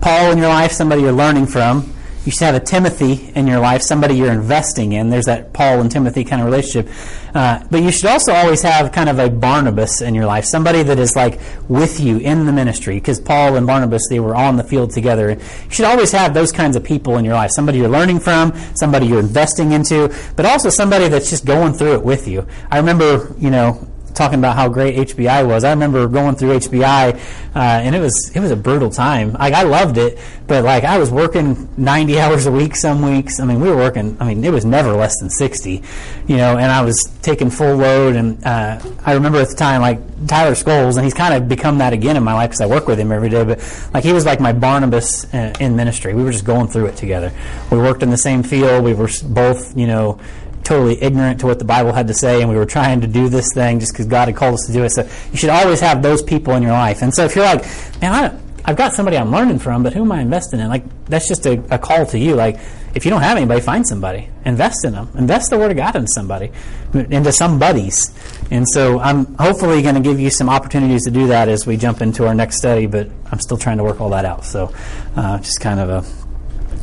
Paul 0.00 0.32
in 0.32 0.38
your 0.38 0.48
life, 0.48 0.72
somebody 0.72 1.02
you're 1.02 1.12
learning 1.12 1.46
from. 1.46 1.92
You 2.24 2.32
should 2.32 2.44
have 2.44 2.54
a 2.54 2.60
Timothy 2.60 3.30
in 3.34 3.46
your 3.46 3.58
life, 3.58 3.82
somebody 3.82 4.14
you're 4.16 4.32
investing 4.32 4.92
in. 4.92 5.10
There's 5.10 5.26
that 5.26 5.52
Paul 5.52 5.82
and 5.82 5.90
Timothy 5.90 6.24
kind 6.24 6.40
of 6.40 6.46
relationship. 6.46 6.90
Uh, 7.34 7.62
but 7.70 7.82
you 7.82 7.92
should 7.92 8.06
also 8.06 8.32
always 8.32 8.62
have 8.62 8.92
kind 8.92 9.10
of 9.10 9.18
a 9.18 9.28
Barnabas 9.28 10.00
in 10.00 10.14
your 10.14 10.24
life, 10.24 10.46
somebody 10.46 10.82
that 10.82 10.98
is 10.98 11.14
like 11.16 11.38
with 11.68 12.00
you 12.00 12.16
in 12.16 12.46
the 12.46 12.52
ministry. 12.52 12.94
Because 12.94 13.20
Paul 13.20 13.56
and 13.56 13.66
Barnabas, 13.66 14.06
they 14.08 14.20
were 14.20 14.34
on 14.34 14.56
the 14.56 14.64
field 14.64 14.90
together. 14.92 15.32
You 15.32 15.70
should 15.70 15.84
always 15.84 16.12
have 16.12 16.32
those 16.32 16.50
kinds 16.50 16.76
of 16.76 16.84
people 16.84 17.18
in 17.18 17.26
your 17.26 17.34
life. 17.34 17.50
Somebody 17.50 17.78
you're 17.78 17.88
learning 17.88 18.20
from, 18.20 18.54
somebody 18.74 19.06
you're 19.06 19.20
investing 19.20 19.72
into, 19.72 20.14
but 20.34 20.46
also 20.46 20.70
somebody 20.70 21.08
that's 21.08 21.28
just 21.28 21.44
going 21.44 21.74
through 21.74 21.92
it 21.92 22.02
with 22.02 22.26
you. 22.26 22.46
I 22.70 22.78
remember, 22.78 23.34
you 23.38 23.50
know, 23.50 23.86
talking 24.14 24.38
about 24.38 24.56
how 24.56 24.68
great 24.68 24.96
HBI 25.08 25.46
was. 25.46 25.64
I 25.64 25.70
remember 25.70 26.06
going 26.08 26.36
through 26.36 26.58
HBI, 26.58 27.14
uh, 27.14 27.58
and 27.58 27.94
it 27.94 28.00
was 28.00 28.32
it 28.34 28.40
was 28.40 28.50
a 28.50 28.56
brutal 28.56 28.90
time. 28.90 29.32
Like 29.32 29.54
I 29.54 29.64
loved 29.64 29.98
it, 29.98 30.18
but 30.46 30.64
like 30.64 30.84
I 30.84 30.98
was 30.98 31.10
working 31.10 31.68
90 31.76 32.20
hours 32.20 32.46
a 32.46 32.52
week 32.52 32.76
some 32.76 33.02
weeks. 33.02 33.40
I 33.40 33.44
mean, 33.44 33.60
we 33.60 33.68
were 33.68 33.76
working. 33.76 34.16
I 34.20 34.26
mean, 34.26 34.44
it 34.44 34.52
was 34.52 34.64
never 34.64 34.92
less 34.92 35.18
than 35.18 35.30
60, 35.30 35.82
you 36.26 36.36
know. 36.36 36.56
And 36.56 36.70
I 36.70 36.82
was 36.82 37.04
taking 37.22 37.50
full 37.50 37.76
load. 37.76 38.16
And 38.16 38.44
uh, 38.44 38.80
I 39.04 39.14
remember 39.14 39.38
at 39.38 39.48
the 39.48 39.56
time, 39.56 39.80
like 39.80 39.98
Tyler 40.26 40.52
Scholes, 40.52 40.96
and 40.96 41.04
he's 41.04 41.14
kind 41.14 41.34
of 41.34 41.48
become 41.48 41.78
that 41.78 41.92
again 41.92 42.16
in 42.16 42.22
my 42.22 42.34
life 42.34 42.50
because 42.50 42.60
I 42.60 42.66
work 42.66 42.86
with 42.86 42.98
him 42.98 43.12
every 43.12 43.28
day. 43.28 43.44
But 43.44 43.90
like 43.92 44.04
he 44.04 44.12
was 44.12 44.24
like 44.24 44.40
my 44.40 44.52
Barnabas 44.52 45.32
uh, 45.34 45.52
in 45.60 45.76
ministry. 45.76 46.14
We 46.14 46.22
were 46.22 46.32
just 46.32 46.44
going 46.44 46.68
through 46.68 46.86
it 46.86 46.96
together. 46.96 47.32
We 47.70 47.78
worked 47.78 48.02
in 48.02 48.10
the 48.10 48.16
same 48.16 48.42
field. 48.42 48.84
We 48.84 48.94
were 48.94 49.10
both, 49.24 49.76
you 49.76 49.86
know 49.86 50.20
totally 50.64 51.00
ignorant 51.02 51.40
to 51.40 51.46
what 51.46 51.58
the 51.58 51.64
Bible 51.64 51.92
had 51.92 52.08
to 52.08 52.14
say, 52.14 52.40
and 52.40 52.50
we 52.50 52.56
were 52.56 52.66
trying 52.66 53.00
to 53.02 53.06
do 53.06 53.28
this 53.28 53.52
thing 53.54 53.80
just 53.80 53.92
because 53.92 54.06
God 54.06 54.28
had 54.28 54.36
called 54.36 54.54
us 54.54 54.66
to 54.66 54.72
do 54.72 54.82
it. 54.84 54.90
So 54.90 55.08
you 55.30 55.36
should 55.36 55.50
always 55.50 55.80
have 55.80 56.02
those 56.02 56.22
people 56.22 56.54
in 56.54 56.62
your 56.62 56.72
life. 56.72 57.02
And 57.02 57.14
so 57.14 57.24
if 57.24 57.36
you're 57.36 57.44
like, 57.44 57.64
man, 58.00 58.12
I, 58.12 58.40
I've 58.64 58.76
got 58.76 58.94
somebody 58.94 59.18
I'm 59.18 59.30
learning 59.30 59.58
from, 59.58 59.82
but 59.82 59.92
who 59.92 60.02
am 60.02 60.12
I 60.12 60.20
investing 60.20 60.58
in? 60.58 60.68
Like 60.68 60.84
that's 61.04 61.28
just 61.28 61.44
a, 61.46 61.62
a 61.74 61.78
call 61.78 62.06
to 62.06 62.18
you. 62.18 62.34
Like 62.34 62.58
if 62.94 63.04
you 63.04 63.10
don't 63.10 63.20
have 63.20 63.36
anybody, 63.36 63.60
find 63.60 63.86
somebody, 63.86 64.28
invest 64.46 64.84
in 64.84 64.92
them, 64.92 65.10
invest 65.16 65.50
the 65.50 65.58
Word 65.58 65.70
of 65.70 65.76
God 65.76 65.96
in 65.96 66.06
somebody, 66.06 66.50
into 66.94 67.30
some 67.30 67.58
buddies. 67.58 68.10
And 68.50 68.66
so 68.68 69.00
I'm 69.00 69.34
hopefully 69.34 69.82
going 69.82 69.96
to 69.96 70.00
give 70.00 70.18
you 70.18 70.30
some 70.30 70.48
opportunities 70.48 71.04
to 71.04 71.10
do 71.10 71.26
that 71.26 71.48
as 71.48 71.66
we 71.66 71.76
jump 71.76 72.00
into 72.00 72.26
our 72.26 72.34
next 72.34 72.56
study. 72.56 72.86
But 72.86 73.10
I'm 73.30 73.40
still 73.40 73.58
trying 73.58 73.78
to 73.78 73.84
work 73.84 74.00
all 74.00 74.10
that 74.10 74.24
out. 74.24 74.44
So 74.44 74.72
uh, 75.16 75.38
just 75.38 75.60
kind 75.60 75.80
of 75.80 75.90
a 75.90 76.23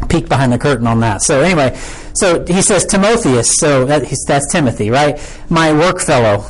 peek 0.09 0.27
behind 0.29 0.51
the 0.51 0.57
curtain 0.57 0.87
on 0.87 0.99
that. 1.01 1.21
So 1.21 1.41
anyway, 1.41 1.77
so 2.13 2.45
he 2.45 2.61
says 2.61 2.85
Timotheus. 2.85 3.57
So 3.57 3.85
that, 3.85 4.03
that's 4.27 4.51
Timothy, 4.51 4.89
right? 4.89 5.19
My 5.49 5.73
work 5.73 5.99
fellow. 5.99 6.45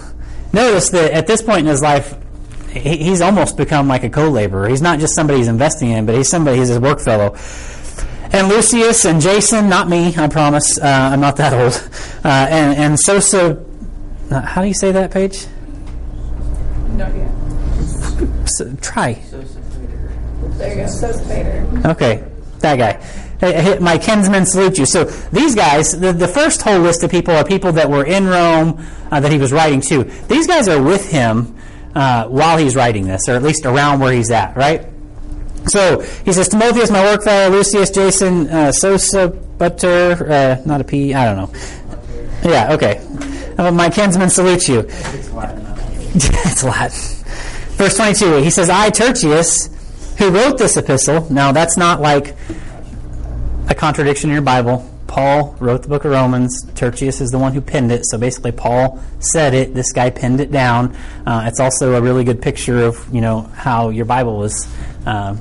Notice 0.53 0.89
that 0.89 1.11
at 1.11 1.27
this 1.27 1.41
point 1.41 1.61
in 1.61 1.65
his 1.67 1.81
life, 1.81 2.15
he's 2.71 3.21
almost 3.21 3.57
become 3.57 3.87
like 3.87 4.03
a 4.03 4.09
co-laborer. 4.09 4.69
He's 4.69 4.81
not 4.81 4.99
just 4.99 5.15
somebody 5.15 5.39
he's 5.39 5.47
investing 5.47 5.91
in, 5.91 6.05
but 6.05 6.15
he's 6.15 6.29
somebody 6.29 6.59
he's 6.59 6.69
his 6.69 6.79
work 6.79 6.99
fellow. 6.99 7.35
And 8.33 8.47
Lucius 8.47 9.05
and 9.05 9.21
Jason, 9.21 9.67
not 9.67 9.89
me, 9.89 10.15
I 10.15 10.27
promise. 10.27 10.77
Uh, 10.79 11.09
I'm 11.11 11.19
not 11.19 11.35
that 11.37 11.53
old. 11.53 11.89
Uh, 12.23 12.45
and 12.51 12.77
and 12.77 12.99
Sosa, 12.99 13.65
uh, 14.29 14.41
how 14.41 14.61
do 14.61 14.67
you 14.67 14.75
say 14.75 14.91
that, 14.91 15.09
Paige? 15.09 15.47
Not 16.91 17.11
yet. 17.15 17.31
So, 18.47 18.71
try. 18.79 19.13
There 20.59 20.69
you 20.69 20.75
go. 20.75 20.85
Sosa 20.85 21.89
Okay, 21.89 22.23
that 22.59 22.75
guy. 22.75 23.03
My 23.41 23.97
kinsmen 23.97 24.45
salute 24.45 24.77
you. 24.77 24.85
So 24.85 25.05
these 25.05 25.55
guys, 25.55 25.99
the, 25.99 26.13
the 26.13 26.27
first 26.27 26.61
whole 26.61 26.79
list 26.79 27.03
of 27.03 27.09
people 27.09 27.33
are 27.33 27.43
people 27.43 27.71
that 27.71 27.89
were 27.89 28.05
in 28.05 28.27
Rome 28.27 28.85
uh, 29.11 29.19
that 29.19 29.31
he 29.31 29.39
was 29.39 29.51
writing 29.51 29.81
to. 29.81 30.03
These 30.03 30.45
guys 30.47 30.67
are 30.67 30.81
with 30.81 31.09
him 31.09 31.57
uh, 31.95 32.27
while 32.27 32.57
he's 32.57 32.75
writing 32.75 33.07
this, 33.07 33.27
or 33.27 33.33
at 33.33 33.43
least 33.43 33.65
around 33.65 33.99
where 33.99 34.13
he's 34.13 34.29
at, 34.29 34.55
right? 34.55 34.85
So 35.67 36.01
he 36.01 36.33
says, 36.33 36.49
Timotheus, 36.49 36.89
my 36.91 37.03
work 37.03 37.23
fellow, 37.23 37.55
Lucius, 37.55 37.91
Jason, 37.91 38.47
uh, 38.47 38.71
Sosa, 38.71 39.29
Butter, 39.29 40.31
uh, 40.31 40.61
not 40.65 40.81
a 40.81 40.83
P, 40.83 41.13
I 41.13 41.25
don't 41.25 41.37
know. 41.37 41.59
Yeah, 42.49 42.73
okay. 42.73 43.05
Uh, 43.57 43.71
my 43.71 43.89
kinsmen 43.89 44.29
salute 44.29 44.67
you. 44.67 44.81
Latin. 45.33 45.65
it's 46.13 46.63
Latin. 46.63 47.25
Verse 47.75 47.95
22, 47.95 48.37
he 48.37 48.49
says, 48.49 48.69
I, 48.69 48.89
Tertius, 48.89 49.69
who 50.17 50.29
wrote 50.29 50.57
this 50.57 50.77
epistle. 50.77 51.31
Now, 51.31 51.51
that's 51.51 51.77
not 51.77 52.01
like 52.01 52.35
a 53.71 53.75
contradiction 53.75 54.29
in 54.29 54.33
your 54.33 54.43
Bible. 54.43 54.85
Paul 55.07 55.55
wrote 55.61 55.81
the 55.81 55.87
book 55.87 56.03
of 56.03 56.11
Romans. 56.11 56.65
Tertius 56.75 57.21
is 57.21 57.31
the 57.31 57.39
one 57.39 57.53
who 57.53 57.61
penned 57.61 57.91
it. 57.91 58.05
So 58.05 58.17
basically, 58.17 58.51
Paul 58.51 59.01
said 59.19 59.53
it. 59.53 59.73
This 59.73 59.93
guy 59.93 60.09
penned 60.09 60.41
it 60.41 60.51
down. 60.51 60.93
Uh, 61.25 61.45
it's 61.47 61.59
also 61.61 61.95
a 61.95 62.01
really 62.01 62.25
good 62.25 62.41
picture 62.41 62.83
of 62.83 63.13
you 63.13 63.21
know 63.21 63.41
how 63.41 63.89
your 63.89 64.03
Bible 64.03 64.37
was 64.37 64.67
uh, 65.05 65.37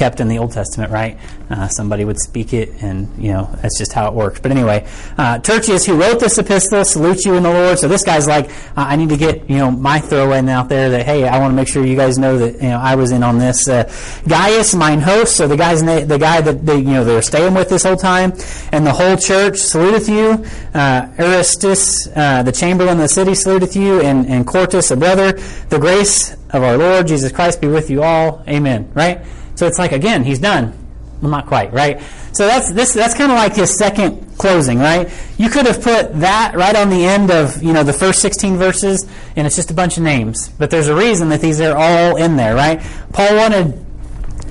kept 0.00 0.18
in 0.18 0.28
the 0.28 0.38
Old 0.38 0.50
Testament, 0.50 0.90
right? 0.90 1.18
Uh, 1.50 1.68
somebody 1.68 2.06
would 2.06 2.18
speak 2.18 2.54
it, 2.54 2.82
and 2.82 3.06
you 3.22 3.32
know 3.32 3.50
that's 3.60 3.76
just 3.78 3.92
how 3.92 4.08
it 4.08 4.14
works. 4.14 4.40
But 4.40 4.50
anyway, 4.50 4.88
uh, 5.18 5.38
Tertius, 5.40 5.84
who 5.84 6.00
wrote 6.00 6.20
this 6.20 6.38
epistle, 6.38 6.86
salutes 6.86 7.26
you 7.26 7.34
in 7.34 7.42
the 7.42 7.52
Lord. 7.52 7.78
So 7.78 7.86
this 7.86 8.02
guy's 8.02 8.26
like, 8.26 8.50
I 8.76 8.96
need 8.96 9.10
to 9.10 9.18
get 9.18 9.50
you 9.50 9.58
know 9.58 9.70
my 9.70 10.00
throwaway 10.00 10.40
out 10.48 10.70
there 10.70 10.88
that 10.88 11.04
hey, 11.04 11.28
I 11.28 11.38
want 11.38 11.52
to 11.52 11.54
make 11.54 11.68
sure 11.68 11.84
you 11.84 11.96
guys 11.96 12.16
know 12.16 12.38
that 12.38 12.54
you 12.62 12.70
know 12.70 12.78
I 12.78 12.94
was 12.94 13.12
in 13.12 13.22
on 13.22 13.38
this. 13.38 13.68
Uh, 13.68 13.84
Gaius, 14.26 14.74
mine 14.74 15.00
host, 15.00 15.36
so 15.36 15.46
the 15.46 15.56
guy's 15.56 15.82
na- 15.82 16.06
the 16.06 16.18
guy 16.18 16.40
that 16.40 16.64
they, 16.64 16.78
you 16.78 16.94
know 16.96 17.04
they're 17.04 17.20
staying 17.20 17.52
with 17.52 17.68
this 17.68 17.82
whole 17.82 17.96
time, 17.96 18.32
and 18.72 18.86
the 18.86 18.92
whole 18.92 19.18
church 19.18 19.56
saluteth 19.58 20.08
you. 20.08 20.42
Uh, 20.72 21.08
Erastus, 21.18 22.08
uh, 22.16 22.42
the 22.42 22.52
chamberlain 22.52 22.94
of 22.94 23.02
the 23.02 23.08
city, 23.08 23.32
saluteth 23.32 23.76
you, 23.76 24.00
and 24.00 24.26
and 24.26 24.46
Quartus, 24.46 24.90
a 24.90 24.96
brother. 24.96 25.32
The 25.68 25.78
grace 25.78 26.32
of 26.54 26.62
our 26.62 26.78
Lord 26.78 27.06
Jesus 27.06 27.30
Christ 27.32 27.60
be 27.60 27.68
with 27.68 27.90
you 27.90 28.02
all. 28.02 28.42
Amen. 28.48 28.90
Right. 28.94 29.20
So 29.60 29.66
it's 29.66 29.78
like 29.78 29.92
again, 29.92 30.24
he's 30.24 30.38
done. 30.38 30.72
Well, 31.20 31.30
not 31.30 31.44
quite, 31.44 31.70
right? 31.74 32.00
So 32.32 32.46
that's 32.46 32.72
this. 32.72 32.94
That's 32.94 33.12
kind 33.12 33.30
of 33.30 33.36
like 33.36 33.56
his 33.56 33.76
second 33.76 34.38
closing, 34.38 34.78
right? 34.78 35.12
You 35.36 35.50
could 35.50 35.66
have 35.66 35.82
put 35.82 36.18
that 36.20 36.54
right 36.54 36.74
on 36.74 36.88
the 36.88 37.04
end 37.04 37.30
of 37.30 37.62
you 37.62 37.74
know 37.74 37.82
the 37.82 37.92
first 37.92 38.22
16 38.22 38.56
verses, 38.56 39.06
and 39.36 39.46
it's 39.46 39.56
just 39.56 39.70
a 39.70 39.74
bunch 39.74 39.98
of 39.98 40.02
names. 40.02 40.48
But 40.48 40.70
there's 40.70 40.88
a 40.88 40.94
reason 40.94 41.28
that 41.28 41.42
these 41.42 41.60
are 41.60 41.76
all 41.76 42.16
in 42.16 42.36
there, 42.36 42.54
right? 42.54 42.80
Paul 43.12 43.36
wanted 43.36 43.84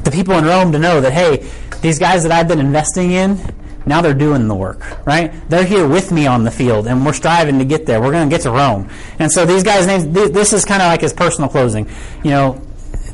the 0.04 0.12
people 0.12 0.36
in 0.36 0.45
Rome 0.45 0.72
to 0.74 0.78
know 0.78 1.02
that 1.02 1.12
hey, 1.12 1.50
these 1.82 1.98
guys 1.98 2.22
that 2.22 2.32
I've 2.32 2.48
been 2.48 2.60
investing 2.60 3.10
in, 3.10 3.39
now 3.88 4.02
they're 4.02 4.13
doing 4.13 4.48
the 4.48 4.54
work, 4.54 5.08
right? 5.08 5.34
They're 5.50 5.65
here 5.65 5.88
with 5.88 6.12
me 6.12 6.28
on 6.28 6.43
the 6.43 6.52
field, 6.52 6.86
and 6.86 7.04
we're 7.04 7.13
striving 7.13 7.58
to 7.58 7.65
get 7.65 7.88
there. 7.88 8.00
We're 8.00 8.12
going 8.12 8.30
to 8.30 8.32
get 8.36 8.43
to 8.43 8.52
Rome, 8.52 8.91
and 9.17 9.32
so 9.32 9.43
these 9.43 9.63
guys' 9.63 9.88
names. 9.88 10.08
This 10.08 10.54
is 10.54 10.65
kind 10.65 10.84
of 10.84 10.88
like 10.88 11.02
his 11.02 11.13
personal 11.13 11.50
closing. 11.50 11.89
You 12.24 12.30
know, 12.30 12.68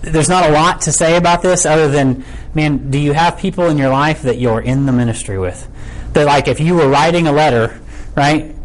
there's 0.05 0.29
not 0.29 0.49
a 0.49 0.53
lot 0.53 0.81
to 0.81 0.91
say 0.91 1.17
about 1.17 1.41
this 1.41 1.65
other 1.65 1.89
than, 1.89 2.23
man, 2.53 2.91
do 2.91 2.97
you 2.97 3.13
have 3.13 3.37
people 3.37 3.65
in 3.65 3.77
your 3.77 3.89
life 3.89 4.21
that 4.23 4.37
you're 4.37 4.61
in 4.61 4.85
the 4.85 4.91
ministry 4.91 5.37
with? 5.37 5.67
That, 6.13 6.25
like, 6.25 6.47
if 6.47 6.59
you 6.59 6.75
were 6.75 6.87
writing 6.87 7.27
a 7.27 7.31
letter, 7.31 7.79
right? 8.15 8.55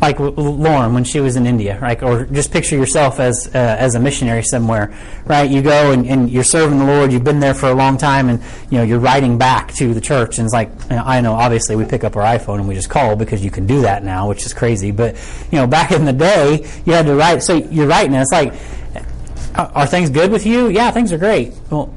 Like 0.00 0.20
Lauren 0.20 0.94
when 0.94 1.02
she 1.02 1.18
was 1.18 1.34
in 1.34 1.44
India, 1.44 1.76
right? 1.80 2.00
Or 2.00 2.24
just 2.26 2.52
picture 2.52 2.76
yourself 2.76 3.18
as 3.18 3.48
uh, 3.52 3.58
as 3.58 3.96
a 3.96 4.00
missionary 4.00 4.44
somewhere, 4.44 4.96
right? 5.24 5.50
You 5.50 5.60
go 5.60 5.90
and, 5.90 6.06
and, 6.06 6.30
you're 6.30 6.44
serving 6.44 6.78
the 6.78 6.84
Lord. 6.84 7.12
You've 7.12 7.24
been 7.24 7.40
there 7.40 7.54
for 7.54 7.68
a 7.68 7.74
long 7.74 7.96
time, 7.96 8.28
and 8.28 8.40
you 8.70 8.78
know 8.78 8.84
you're 8.84 9.00
writing 9.00 9.38
back 9.38 9.72
to 9.74 9.94
the 9.94 10.00
church. 10.00 10.38
And 10.38 10.46
it's 10.46 10.54
like 10.54 10.70
you 10.88 10.96
know, 10.96 11.02
I 11.04 11.20
know, 11.20 11.32
obviously, 11.32 11.74
we 11.74 11.84
pick 11.84 12.04
up 12.04 12.14
our 12.14 12.22
iPhone 12.22 12.60
and 12.60 12.68
we 12.68 12.76
just 12.76 12.88
call 12.88 13.16
because 13.16 13.44
you 13.44 13.50
can 13.50 13.66
do 13.66 13.80
that 13.80 14.04
now, 14.04 14.28
which 14.28 14.46
is 14.46 14.54
crazy. 14.54 14.92
But 14.92 15.16
you 15.50 15.58
know, 15.58 15.66
back 15.66 15.90
in 15.90 16.04
the 16.04 16.12
day, 16.12 16.64
you 16.86 16.92
had 16.92 17.06
to 17.06 17.16
write. 17.16 17.42
So 17.42 17.54
you're 17.54 17.88
writing, 17.88 18.14
and 18.14 18.22
it's 18.22 18.30
like 18.30 18.54
Uh, 19.54 19.70
are 19.74 19.86
things 19.86 20.10
good 20.10 20.30
with 20.30 20.46
you? 20.46 20.68
Yeah, 20.68 20.90
things 20.90 21.12
are 21.12 21.18
great. 21.18 21.54
Well, 21.70 21.94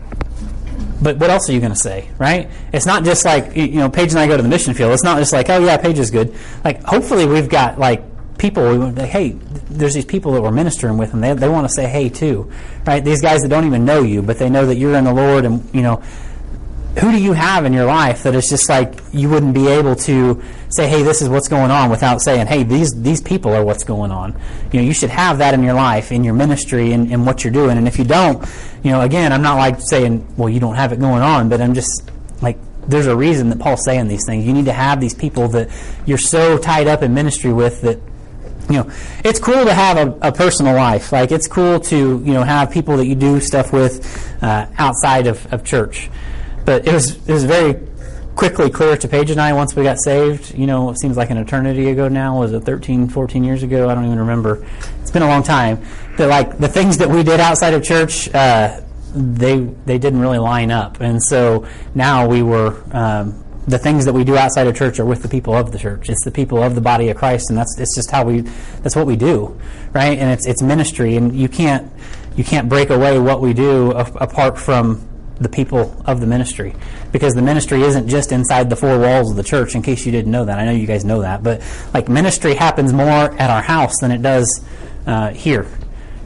but 1.01 1.17
what 1.17 1.29
else 1.29 1.49
are 1.49 1.53
you 1.53 1.59
going 1.59 1.73
to 1.73 1.79
say, 1.79 2.09
right? 2.17 2.49
It's 2.71 2.85
not 2.85 3.03
just 3.03 3.25
like 3.25 3.55
you 3.55 3.77
know, 3.77 3.89
Paige 3.89 4.11
and 4.11 4.19
I 4.19 4.27
go 4.27 4.37
to 4.37 4.43
the 4.43 4.49
mission 4.49 4.73
field. 4.73 4.93
It's 4.93 5.03
not 5.03 5.17
just 5.17 5.33
like, 5.33 5.49
oh 5.49 5.63
yeah, 5.63 5.77
Paige 5.77 5.99
is 5.99 6.11
good. 6.11 6.35
Like, 6.63 6.83
hopefully, 6.83 7.25
we've 7.25 7.49
got 7.49 7.79
like 7.79 8.03
people. 8.37 8.69
We 8.69 8.77
like, 8.77 9.09
hey, 9.09 9.31
there's 9.69 9.93
these 9.93 10.05
people 10.05 10.33
that 10.33 10.41
we're 10.41 10.51
ministering 10.51 10.97
with, 10.97 11.13
and 11.13 11.23
they 11.23 11.33
they 11.33 11.49
want 11.49 11.67
to 11.67 11.73
say 11.73 11.87
hey 11.87 12.09
too, 12.09 12.51
right? 12.85 13.03
These 13.03 13.21
guys 13.21 13.41
that 13.41 13.49
don't 13.49 13.65
even 13.65 13.83
know 13.83 14.03
you, 14.03 14.21
but 14.21 14.37
they 14.37 14.49
know 14.49 14.65
that 14.67 14.75
you're 14.75 14.95
in 14.95 15.05
the 15.05 15.13
Lord, 15.13 15.45
and 15.45 15.67
you 15.73 15.81
know, 15.81 16.03
who 16.99 17.11
do 17.11 17.21
you 17.21 17.33
have 17.33 17.65
in 17.65 17.73
your 17.73 17.85
life 17.85 18.23
that 18.23 18.35
is 18.35 18.47
just 18.47 18.69
like 18.69 18.93
you 19.11 19.29
wouldn't 19.29 19.55
be 19.55 19.67
able 19.67 19.95
to 19.95 20.41
say, 20.71 20.87
"Hey, 20.87 21.03
this 21.03 21.21
is 21.21 21.29
what's 21.29 21.47
going 21.47 21.71
on," 21.71 21.89
without 21.89 22.21
saying, 22.21 22.47
"Hey, 22.47 22.63
these 22.63 22.93
these 23.01 23.21
people 23.21 23.53
are 23.53 23.63
what's 23.63 23.83
going 23.83 24.11
on." 24.11 24.33
You 24.71 24.79
know, 24.79 24.85
you 24.85 24.93
should 24.93 25.09
have 25.09 25.37
that 25.37 25.53
in 25.53 25.63
your 25.63 25.73
life, 25.73 26.11
in 26.11 26.23
your 26.23 26.33
ministry, 26.33 26.93
and 26.93 27.07
in, 27.07 27.13
in 27.13 27.25
what 27.25 27.43
you're 27.43 27.53
doing. 27.53 27.77
And 27.77 27.87
if 27.87 27.99
you 27.99 28.05
don't, 28.05 28.43
you 28.83 28.91
know, 28.91 29.01
again, 29.01 29.31
I'm 29.33 29.41
not 29.41 29.57
like 29.57 29.79
saying, 29.79 30.25
"Well, 30.37 30.49
you 30.49 30.59
don't 30.59 30.75
have 30.75 30.91
it 30.91 30.99
going 30.99 31.21
on," 31.21 31.49
but 31.49 31.61
I'm 31.61 31.73
just 31.73 32.09
like, 32.41 32.57
there's 32.87 33.07
a 33.07 33.15
reason 33.15 33.49
that 33.49 33.59
Paul's 33.59 33.83
saying 33.85 34.07
these 34.07 34.25
things. 34.25 34.45
You 34.45 34.53
need 34.53 34.65
to 34.65 34.73
have 34.73 34.99
these 34.99 35.13
people 35.13 35.47
that 35.49 35.69
you're 36.05 36.17
so 36.17 36.57
tied 36.57 36.87
up 36.87 37.03
in 37.03 37.13
ministry 37.13 37.53
with 37.53 37.81
that 37.81 37.99
you 38.69 38.77
know, 38.77 38.91
it's 39.25 39.39
cool 39.39 39.65
to 39.65 39.73
have 39.73 39.97
a, 39.97 40.29
a, 40.29 40.31
personal 40.31 40.75
life. 40.75 41.11
Like 41.11 41.31
it's 41.31 41.47
cool 41.47 41.79
to 41.81 41.97
you 41.97 42.33
know 42.33 42.43
have 42.43 42.71
people 42.71 42.97
that 42.97 43.05
you 43.05 43.15
do 43.15 43.39
stuff 43.39 43.73
with 43.73 44.05
uh, 44.41 44.67
outside 44.77 45.27
of, 45.27 45.51
of 45.51 45.63
church. 45.65 46.09
But 46.63 46.87
it 46.87 46.93
was 46.93 47.17
it 47.27 47.33
was 47.33 47.43
very 47.43 47.73
quickly 48.41 48.71
clear 48.71 48.97
to 48.97 49.07
Paige 49.07 49.29
and 49.29 49.39
I 49.39 49.53
once 49.53 49.75
we 49.75 49.83
got 49.83 49.99
saved. 49.99 50.57
You 50.57 50.65
know, 50.65 50.89
it 50.89 50.99
seems 50.99 51.15
like 51.15 51.29
an 51.29 51.37
eternity 51.37 51.91
ago 51.91 52.07
now. 52.07 52.39
Was 52.39 52.53
it 52.53 52.61
13, 52.61 53.07
14 53.07 53.43
years 53.43 53.61
ago? 53.61 53.87
I 53.87 53.93
don't 53.93 54.03
even 54.03 54.17
remember. 54.17 54.65
It's 54.99 55.11
been 55.11 55.21
a 55.21 55.27
long 55.27 55.43
time. 55.43 55.85
That 56.17 56.27
like 56.27 56.57
the 56.57 56.67
things 56.67 56.97
that 56.97 57.07
we 57.07 57.21
did 57.21 57.39
outside 57.39 57.75
of 57.75 57.83
church, 57.83 58.33
uh, 58.33 58.81
they 59.13 59.59
they 59.85 59.99
didn't 59.99 60.21
really 60.21 60.39
line 60.39 60.71
up, 60.71 61.01
and 61.01 61.21
so 61.21 61.67
now 61.93 62.27
we 62.27 62.41
were. 62.41 62.83
Um, 62.91 63.45
the 63.67 63.77
things 63.77 64.05
that 64.05 64.13
we 64.13 64.23
do 64.23 64.35
outside 64.35 64.65
of 64.65 64.75
church 64.75 64.99
are 64.99 65.05
with 65.05 65.21
the 65.21 65.29
people 65.29 65.53
of 65.53 65.71
the 65.71 65.77
church. 65.77 66.09
It's 66.09 66.25
the 66.25 66.31
people 66.31 66.63
of 66.63 66.73
the 66.73 66.81
body 66.81 67.09
of 67.09 67.17
Christ, 67.17 67.51
and 67.51 67.57
that's 67.59 67.77
it's 67.77 67.95
just 67.95 68.09
how 68.09 68.25
we 68.25 68.41
that's 68.81 68.95
what 68.95 69.05
we 69.05 69.17
do, 69.17 69.55
right? 69.93 70.17
And 70.17 70.31
it's 70.31 70.47
it's 70.47 70.63
ministry, 70.63 71.15
and 71.15 71.35
you 71.35 71.47
can't 71.47 71.91
you 72.35 72.43
can't 72.43 72.67
break 72.67 72.89
away 72.89 73.19
what 73.19 73.39
we 73.39 73.53
do 73.53 73.91
apart 73.91 74.57
from 74.57 75.07
the 75.41 75.49
people 75.49 76.01
of 76.05 76.21
the 76.21 76.27
ministry. 76.27 76.75
Because 77.11 77.33
the 77.33 77.41
ministry 77.41 77.81
isn't 77.81 78.07
just 78.07 78.31
inside 78.31 78.69
the 78.69 78.75
four 78.75 78.97
walls 78.99 79.31
of 79.31 79.37
the 79.37 79.43
church 79.43 79.75
in 79.75 79.81
case 79.81 80.05
you 80.05 80.11
didn't 80.11 80.31
know 80.31 80.45
that. 80.45 80.59
I 80.59 80.65
know 80.65 80.71
you 80.71 80.87
guys 80.87 81.03
know 81.03 81.21
that. 81.21 81.43
But 81.43 81.61
like 81.93 82.07
ministry 82.07 82.53
happens 82.53 82.93
more 82.93 83.05
at 83.05 83.49
our 83.49 83.61
house 83.61 83.99
than 83.99 84.11
it 84.11 84.21
does 84.21 84.63
uh, 85.05 85.31
here 85.31 85.67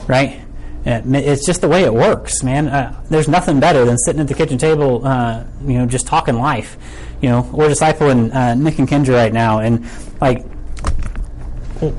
right? 0.07 0.41
It's 0.85 1.45
just 1.45 1.61
the 1.61 1.67
way 1.67 1.83
it 1.83 1.93
works 1.93 2.43
man. 2.43 2.67
Uh, 2.67 3.03
there's 3.09 3.27
nothing 3.27 3.59
better 3.59 3.85
than 3.85 3.97
sitting 3.97 4.21
at 4.21 4.27
the 4.27 4.35
kitchen 4.35 4.57
table 4.57 5.05
uh, 5.05 5.43
you 5.61 5.79
know 5.79 5.85
just 5.85 6.05
talking 6.05 6.35
life. 6.35 6.77
You 7.21 7.29
know 7.29 7.41
we're 7.51 7.69
discipling 7.69 8.33
uh, 8.33 8.53
nick 8.53 8.77
and 8.77 8.87
kendra 8.87 9.15
right 9.15 9.33
now 9.33 9.59
and 9.59 9.85
like 10.21 10.45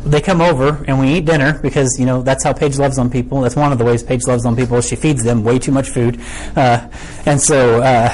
they 0.04 0.20
come 0.20 0.40
over 0.40 0.84
and 0.86 0.98
we 0.98 1.14
eat 1.14 1.24
dinner 1.24 1.58
because 1.60 1.96
you 1.98 2.06
know 2.06 2.22
that's 2.22 2.44
how 2.44 2.52
Paige 2.52 2.78
loves 2.78 2.98
on 2.98 3.10
people. 3.10 3.40
That's 3.40 3.56
one 3.56 3.72
of 3.72 3.78
the 3.78 3.84
ways 3.84 4.02
Paige 4.02 4.26
loves 4.26 4.46
on 4.46 4.56
people. 4.56 4.80
She 4.80 4.96
feeds 4.96 5.22
them 5.22 5.44
way 5.44 5.58
too 5.58 5.72
much 5.72 5.88
food, 5.88 6.20
uh, 6.56 6.88
and 7.26 7.40
so 7.40 7.82
uh, 7.82 8.12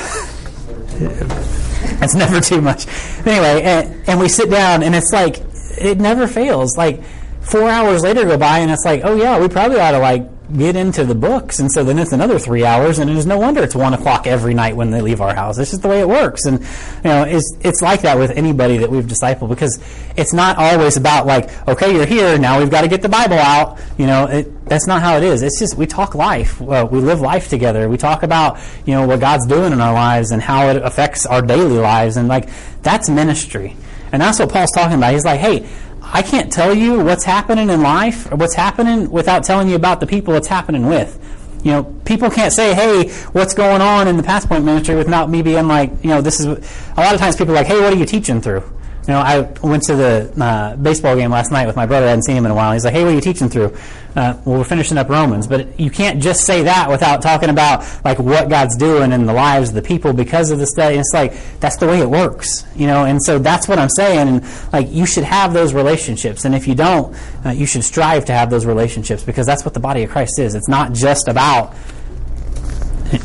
It's 2.03 2.15
never 2.15 2.41
too 2.41 2.61
much. 2.61 2.87
Anyway, 3.25 3.63
and, 3.63 4.09
and 4.09 4.21
we 4.21 4.29
sit 4.29 4.51
down, 4.51 4.83
and 4.83 4.95
it's 4.95 5.13
like 5.13 5.41
it 5.79 5.99
never 5.99 6.27
fails. 6.27 6.77
Like 6.77 7.01
four 7.43 7.69
hours 7.69 8.03
later 8.03 8.25
go 8.25 8.39
by, 8.39 8.59
and 8.59 8.71
it's 8.71 8.85
like, 8.85 9.03
oh 9.05 9.17
yeah, 9.17 9.39
we 9.39 9.49
probably 9.49 9.79
ought 9.79 9.93
to 9.93 9.99
like 9.99 10.29
get 10.57 10.77
into 10.77 11.05
the 11.05 11.15
books. 11.15 11.61
And 11.61 11.73
so 11.73 11.83
then 11.83 11.99
it's 11.99 12.13
another 12.13 12.39
three 12.39 12.65
hours, 12.65 12.99
and 12.99 13.11
it 13.11 13.17
is 13.17 13.27
no 13.27 13.39
wonder 13.39 13.63
it's 13.63 13.75
one 13.75 13.95
o'clock 13.95 14.27
every 14.27 14.55
night 14.55 14.77
when 14.77 14.91
they 14.91 15.01
leave 15.01 15.21
our 15.21 15.35
house. 15.35 15.59
It's 15.59 15.71
just 15.71 15.83
the 15.83 15.89
way 15.89 16.01
it 16.01 16.09
works. 16.09 16.45
And, 16.45 16.61
you 16.61 17.05
know, 17.05 17.25
it's, 17.25 17.57
it's 17.61 17.81
like 17.81 18.03
that 18.03 18.19
with 18.19 18.33
anybody 18.33 18.79
that 18.79 18.91
we've 18.91 19.05
discipled 19.05 19.49
because 19.49 19.79
it's 20.17 20.33
not 20.33 20.59
always 20.59 20.97
about 20.97 21.27
like, 21.27 21.51
okay, 21.69 21.95
you're 21.95 22.07
here, 22.07 22.39
now 22.39 22.59
we've 22.59 22.71
got 22.71 22.83
to 22.83 22.89
get 22.89 23.03
the 23.03 23.09
Bible 23.09 23.39
out. 23.39 23.81
You 23.97 24.07
know, 24.07 24.27
it, 24.27 24.67
that's 24.67 24.87
not 24.87 25.01
how 25.01 25.17
it 25.17 25.23
is. 25.23 25.43
It's 25.43 25.59
just, 25.59 25.77
we 25.77 25.87
talk 25.87 26.15
life. 26.15 26.61
We 26.61 27.01
live 27.01 27.21
life 27.21 27.49
together. 27.49 27.89
We 27.89 27.97
talk 27.97 28.23
about, 28.23 28.59
you 28.85 28.95
know, 28.95 29.07
what 29.07 29.21
God's 29.21 29.47
doing 29.47 29.73
in 29.73 29.81
our 29.81 29.95
lives 29.95 30.33
and 30.33 30.43
how 30.43 30.69
it 30.69 30.77
affects 30.77 31.25
our 31.25 31.41
daily 31.41 31.79
lives. 31.79 32.17
And 32.17 32.29
like, 32.29 32.51
that's 32.83 33.09
ministry. 33.09 33.77
And 34.13 34.21
that's 34.21 34.39
what 34.39 34.51
Paul's 34.51 34.73
talking 34.73 34.99
about. 34.99 35.15
He's 35.15 35.25
like, 35.25 35.41
hey, 35.41 35.67
I 36.15 36.21
can't 36.21 36.53
tell 36.53 36.75
you 36.75 37.03
what's 37.03 37.25
happening 37.25 37.71
in 37.71 37.81
life 37.81 38.31
or 38.31 38.37
what's 38.37 38.55
happening 38.55 39.11
without 39.11 39.45
telling 39.45 39.71
you 39.71 39.77
about 39.77 40.01
the 40.01 40.07
people 40.07 40.35
it's 40.35 40.47
happening 40.47 40.87
with. 40.87 41.19
You 41.65 41.73
know, 41.73 41.85
people 42.05 42.29
can't 42.29 42.53
say, 42.53 42.75
"Hey, 42.75 43.09
what's 43.33 43.55
going 43.55 43.81
on 43.81 44.09
in 44.09 44.17
the 44.17 44.23
Pass 44.23 44.45
Point 44.45 44.65
ministry?" 44.65 44.95
without 44.95 45.31
me 45.31 45.41
being 45.43 45.69
like, 45.69 45.91
you 46.03 46.11
know, 46.11 46.21
this 46.21 46.39
is. 46.39 46.47
A 46.47 47.01
lot 47.01 47.15
of 47.15 47.21
times, 47.21 47.37
people 47.37 47.55
are 47.55 47.57
like, 47.57 47.67
"Hey, 47.67 47.81
what 47.81 47.93
are 47.93 47.97
you 47.97 48.05
teaching 48.05 48.41
through?" 48.41 48.63
You 49.07 49.15
know, 49.15 49.19
I 49.19 49.41
went 49.67 49.83
to 49.85 49.97
the 49.97 50.33
uh, 50.41 50.77
baseball 50.77 51.17
game 51.17 51.33
last 51.33 51.51
night 51.51 51.67
with 51.67 51.75
my 51.75 51.87
brother. 51.87 52.07
I 52.07 52.11
hadn't 52.11 52.23
seen 52.23 52.37
him 52.37 52.45
in 52.45 52.53
a 52.53 52.55
while. 52.55 52.73
He's 52.73 52.85
like, 52.85 52.95
"Hey, 52.95 53.03
what 53.03 53.11
are 53.11 53.15
you 53.17 53.21
teaching 53.21 53.49
through?" 53.49 53.77
Uh, 54.15 54.39
well, 54.45 54.59
we're 54.59 54.65
finishing 54.65 54.97
up 54.97 55.09
Romans, 55.09 55.49
but 55.49 55.81
you 55.81 55.91
can't 55.91 56.23
just 56.23 56.45
say 56.45 56.63
that 56.63 56.89
without 56.89 57.21
talking 57.21 57.51
about 57.51 57.85
like 58.05 58.21
what 58.21 58.49
God's 58.49 58.77
doing 58.77 59.11
in 59.11 59.27
the 59.27 59.33
lives 59.33 59.71
of 59.71 59.75
the 59.75 59.83
people 59.83 60.13
because 60.13 60.53
of 60.53 60.61
the 60.61 60.67
study. 60.67 60.99
it's 60.99 61.11
like 61.13 61.35
that's 61.59 61.79
the 61.79 61.87
way 61.87 61.99
it 61.99 62.09
works, 62.09 62.65
you 62.77 62.87
know. 62.87 63.05
And 63.05 63.21
so 63.21 63.41
that's 63.41 63.67
what 63.67 63.81
I'm 63.81 63.89
saying. 63.89 64.29
And 64.29 64.73
like 64.73 64.87
you 64.89 65.05
should 65.05 65.25
have 65.25 65.53
those 65.53 65.75
relationships, 65.75 66.45
and 66.45 66.55
if 66.55 66.69
you 66.69 66.77
don't, 66.77 67.17
uh, 67.45 67.51
you 67.51 67.67
should 67.67 67.83
strive 67.83 68.27
to 68.27 68.33
have 68.33 68.51
those 68.51 68.67
relationships 68.67 69.25
because 69.25 69.47
that's 69.47 69.65
what 69.65 69.75
the 69.75 69.81
body 69.81 70.05
of 70.05 70.11
Christ 70.11 70.39
is. 70.39 70.55
It's 70.55 70.69
not 70.69 70.93
just 70.93 71.27
about 71.27 71.75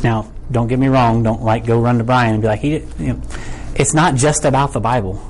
now. 0.02 0.28
Don't 0.50 0.66
get 0.66 0.80
me 0.80 0.88
wrong. 0.88 1.22
Don't 1.22 1.42
like 1.42 1.66
go 1.66 1.78
run 1.78 1.98
to 1.98 2.04
Brian 2.04 2.32
and 2.32 2.42
be 2.42 2.48
like, 2.48 2.60
he, 2.60 2.78
you 2.98 3.12
know, 3.12 3.22
it's 3.76 3.94
not 3.94 4.16
just 4.16 4.44
about 4.44 4.72
the 4.72 4.80
Bible 4.80 5.22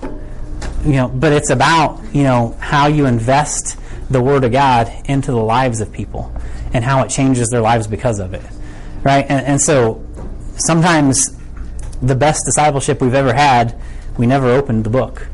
you 0.85 0.93
know, 0.93 1.09
but 1.09 1.33
it's 1.33 1.51
about, 1.51 2.01
you 2.13 2.23
know, 2.23 2.57
how 2.61 2.87
you 2.87 3.07
invest 3.07 3.77
the 4.11 4.21
Word 4.21 4.45
of 4.45 4.53
God 4.53 4.93
into 5.07 5.33
the 5.33 5.43
lives 5.43 5.81
of 5.81 5.93
people 5.93 6.33
and 6.73 6.85
how 6.85 7.03
it 7.03 7.09
changes 7.09 7.49
their 7.49 7.61
lives 7.61 7.87
because 7.87 8.19
of 8.19 8.35
it. 8.35 8.43
Right? 9.03 9.25
And, 9.29 9.45
and 9.47 9.61
so 9.61 10.05
sometimes 10.57 11.37
the 12.01 12.15
best 12.15 12.45
discipleship 12.45 13.01
we've 13.01 13.15
ever 13.15 13.33
had, 13.33 13.79
we 14.17 14.27
never 14.27 14.49
opened 14.49 14.85
the 14.85 14.91
book. 14.91 15.29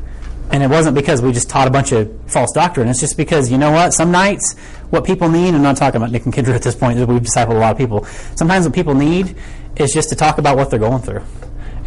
And 0.51 0.61
it 0.61 0.69
wasn't 0.69 0.95
because 0.95 1.21
we 1.21 1.31
just 1.31 1.49
taught 1.49 1.67
a 1.67 1.71
bunch 1.71 1.91
of 1.91 2.11
false 2.27 2.51
doctrine. 2.53 2.87
It's 2.87 2.99
just 2.99 3.17
because, 3.17 3.51
you 3.51 3.57
know 3.57 3.71
what? 3.71 3.93
Some 3.93 4.11
nights, 4.11 4.55
what 4.89 5.03
people 5.03 5.29
need, 5.29 5.55
I'm 5.55 5.63
not 5.63 5.77
talking 5.77 5.97
about 5.97 6.11
Nick 6.11 6.25
and 6.25 6.33
Kendra 6.33 6.53
at 6.53 6.61
this 6.61 6.75
point, 6.75 6.97
we've 6.99 7.21
discipled 7.21 7.55
a 7.55 7.59
lot 7.59 7.71
of 7.71 7.77
people. 7.77 8.05
Sometimes 8.35 8.65
what 8.65 8.75
people 8.75 8.93
need 8.93 9.35
is 9.75 9.91
just 9.91 10.09
to 10.09 10.15
talk 10.15 10.37
about 10.37 10.55
what 10.55 10.69
they're 10.69 10.79
going 10.79 11.01
through 11.01 11.23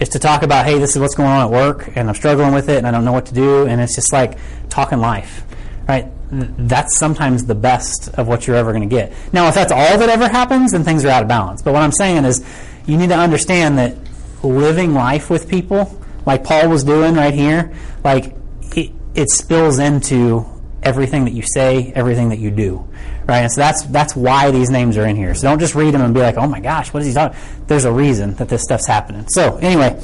is 0.01 0.09
to 0.11 0.19
talk 0.19 0.43
about, 0.43 0.65
hey, 0.67 0.79
this 0.79 0.95
is 0.95 0.99
what's 0.99 1.15
going 1.15 1.29
on 1.29 1.47
at 1.47 1.51
work, 1.51 1.97
and 1.97 2.09
I'm 2.09 2.15
struggling 2.15 2.53
with 2.53 2.69
it, 2.69 2.79
and 2.79 2.87
I 2.87 2.91
don't 2.91 3.05
know 3.05 3.13
what 3.13 3.27
to 3.27 3.35
do, 3.35 3.67
and 3.67 3.81
it's 3.81 3.95
just 3.95 4.13
like 4.13 4.39
talking 4.69 4.99
life, 4.99 5.45
right? 5.89 6.07
That's 6.31 6.97
sometimes 6.97 7.47
the 7.47 7.55
best 7.55 8.09
of 8.15 8.29
what 8.29 8.47
you're 8.47 8.57
ever 8.57 8.73
going 8.73 8.89
to 8.89 8.95
get. 8.95 9.13
Now, 9.33 9.49
if 9.49 9.55
that's 9.55 9.73
all 9.73 9.99
that 9.99 10.09
ever 10.09 10.29
happens, 10.29 10.73
then 10.73 10.85
things 10.85 11.05
are 11.05 11.09
out 11.09 11.23
of 11.23 11.29
balance. 11.29 11.63
But 11.63 11.73
what 11.73 11.83
I'm 11.83 11.93
saying 11.93 12.25
is, 12.25 12.45
you 12.87 12.97
need 12.97 13.09
to 13.09 13.19
understand 13.19 13.79
that 13.79 13.97
living 14.43 14.95
life 14.95 15.31
with 15.31 15.49
people, 15.49 16.01
like 16.27 16.45
Paul 16.45 16.69
was 16.69 16.85
doing 16.85 17.15
right 17.15 17.35
here, 17.35 17.75
like 18.05 18.35
it, 18.77 18.93
it 19.15 19.31
spills 19.31 19.79
into 19.79 20.47
everything 20.89 21.25
that 21.27 21.33
you 21.33 21.43
say, 21.43 21.93
everything 21.95 22.31
that 22.31 22.39
you 22.39 22.51
do 22.51 22.89
right? 23.29 23.43
And 23.43 23.53
so 23.53 23.61
that's 23.61 23.83
that's 23.83 24.17
why 24.17 24.51
these 24.51 24.71
names 24.71 24.97
are 24.97 25.07
in 25.07 25.15
here. 25.15 25.35
So 25.35 25.49
don't 25.49 25.61
just 25.61 25.75
read 25.75 25.95
them 25.95 26.01
and 26.01 26.13
be 26.13 26.21
like, 26.21 26.37
oh 26.37 26.49
my 26.49 26.61
gosh, 26.61 26.93
what 26.93 27.03
is 27.03 27.09
he 27.09 27.15
talking? 27.15 27.39
There's 27.67 27.85
a 27.85 27.93
reason 27.93 28.35
that 28.37 28.49
this 28.49 28.63
stuff's 28.63 28.87
happening. 28.87 29.29
So 29.29 29.59
anyway, 29.59 30.01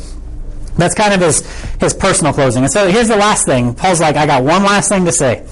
that's 0.77 0.95
kind 0.95 1.15
of 1.15 1.21
his 1.21 1.41
his 1.81 1.95
personal 1.95 2.33
closing. 2.33 2.63
And 2.63 2.71
so 2.71 2.89
here's 2.89 3.09
the 3.09 3.17
last 3.17 3.47
thing. 3.47 3.75
Paul's 3.75 4.01
like, 4.01 4.17
I 4.17 4.27
got 4.27 4.45
one 4.45 4.63
last 4.63 4.91
thing 4.91 5.05
to 5.07 5.13
say. 5.13 5.47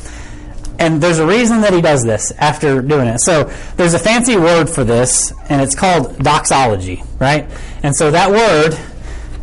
And 0.79 1.01
there's 1.01 1.19
a 1.19 1.27
reason 1.27 1.61
that 1.61 1.73
he 1.73 1.81
does 1.81 2.03
this 2.03 2.33
after 2.33 2.83
doing 2.83 3.07
it. 3.07 3.21
So 3.21 3.45
there's 3.77 3.95
a 3.95 3.99
fancy 3.99 4.37
word 4.37 4.69
for 4.69 4.85
this, 4.85 5.33
and 5.49 5.63
it's 5.63 5.77
called 5.77 6.19
doxology, 6.19 7.05
right? 7.21 7.49
And 7.85 7.95
so 7.95 8.11
that 8.11 8.31
word 8.31 8.77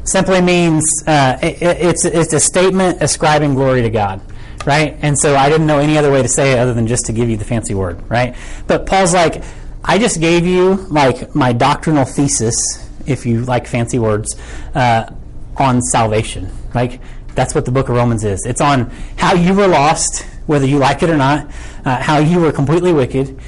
simply 0.04 0.41
means 0.41 0.84
uh, 1.08 1.38
it, 1.41 1.62
it's 1.62 2.06
it's 2.06 2.34
a 2.34 2.39
statement 2.39 3.02
ascribing 3.02 3.56
glory 3.56 3.82
to 3.84 3.89
God 3.89 4.21
right? 4.65 4.97
And 5.01 5.17
so 5.17 5.35
I 5.35 5.49
didn't 5.49 5.67
know 5.67 5.79
any 5.79 5.97
other 5.97 6.11
way 6.11 6.21
to 6.21 6.27
say 6.27 6.53
it 6.53 6.59
other 6.59 6.73
than 6.73 6.87
just 6.87 7.05
to 7.05 7.13
give 7.13 7.29
you 7.29 7.37
the 7.37 7.45
fancy 7.45 7.73
word, 7.73 8.09
right? 8.09 8.35
But 8.67 8.85
Paul's 8.85 9.13
like, 9.13 9.43
I 9.83 9.97
just 9.97 10.19
gave 10.19 10.45
you 10.45 10.75
like 10.89 11.33
my 11.35 11.53
doctrinal 11.53 12.05
thesis, 12.05 12.55
if 13.05 13.25
you 13.25 13.41
like 13.45 13.67
fancy 13.67 13.99
words, 13.99 14.35
uh, 14.75 15.11
on 15.57 15.81
salvation. 15.81 16.49
Like 16.73 16.99
that's 17.35 17.55
what 17.55 17.65
the 17.65 17.71
book 17.71 17.89
of 17.89 17.95
Romans 17.95 18.23
is. 18.23 18.45
It's 18.45 18.61
on 18.61 18.91
how 19.17 19.33
you 19.33 19.53
were 19.53 19.67
lost, 19.67 20.23
whether 20.45 20.65
you 20.65 20.77
like 20.77 21.03
it 21.03 21.09
or 21.09 21.17
not, 21.17 21.47
uh, 21.85 22.01
how 22.01 22.17
you 22.17 22.39
were 22.39 22.51
completely 22.51 22.91
wicked, 22.93 23.39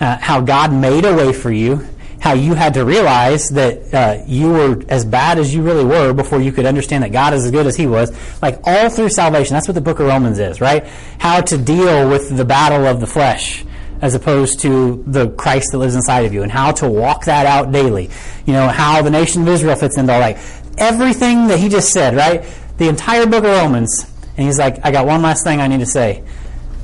uh, 0.00 0.16
how 0.18 0.40
God 0.40 0.72
made 0.72 1.04
a 1.04 1.14
way 1.14 1.32
for 1.32 1.52
you, 1.52 1.86
how 2.24 2.32
you 2.32 2.54
had 2.54 2.72
to 2.72 2.86
realize 2.86 3.50
that 3.50 3.92
uh, 3.92 4.24
you 4.26 4.48
were 4.48 4.82
as 4.88 5.04
bad 5.04 5.38
as 5.38 5.54
you 5.54 5.60
really 5.60 5.84
were 5.84 6.14
before 6.14 6.40
you 6.40 6.50
could 6.50 6.64
understand 6.64 7.04
that 7.04 7.12
God 7.12 7.34
is 7.34 7.44
as 7.44 7.50
good 7.50 7.66
as 7.66 7.76
He 7.76 7.86
was. 7.86 8.10
Like 8.40 8.60
all 8.64 8.88
through 8.88 9.10
salvation, 9.10 9.52
that's 9.52 9.68
what 9.68 9.74
the 9.74 9.82
book 9.82 10.00
of 10.00 10.06
Romans 10.06 10.38
is, 10.38 10.58
right? 10.58 10.86
How 11.18 11.42
to 11.42 11.58
deal 11.58 12.08
with 12.08 12.34
the 12.34 12.46
battle 12.46 12.86
of 12.86 13.00
the 13.00 13.06
flesh 13.06 13.62
as 14.00 14.14
opposed 14.14 14.60
to 14.60 15.04
the 15.06 15.28
Christ 15.32 15.72
that 15.72 15.78
lives 15.78 15.94
inside 15.96 16.24
of 16.24 16.32
you, 16.32 16.42
and 16.42 16.50
how 16.50 16.72
to 16.72 16.88
walk 16.88 17.26
that 17.26 17.44
out 17.44 17.72
daily. 17.72 18.08
You 18.46 18.54
know, 18.54 18.68
how 18.68 19.02
the 19.02 19.10
nation 19.10 19.42
of 19.42 19.48
Israel 19.48 19.76
fits 19.76 19.98
into 19.98 20.10
all 20.10 20.20
that. 20.20 20.38
Everything 20.78 21.48
that 21.48 21.58
He 21.58 21.68
just 21.68 21.92
said, 21.92 22.16
right? 22.16 22.42
The 22.78 22.88
entire 22.88 23.26
book 23.26 23.44
of 23.44 23.50
Romans. 23.50 24.10
And 24.38 24.46
He's 24.46 24.58
like, 24.58 24.82
I 24.82 24.92
got 24.92 25.04
one 25.04 25.20
last 25.20 25.44
thing 25.44 25.60
I 25.60 25.66
need 25.66 25.80
to 25.80 25.86
say. 25.86 26.24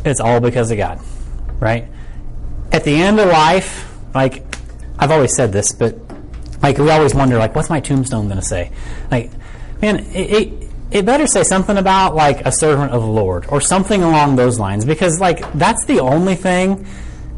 It's 0.05 0.21
all 0.21 0.41
because 0.41 0.71
of 0.71 0.77
God, 0.77 1.01
right? 1.61 1.89
At 2.73 2.85
the 2.85 2.95
end 2.95 3.19
of 3.19 3.29
life, 3.29 3.91
like 4.15 4.50
I've 5.01 5.11
always 5.11 5.35
said 5.35 5.51
this, 5.51 5.73
but 5.73 5.99
like 6.63 6.77
we 6.77 6.91
always 6.91 7.15
wonder, 7.15 7.39
like, 7.39 7.55
what's 7.55 7.71
my 7.71 7.81
tombstone 7.81 8.27
going 8.27 8.39
to 8.39 8.47
say? 8.47 8.71
Like, 9.11 9.31
man, 9.81 10.01
it, 10.15 10.31
it, 10.31 10.71
it 10.91 11.07
better 11.07 11.27
say 11.27 11.43
something 11.43 11.79
about 11.79 12.15
like 12.15 12.45
a 12.47 12.53
servant 12.53 12.93
of 12.93 13.01
the 13.01 13.09
Lord 13.09 13.47
or 13.49 13.61
something 13.63 14.03
along 14.03 14.37
those 14.37 14.59
lines, 14.59 14.85
because 14.85 15.19
like 15.19 15.51
that's 15.55 15.85
the 15.87 16.01
only 16.01 16.35
thing 16.35 16.87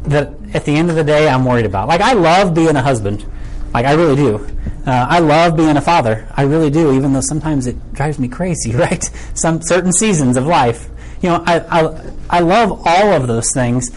that 0.03 0.33
at 0.53 0.65
the 0.65 0.75
end 0.75 0.89
of 0.89 0.97
the 0.97 1.03
day 1.03 1.29
I'm 1.29 1.45
worried 1.45 1.65
about. 1.65 1.87
Like, 1.87 2.01
I 2.01 2.13
love 2.13 2.53
being 2.53 2.75
a 2.75 2.81
husband, 2.81 3.25
like 3.73 3.85
I 3.85 3.93
really 3.93 4.17
do. 4.17 4.45
Uh, 4.85 5.07
I 5.09 5.19
love 5.19 5.55
being 5.55 5.77
a 5.77 5.81
father, 5.81 6.27
I 6.35 6.41
really 6.41 6.69
do, 6.69 6.93
even 6.93 7.13
though 7.13 7.21
sometimes 7.21 7.67
it 7.67 7.93
drives 7.93 8.19
me 8.19 8.27
crazy, 8.27 8.71
right? 8.75 9.03
Some 9.33 9.61
certain 9.61 9.93
seasons 9.93 10.35
of 10.35 10.45
life, 10.45 10.89
you 11.21 11.29
know, 11.29 11.41
I 11.45 11.59
I, 11.59 12.11
I 12.29 12.39
love 12.41 12.81
all 12.85 13.13
of 13.13 13.27
those 13.27 13.49
things. 13.53 13.89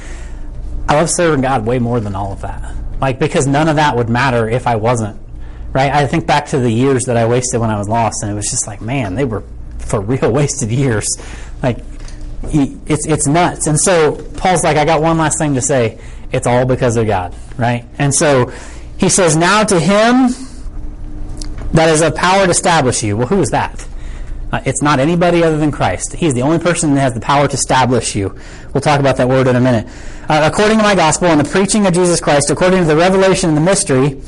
I 0.89 0.95
love 0.95 1.11
serving 1.11 1.41
God 1.41 1.67
way 1.67 1.81
more 1.81 1.99
than 1.99 2.15
all 2.15 2.33
of 2.33 2.43
that. 2.43 2.73
Like, 3.01 3.19
because 3.19 3.47
none 3.47 3.69
of 3.69 3.77
that 3.77 3.97
would 3.97 4.09
matter 4.09 4.49
if 4.49 4.67
I 4.67 4.77
wasn't. 4.77 5.21
Right? 5.73 5.93
I 5.93 6.07
think 6.07 6.27
back 6.27 6.47
to 6.47 6.59
the 6.59 6.71
years 6.71 7.05
that 7.05 7.17
I 7.17 7.27
wasted 7.27 7.61
when 7.61 7.71
I 7.71 7.79
was 7.79 7.89
lost, 7.89 8.23
and 8.23 8.33
it 8.33 8.35
was 8.35 8.51
just 8.51 8.67
like, 8.67 8.81
man, 8.81 9.15
they 9.15 9.25
were 9.25 9.43
for 9.79 10.01
real 10.01 10.33
wasted 10.33 10.71
years. 10.71 11.07
Like, 11.63 11.79
it's, 12.45 13.07
it's 13.07 13.27
nuts. 13.27 13.67
And 13.67 13.79
so 13.79 14.17
Paul's 14.37 14.65
like, 14.65 14.77
I 14.77 14.85
got 14.85 15.03
one 15.03 15.19
last 15.19 15.39
thing 15.39 15.55
to 15.55 15.63
say. 15.63 15.99
It's 16.33 16.47
all 16.47 16.67
because 16.67 16.97
of 16.97 17.07
God. 17.07 17.35
Right? 17.57 17.85
And 17.99 18.15
so 18.15 18.53
he 18.99 19.09
says, 19.09 19.37
Now 19.37 19.65
to 19.65 19.79
him 19.79 20.35
that 21.73 21.89
is 21.89 22.01
of 22.01 22.15
power 22.15 22.45
to 22.45 22.51
establish 22.51 23.03
you. 23.03 23.17
Well, 23.17 23.27
who 23.27 23.41
is 23.41 23.51
that? 23.51 23.87
Uh, 24.57 24.63
it's 24.65 24.81
not 24.81 24.99
anybody 24.99 25.45
other 25.45 25.59
than 25.59 25.71
Christ. 25.71 26.15
He's 26.15 26.33
the 26.33 26.41
only 26.41 26.59
person 26.59 26.95
that 26.95 27.01
has 27.03 27.13
the 27.13 27.21
power 27.21 27.47
to 27.47 27.53
establish 27.53 28.17
you. 28.17 28.35
We'll 28.73 28.81
talk 28.81 29.01
about 29.01 29.19
that 29.19 29.29
word 29.29 29.49
in 29.49 29.55
a 29.55 29.61
minute. 29.61 29.87
Uh, 30.31 30.49
according 30.51 30.79
to 30.79 30.83
my 30.83 30.95
gospel 30.95 31.29
and 31.29 31.39
the 31.39 31.45
preaching 31.45 31.87
of 31.87 31.93
Jesus 31.93 32.23
Christ, 32.23 32.49
according 32.49 32.79
to 32.79 32.85
the 32.87 32.97
revelation 32.97 33.51
and 33.51 33.57
the 33.57 33.61
mystery 33.61 34.23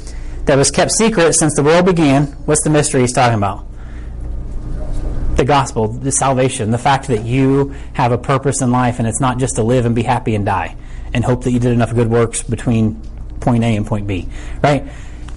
that 0.45 0.57
was 0.57 0.71
kept 0.71 0.91
secret 0.93 1.33
since 1.33 1.55
the 1.57 1.62
world 1.62 1.87
began, 1.87 2.27
what's 2.45 2.62
the 2.62 2.69
mystery 2.69 3.01
he's 3.01 3.14
talking 3.14 3.38
about? 3.38 3.64
The 5.37 5.47
gospel, 5.47 5.88
the 5.88 6.12
salvation, 6.12 6.73
the 6.73 6.79
fact 6.79 7.07
that 7.07 7.25
you 7.25 7.75
have 7.95 8.12
a 8.12 8.19
purpose 8.19 8.61
in 8.61 8.71
life 8.71 8.99
and 8.99 9.09
it's 9.09 9.21
not 9.21 9.38
just 9.38 9.57
to 9.57 9.62
live 9.62 9.87
and 9.87 9.95
be 9.95 10.03
happy 10.03 10.35
and 10.35 10.45
die 10.45 10.77
and 11.14 11.25
hope 11.25 11.45
that 11.45 11.53
you 11.53 11.59
did 11.59 11.73
enough 11.73 11.95
good 11.95 12.11
works 12.11 12.43
between 12.43 13.01
point 13.41 13.64
A 13.64 13.77
and 13.77 13.87
point 13.87 14.07
B, 14.07 14.29
right? 14.62 14.85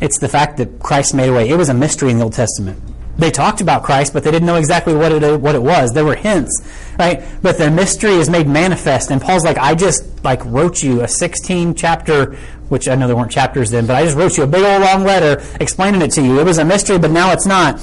It's 0.01 0.19
the 0.19 0.27
fact 0.27 0.57
that 0.57 0.79
Christ 0.79 1.13
made 1.13 1.29
a 1.29 1.33
way. 1.33 1.47
It 1.47 1.55
was 1.55 1.69
a 1.69 1.73
mystery 1.73 2.11
in 2.11 2.17
the 2.17 2.25
Old 2.25 2.33
Testament 2.33 2.90
they 3.17 3.29
talked 3.29 3.61
about 3.61 3.83
Christ, 3.83 4.13
but 4.13 4.23
they 4.23 4.31
didn't 4.31 4.45
know 4.45 4.55
exactly 4.55 4.95
what 4.95 5.11
it 5.11 5.41
what 5.41 5.55
it 5.55 5.61
was. 5.61 5.93
There 5.93 6.05
were 6.05 6.15
hints, 6.15 6.61
right? 6.97 7.23
But 7.41 7.57
the 7.57 7.69
mystery 7.69 8.13
is 8.15 8.29
made 8.29 8.47
manifest. 8.47 9.11
And 9.11 9.21
Paul's 9.21 9.43
like, 9.43 9.57
I 9.57 9.75
just 9.75 10.23
like 10.23 10.43
wrote 10.45 10.81
you 10.81 11.01
a 11.01 11.07
16 11.07 11.75
chapter, 11.75 12.35
which 12.69 12.87
I 12.87 12.95
know 12.95 13.07
there 13.07 13.15
weren't 13.15 13.31
chapters 13.31 13.69
then, 13.69 13.85
but 13.85 13.95
I 13.95 14.05
just 14.05 14.17
wrote 14.17 14.37
you 14.37 14.43
a 14.43 14.47
big 14.47 14.63
old 14.63 14.81
long 14.81 15.03
letter 15.03 15.43
explaining 15.59 16.01
it 16.01 16.11
to 16.11 16.21
you. 16.21 16.39
It 16.39 16.45
was 16.45 16.57
a 16.57 16.65
mystery, 16.65 16.97
but 16.97 17.11
now 17.11 17.31
it's 17.31 17.45
not. 17.45 17.79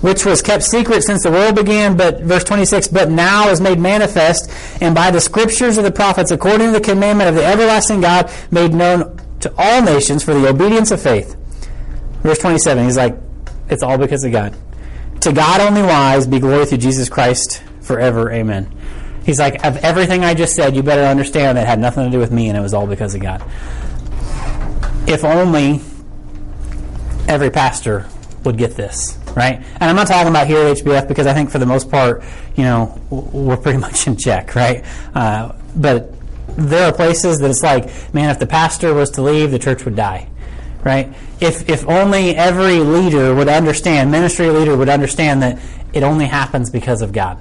which 0.00 0.24
was 0.24 0.42
kept 0.42 0.62
secret 0.62 1.02
since 1.02 1.22
the 1.22 1.30
world 1.30 1.54
began, 1.54 1.96
but 1.96 2.20
verse 2.22 2.44
26, 2.44 2.88
but 2.88 3.10
now 3.10 3.48
is 3.50 3.60
made 3.60 3.78
manifest, 3.78 4.50
and 4.80 4.94
by 4.94 5.10
the 5.10 5.20
scriptures 5.20 5.76
of 5.78 5.84
the 5.84 5.92
prophets, 5.92 6.30
according 6.30 6.68
to 6.68 6.72
the 6.72 6.80
commandment 6.80 7.28
of 7.28 7.34
the 7.34 7.44
everlasting 7.44 8.00
God, 8.00 8.30
made 8.50 8.72
known 8.72 9.18
to 9.40 9.52
all 9.58 9.82
nations 9.82 10.22
for 10.22 10.34
the 10.34 10.48
obedience 10.48 10.90
of 10.90 11.00
faith. 11.00 11.36
Verse 12.22 12.38
27, 12.38 12.84
he's 12.84 12.96
like, 12.96 13.16
it's 13.70 13.82
all 13.82 13.98
because 13.98 14.24
of 14.24 14.32
God. 14.32 14.54
To 15.20 15.32
God 15.32 15.60
only 15.60 15.82
wise 15.82 16.26
be 16.26 16.38
glory 16.38 16.66
through 16.66 16.78
Jesus 16.78 17.08
Christ 17.08 17.62
forever. 17.80 18.30
Amen. 18.32 18.70
He's 19.24 19.38
like, 19.38 19.64
of 19.64 19.76
everything 19.78 20.24
I 20.24 20.34
just 20.34 20.54
said, 20.54 20.74
you 20.74 20.82
better 20.82 21.02
understand 21.02 21.58
that 21.58 21.66
had 21.66 21.78
nothing 21.78 22.04
to 22.04 22.10
do 22.10 22.18
with 22.18 22.32
me, 22.32 22.48
and 22.48 22.56
it 22.56 22.60
was 22.60 22.72
all 22.72 22.86
because 22.86 23.14
of 23.14 23.20
God. 23.20 23.42
If 25.06 25.24
only 25.24 25.80
every 27.28 27.50
pastor 27.50 28.08
would 28.44 28.56
get 28.56 28.76
this, 28.76 29.18
right? 29.36 29.56
And 29.56 29.84
I'm 29.84 29.96
not 29.96 30.06
talking 30.06 30.28
about 30.28 30.46
here 30.46 30.66
at 30.66 30.78
HBF 30.78 31.08
because 31.08 31.26
I 31.26 31.34
think 31.34 31.50
for 31.50 31.58
the 31.58 31.66
most 31.66 31.90
part, 31.90 32.24
you 32.56 32.64
know, 32.64 32.98
we're 33.10 33.56
pretty 33.56 33.78
much 33.86 34.06
in 34.06 34.16
check, 34.16 34.54
right? 34.54 34.84
Uh, 35.14 35.52
but 35.76 36.14
there 36.56 36.88
are 36.88 36.92
places 36.92 37.38
that 37.38 37.50
it's 37.50 37.62
like, 37.62 38.14
man, 38.14 38.30
if 38.30 38.38
the 38.38 38.46
pastor 38.46 38.94
was 38.94 39.10
to 39.10 39.22
leave, 39.22 39.50
the 39.50 39.58
church 39.58 39.84
would 39.84 39.96
die, 39.96 40.28
right? 40.82 41.12
If 41.40 41.68
if 41.68 41.88
only 41.88 42.36
every 42.36 42.80
leader 42.80 43.34
would 43.34 43.48
understand, 43.48 44.10
ministry 44.10 44.48
leader 44.50 44.76
would 44.76 44.88
understand 44.88 45.42
that 45.42 45.58
it 45.92 46.02
only 46.02 46.26
happens 46.26 46.70
because 46.70 47.02
of 47.02 47.12
God. 47.12 47.38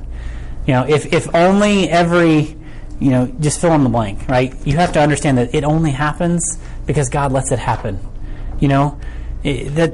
You 0.65 0.73
know, 0.73 0.86
if 0.88 1.12
if 1.13 1.34
only 1.36 1.89
every 1.89 2.56
you 2.99 3.12
know, 3.12 3.28
just 3.39 3.62
fill 3.62 3.73
in 3.73 3.84
the 3.84 3.89
blank, 3.89 4.28
right? 4.28 4.54
You 4.65 4.75
have 4.75 4.91
to 4.93 4.99
understand 4.99 5.38
that 5.38 5.56
it 5.56 5.63
only 5.63 5.91
happens 5.91 6.58
because 6.86 7.10
God 7.10 7.32
lets 7.32 7.52
it 7.52 7.60
happen. 7.60 7.99
You 8.60 8.67
know, 8.67 8.99
it, 9.43 9.69
that 9.75 9.93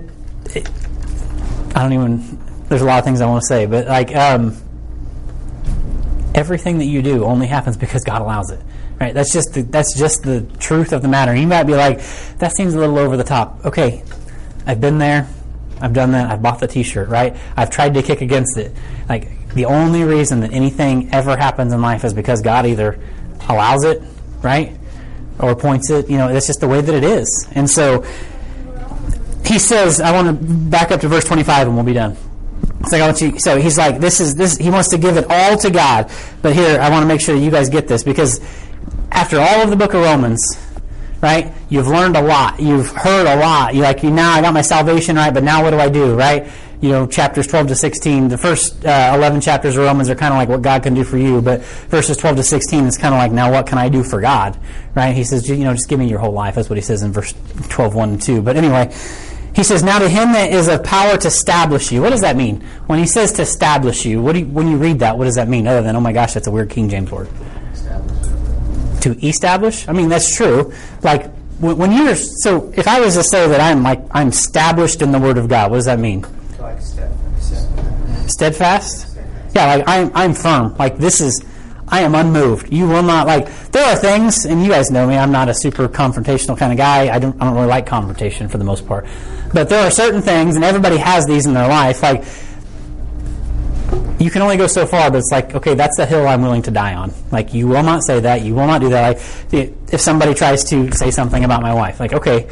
it, 0.56 0.70
I 1.76 1.84
don't 1.84 1.94
even. 1.94 2.40
There's 2.68 2.82
a 2.82 2.86
lot 2.86 2.98
of 2.98 3.06
things 3.06 3.22
I 3.22 3.28
want 3.28 3.44
to 3.44 3.48
say, 3.48 3.68
but 3.68 3.86
like 3.86 4.16
um, 4.16 4.58
everything 6.34 6.80
that 6.80 6.86
you 6.86 7.04
do 7.04 7.24
only 7.26 7.46
happens 7.46 7.78
because 7.78 8.04
God 8.04 8.22
allows 8.22 8.50
it. 8.50 8.60
Right? 9.00 9.14
That's 9.14 9.34
just 9.34 9.54
the, 9.54 9.62
that's 9.64 9.98
just 9.98 10.24
the 10.24 10.42
truth 10.60 10.94
of 10.94 11.02
the 11.02 11.08
matter. 11.08 11.36
You 11.36 11.48
might 11.48 11.64
be 11.64 11.76
like, 11.76 12.00
that 12.38 12.56
seems 12.56 12.74
a 12.74 12.80
little 12.80 12.98
over 12.98 13.18
the 13.18 13.24
top. 13.24 13.66
Okay, 13.66 14.04
I've 14.66 14.80
been 14.80 14.98
there. 14.98 15.28
I've 15.82 15.94
done 15.94 16.14
that. 16.14 16.32
I've 16.32 16.42
bought 16.42 16.60
the 16.60 16.68
T-shirt. 16.68 17.10
Right? 17.10 17.36
I've 17.58 17.70
tried 17.70 17.94
to 17.96 18.02
kick 18.02 18.22
against 18.22 18.58
it. 18.58 18.74
Like 19.10 19.50
the 19.50 19.66
only 19.66 20.04
reason 20.04 20.42
that 20.42 20.54
anything 20.54 21.14
ever 21.14 21.36
happens 21.36 21.74
in 21.74 21.82
life 21.82 22.04
is 22.04 22.14
because 22.14 22.42
God 22.42 22.66
either 22.66 23.00
allows 23.50 23.84
it, 23.84 24.02
right, 24.42 24.78
or 25.40 25.56
points 25.56 25.90
it. 25.90 26.10
You 26.10 26.18
know, 26.18 26.32
that's 26.32 26.48
just 26.48 26.62
the 26.62 26.68
way 26.68 26.82
that 26.82 26.94
it 26.94 27.04
is. 27.04 27.48
And 27.52 27.70
so 27.70 28.06
he 29.46 29.60
says, 29.60 30.02
I 30.02 30.12
want 30.12 30.28
to 30.28 30.46
back 30.46 30.92
up 30.92 31.02
to 31.02 31.08
verse 31.08 31.24
25 31.24 31.68
and 31.68 31.76
we'll 31.76 31.86
be 31.86 31.94
done. 31.94 32.18
You, 32.92 33.40
so 33.40 33.58
he's 33.58 33.78
like, 33.78 34.00
this 34.00 34.20
is 34.20 34.36
this. 34.36 34.58
He 34.58 34.70
wants 34.70 34.90
to 34.90 34.98
give 34.98 35.18
it 35.18 35.26
all 35.28 35.58
to 35.58 35.72
God. 35.72 36.12
But 36.42 36.54
here, 36.54 36.80
I 36.80 36.90
want 36.90 37.02
to 37.02 37.08
make 37.08 37.20
sure 37.20 37.36
that 37.36 37.42
you 37.42 37.50
guys 37.50 37.70
get 37.70 37.88
this 37.88 38.04
because 38.04 38.40
after 39.12 39.40
all 39.40 39.62
of 39.62 39.70
the 39.70 39.76
book 39.76 39.94
of 39.94 40.02
Romans, 40.02 40.58
right? 41.22 41.54
You've 41.70 41.88
learned 41.88 42.16
a 42.18 42.22
lot. 42.22 42.60
You've 42.60 42.88
heard 42.88 43.26
a 43.26 43.36
lot. 43.38 43.74
You're 43.74 43.84
like, 43.84 44.04
you 44.04 44.12
now 44.12 44.34
I 44.34 44.42
got 44.42 44.54
my 44.54 44.62
salvation 44.62 45.16
right, 45.16 45.34
but 45.34 45.44
now 45.44 45.64
what 45.64 45.72
do 45.72 45.80
I 45.80 45.90
do, 45.90 46.16
right? 46.16 46.48
You 46.82 46.90
know, 46.90 47.08
chapters 47.08 47.48
12 47.48 47.70
to 47.70 47.76
16. 47.76 48.28
The 48.28 48.38
first 48.38 48.86
uh, 48.86 49.14
11 49.16 49.42
chapters 49.42 49.78
of 49.78 49.84
Romans 49.84 50.10
are 50.10 50.16
kind 50.16 50.34
of 50.34 50.38
like 50.38 50.50
what 50.50 50.62
God 50.62 50.84
can 50.84 50.94
do 50.94 51.04
for 51.04 51.18
you, 51.18 51.42
but 51.42 51.62
verses 51.90 52.18
12 52.18 52.38
to 52.38 52.44
16 52.44 52.86
is 52.86 52.98
kind 52.98 53.16
of 53.16 53.20
like, 53.20 53.32
now 53.32 53.52
what 53.52 53.66
can 53.66 53.78
I 53.78 53.90
do 53.90 54.04
for 54.04 54.22
God, 54.22 54.60
right? 54.94 55.16
He 55.16 55.24
says, 55.24 55.50
you 55.50 55.58
know, 55.58 55.74
just 55.74 55.90
give 55.90 56.00
me 56.00 56.08
your 56.08 56.20
whole 56.20 56.34
life. 56.34 56.56
That's 56.56 56.70
what 56.70 56.78
he 56.78 56.84
says 56.84 57.02
in 57.02 57.12
verse 57.12 57.34
12, 57.70 57.96
1 57.96 58.10
and 58.10 58.22
2. 58.22 58.42
But 58.42 58.58
anyway, 58.58 58.94
he 59.56 59.64
says, 59.64 59.84
Now 59.84 60.00
to 60.00 60.10
him 60.10 60.34
that 60.34 60.52
is 60.52 60.68
of 60.68 60.84
power 60.84 61.18
to 61.18 61.28
establish 61.28 61.92
you. 61.92 62.02
What 62.02 62.10
does 62.10 62.22
that 62.22 62.36
mean? 62.36 62.60
When 62.88 63.00
he 63.00 63.08
says 63.08 63.32
to 63.34 63.42
establish 63.42 64.06
you, 64.06 64.22
what 64.22 64.34
do 64.34 64.40
you, 64.40 64.46
when 64.48 64.68
you 64.68 64.76
read 64.78 65.00
that, 65.00 65.18
what 65.18 65.26
does 65.26 65.36
that 65.36 65.48
mean? 65.48 65.66
Other 65.66 65.82
than, 65.82 65.96
oh 65.96 66.02
my 66.02 66.12
gosh, 66.12 66.34
that's 66.34 66.48
a 66.48 66.52
weird 66.52 66.70
King 66.70 66.90
James 66.90 67.10
word. 67.10 67.30
To 69.06 69.12
establish? 69.24 69.88
I 69.88 69.92
mean, 69.92 70.10
that's 70.10 70.36
true. 70.36 70.74
Like, 71.04 71.32
when 71.60 71.92
you're, 71.92 72.16
so 72.16 72.74
if 72.76 72.88
I 72.88 73.00
was 73.00 73.14
to 73.14 73.24
say 73.24 73.48
that 73.48 73.62
I'm 73.62 73.84
like, 73.84 74.02
I'm 74.10 74.30
established 74.30 75.04
in 75.04 75.12
the 75.12 75.20
Word 75.20 75.38
of 75.38 75.48
God, 75.48 75.70
what 75.70 75.78
does 75.78 75.86
that 75.86 76.00
mean? 76.00 76.26
Like 76.60 76.82
steadfast. 76.82 78.32
Steadfast? 78.32 79.18
Yeah, 79.54 79.76
like 79.76 79.84
I'm, 79.86 80.12
I'm 80.16 80.34
firm. 80.34 80.76
Like 80.78 80.98
this 80.98 81.22
is, 81.22 81.46
I 81.88 82.02
am 82.02 82.16
unmoved. 82.16 82.74
You 82.74 82.88
will 82.88 83.04
not 83.04 83.28
like. 83.28 83.48
There 83.72 83.86
are 83.86 83.96
things, 83.96 84.46
and 84.46 84.64
you 84.64 84.70
guys 84.70 84.90
know 84.90 85.06
me. 85.08 85.18
I'm 85.18 85.32
not 85.32 85.50
a 85.50 85.54
super 85.54 85.88
confrontational 85.88 86.58
kind 86.58 86.72
of 86.72 86.80
guy. 86.80 87.14
I 87.14 87.20
don't. 87.20 87.40
I 87.40 87.46
don't 87.46 87.54
really 87.54 87.68
like 87.68 87.86
confrontation 87.86 88.50
for 88.50 88.58
the 88.58 88.64
most 88.64 88.88
part. 88.88 89.06
But 89.54 89.70
there 89.70 89.86
are 89.86 89.92
certain 89.92 90.24
things, 90.24 90.56
and 90.56 90.66
everybody 90.66 90.98
has 90.98 91.28
these 91.28 91.46
in 91.46 91.54
their 91.54 91.68
life. 91.68 92.02
Like 92.02 92.24
you 94.20 94.32
can 94.32 94.42
only 94.42 94.58
go 94.58 94.68
so 94.68 94.86
far, 94.86 95.12
but 95.12 95.18
it's 95.18 95.32
like, 95.32 95.56
okay, 95.56 95.74
that's 95.74 95.98
the 95.98 96.06
hill 96.06 96.28
I'm 96.28 96.42
willing 96.42 96.62
to 96.64 96.72
die 96.72 96.96
on. 96.96 97.14
Like 97.32 97.54
you 97.54 97.68
will 97.68 97.84
not 97.84 98.04
say 98.04 98.20
that. 98.20 98.42
You 98.42 98.56
will 98.56 98.68
not 98.68 98.82
do 98.82 98.90
that. 98.90 99.18
Like 99.52 99.74
if 99.92 100.02
somebody 100.02 100.34
tries 100.34 100.64
to 100.66 100.92
say 100.94 101.12
something 101.12 101.44
about 101.44 101.62
my 101.62 101.74
wife, 101.74 102.00
like 102.00 102.14
okay, 102.14 102.48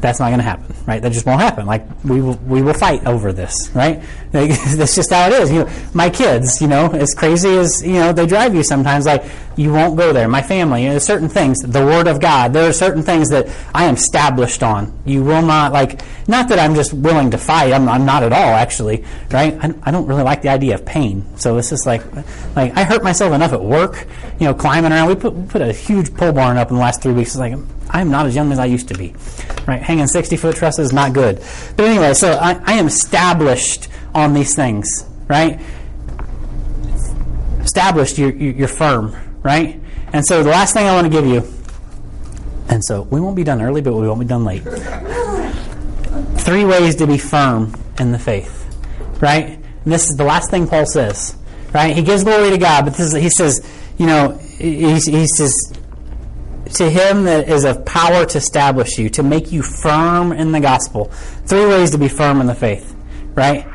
that's 0.00 0.20
not 0.20 0.28
going 0.28 0.38
to 0.38 0.44
happen, 0.44 0.74
right? 0.86 1.02
That 1.02 1.12
just 1.12 1.26
won't 1.26 1.40
happen. 1.40 1.66
Like 1.66 1.84
we 2.04 2.20
will, 2.20 2.36
we 2.46 2.62
will 2.62 2.74
fight 2.74 3.04
over 3.06 3.32
this, 3.32 3.70
right? 3.74 4.02
Like, 4.32 4.50
that's 4.76 4.94
just 4.94 5.10
how 5.10 5.28
it 5.28 5.32
is. 5.32 5.50
You 5.50 5.64
know, 5.64 5.70
my 5.94 6.10
kids, 6.10 6.60
you 6.60 6.68
know, 6.68 6.90
as 6.92 7.14
crazy 7.14 7.56
as 7.56 7.82
you 7.82 7.94
know 7.94 8.12
they 8.12 8.26
drive 8.26 8.54
you 8.54 8.62
sometimes. 8.62 9.06
Like 9.06 9.24
you 9.56 9.72
won't 9.72 9.96
go 9.96 10.12
there. 10.12 10.28
My 10.28 10.42
family, 10.42 10.84
you 10.84 10.90
know, 10.90 10.98
certain 10.98 11.28
things. 11.28 11.58
The 11.60 11.84
Word 11.84 12.06
of 12.06 12.20
God. 12.20 12.52
There 12.52 12.68
are 12.68 12.72
certain 12.72 13.02
things 13.02 13.28
that 13.30 13.48
I 13.74 13.84
am 13.84 13.94
established 13.94 14.62
on. 14.62 14.96
You 15.04 15.24
will 15.24 15.42
not 15.42 15.72
like. 15.72 16.02
Not 16.28 16.48
that 16.50 16.58
I'm 16.58 16.74
just 16.74 16.92
willing 16.92 17.30
to 17.30 17.38
fight. 17.38 17.72
I'm, 17.72 17.88
I'm 17.88 18.04
not 18.04 18.22
at 18.22 18.32
all, 18.32 18.52
actually, 18.52 19.04
right? 19.30 19.56
I, 19.62 19.74
I 19.82 19.90
don't 19.90 20.06
really 20.06 20.22
like 20.22 20.42
the 20.42 20.50
idea 20.50 20.74
of 20.74 20.84
pain. 20.84 21.24
So 21.38 21.56
it's 21.56 21.70
just 21.70 21.86
like, 21.86 22.04
like 22.54 22.76
I 22.76 22.84
hurt 22.84 23.02
myself 23.02 23.32
enough 23.32 23.52
at 23.52 23.62
work. 23.62 24.06
You 24.38 24.46
know, 24.46 24.54
climbing 24.54 24.92
around. 24.92 25.08
We 25.08 25.14
put 25.14 25.48
put 25.48 25.62
a 25.62 25.72
huge 25.72 26.14
pole 26.14 26.32
barn 26.32 26.56
up 26.56 26.68
in 26.68 26.76
the 26.76 26.80
last 26.80 27.02
three 27.02 27.12
weeks. 27.12 27.30
It's 27.30 27.38
like 27.38 27.54
I'm 27.90 28.10
not 28.10 28.26
as 28.26 28.34
young 28.34 28.52
as 28.52 28.58
I 28.58 28.66
used 28.66 28.88
to 28.88 28.94
be. 28.94 29.14
Right? 29.66 29.82
Hanging 29.82 30.06
60 30.06 30.36
foot 30.36 30.56
trusses 30.56 30.86
is 30.86 30.92
not 30.92 31.12
good. 31.12 31.42
But 31.76 31.86
anyway, 31.86 32.14
so 32.14 32.32
I, 32.32 32.60
I 32.64 32.74
am 32.74 32.86
established 32.86 33.88
on 34.14 34.34
these 34.34 34.54
things, 34.54 35.08
right? 35.28 35.60
Established, 37.60 38.18
you're, 38.18 38.34
you're 38.34 38.68
firm, 38.68 39.16
right? 39.42 39.80
And 40.12 40.24
so 40.24 40.42
the 40.42 40.50
last 40.50 40.74
thing 40.74 40.86
I 40.86 40.94
want 40.94 41.06
to 41.06 41.10
give 41.10 41.26
you, 41.26 41.46
and 42.68 42.84
so 42.84 43.02
we 43.02 43.20
won't 43.20 43.36
be 43.36 43.44
done 43.44 43.62
early, 43.62 43.80
but 43.80 43.94
we 43.94 44.06
won't 44.08 44.20
be 44.20 44.26
done 44.26 44.44
late. 44.44 44.62
Three 46.38 46.64
ways 46.64 46.96
to 46.96 47.06
be 47.06 47.18
firm 47.18 47.74
in 47.98 48.12
the 48.12 48.18
faith, 48.18 48.66
right? 49.20 49.58
And 49.84 49.92
this 49.92 50.08
is 50.08 50.16
the 50.16 50.24
last 50.24 50.50
thing 50.50 50.66
Paul 50.66 50.86
says, 50.86 51.36
right? 51.72 51.94
He 51.94 52.02
gives 52.02 52.24
glory 52.24 52.50
to 52.50 52.58
God, 52.58 52.84
but 52.84 52.98
is, 52.98 53.12
he 53.12 53.30
says, 53.30 53.66
you 53.98 54.06
know, 54.06 54.38
he, 54.58 54.94
he 54.94 55.26
says, 55.26 55.54
to 56.74 56.90
him 56.90 57.24
that 57.24 57.48
is 57.48 57.64
of 57.64 57.84
power 57.84 58.24
to 58.26 58.38
establish 58.38 58.98
you, 58.98 59.08
to 59.10 59.22
make 59.22 59.52
you 59.52 59.62
firm 59.62 60.32
in 60.32 60.52
the 60.52 60.60
gospel. 60.60 61.06
Three 61.46 61.66
ways 61.66 61.90
to 61.92 61.98
be 61.98 62.08
firm 62.08 62.40
in 62.40 62.46
the 62.46 62.54
faith, 62.54 62.94
right? 63.34 63.66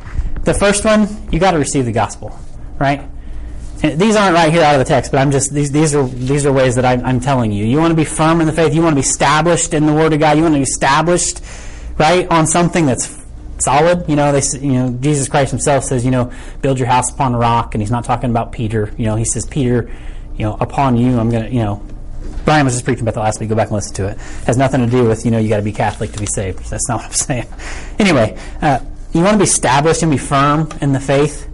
The 0.44 0.54
first 0.54 0.84
one, 0.86 1.08
you 1.32 1.40
got 1.40 1.52
to 1.52 1.60
receive 1.60 1.86
the 1.86 1.92
gospel, 1.92 2.38
right? 2.80 3.10
And 3.82 4.00
these 4.00 4.16
aren't 4.16 4.34
right 4.34 4.52
here 4.52 4.64
out 4.64 4.76
of 4.76 4.80
the 4.80 4.86
text, 4.86 5.12
but 5.12 5.20
I'm 5.20 5.32
just 5.32 5.54
these 5.54 5.72
these 5.72 5.94
are 5.94 6.08
these 6.08 6.46
are 6.46 6.54
ways 6.54 6.76
that 6.76 6.86
I'm, 6.86 7.06
I'm 7.06 7.20
telling 7.20 7.52
you. 7.52 7.66
You 7.66 7.78
want 7.78 7.92
to 7.92 7.96
be 7.96 8.06
firm 8.06 8.40
in 8.40 8.48
the 8.48 8.54
faith. 8.54 8.74
You 8.74 8.82
want 8.82 8.94
to 8.94 9.02
be 9.02 9.06
established 9.06 9.74
in 9.74 9.86
the 9.86 9.94
Word 9.94 10.14
of 10.14 10.20
God. 10.20 10.38
You 10.38 10.44
want 10.44 10.56
to 10.56 10.60
be 10.60 10.64
established, 10.64 11.42
right, 11.98 12.26
on 12.30 12.48
something 12.48 12.86
that's 12.86 13.22
solid. 13.60 14.08
You 14.08 14.16
know, 14.16 14.32
they 14.32 14.42
you 14.60 14.74
know 14.74 14.98
Jesus 15.02 15.28
Christ 15.28 15.52
Himself 15.52 15.84
says, 15.84 16.06
you 16.06 16.12
know, 16.12 16.32
build 16.62 16.80
your 16.80 16.88
house 16.88 17.12
upon 17.12 17.36
a 17.36 17.38
rock, 17.38 17.76
and 17.76 17.82
He's 17.82 17.92
not 17.92 18.06
talking 18.06 18.30
about 18.30 18.54
Peter. 18.54 18.94
You 18.98 19.06
know, 19.06 19.18
He 19.18 19.26
says, 19.26 19.46
Peter, 19.46 19.94
you 20.38 20.46
know, 20.46 20.56
upon 20.62 20.96
you, 20.96 21.20
I'm 21.20 21.30
gonna, 21.30 21.50
you 21.50 21.60
know, 21.60 21.86
Brian 22.46 22.66
was 22.66 22.76
just 22.76 22.86
preaching 22.86 23.04
about 23.04 23.16
that 23.16 23.22
last 23.22 23.40
week. 23.42 23.50
Go 23.50 23.56
back 23.56 23.68
and 23.68 23.76
listen 23.76 23.96
to 23.96 24.08
it. 24.08 24.14
it 24.14 24.46
has 24.46 24.58
nothing 24.58 24.82
to 24.82 24.88
do 24.88 25.08
with 25.08 25.26
you 25.26 25.32
know 25.32 25.40
you 25.40 25.50
got 25.50 25.58
to 25.58 25.64
be 25.64 25.74
Catholic 25.74 26.12
to 26.14 26.20
be 26.20 26.26
saved. 26.26 26.60
That's 26.70 26.88
not 26.88 27.00
what 27.00 27.06
I'm 27.08 27.12
saying. 27.12 27.48
Anyway, 28.00 28.38
uh, 28.62 28.80
you 29.14 29.22
want 29.22 29.34
to 29.34 29.38
be 29.38 29.44
established 29.44 30.02
and 30.02 30.12
be 30.12 30.18
firm 30.18 30.70
in 30.82 30.94
the 30.94 31.00
faith. 31.00 31.50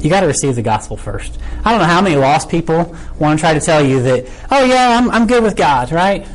You 0.00 0.10
got 0.10 0.20
to 0.20 0.26
receive 0.26 0.56
the 0.56 0.62
gospel 0.62 0.96
first. 0.96 1.38
I 1.64 1.70
don't 1.70 1.80
know 1.80 1.86
how 1.86 2.00
many 2.00 2.16
lost 2.16 2.48
people 2.48 2.96
want 3.18 3.38
to 3.38 3.40
try 3.40 3.54
to 3.54 3.60
tell 3.60 3.84
you 3.84 4.02
that. 4.02 4.28
Oh 4.50 4.64
yeah, 4.64 4.98
I'm 4.98 5.10
I'm 5.10 5.26
good 5.26 5.42
with 5.42 5.56
God, 5.56 5.92
right? 5.92 6.26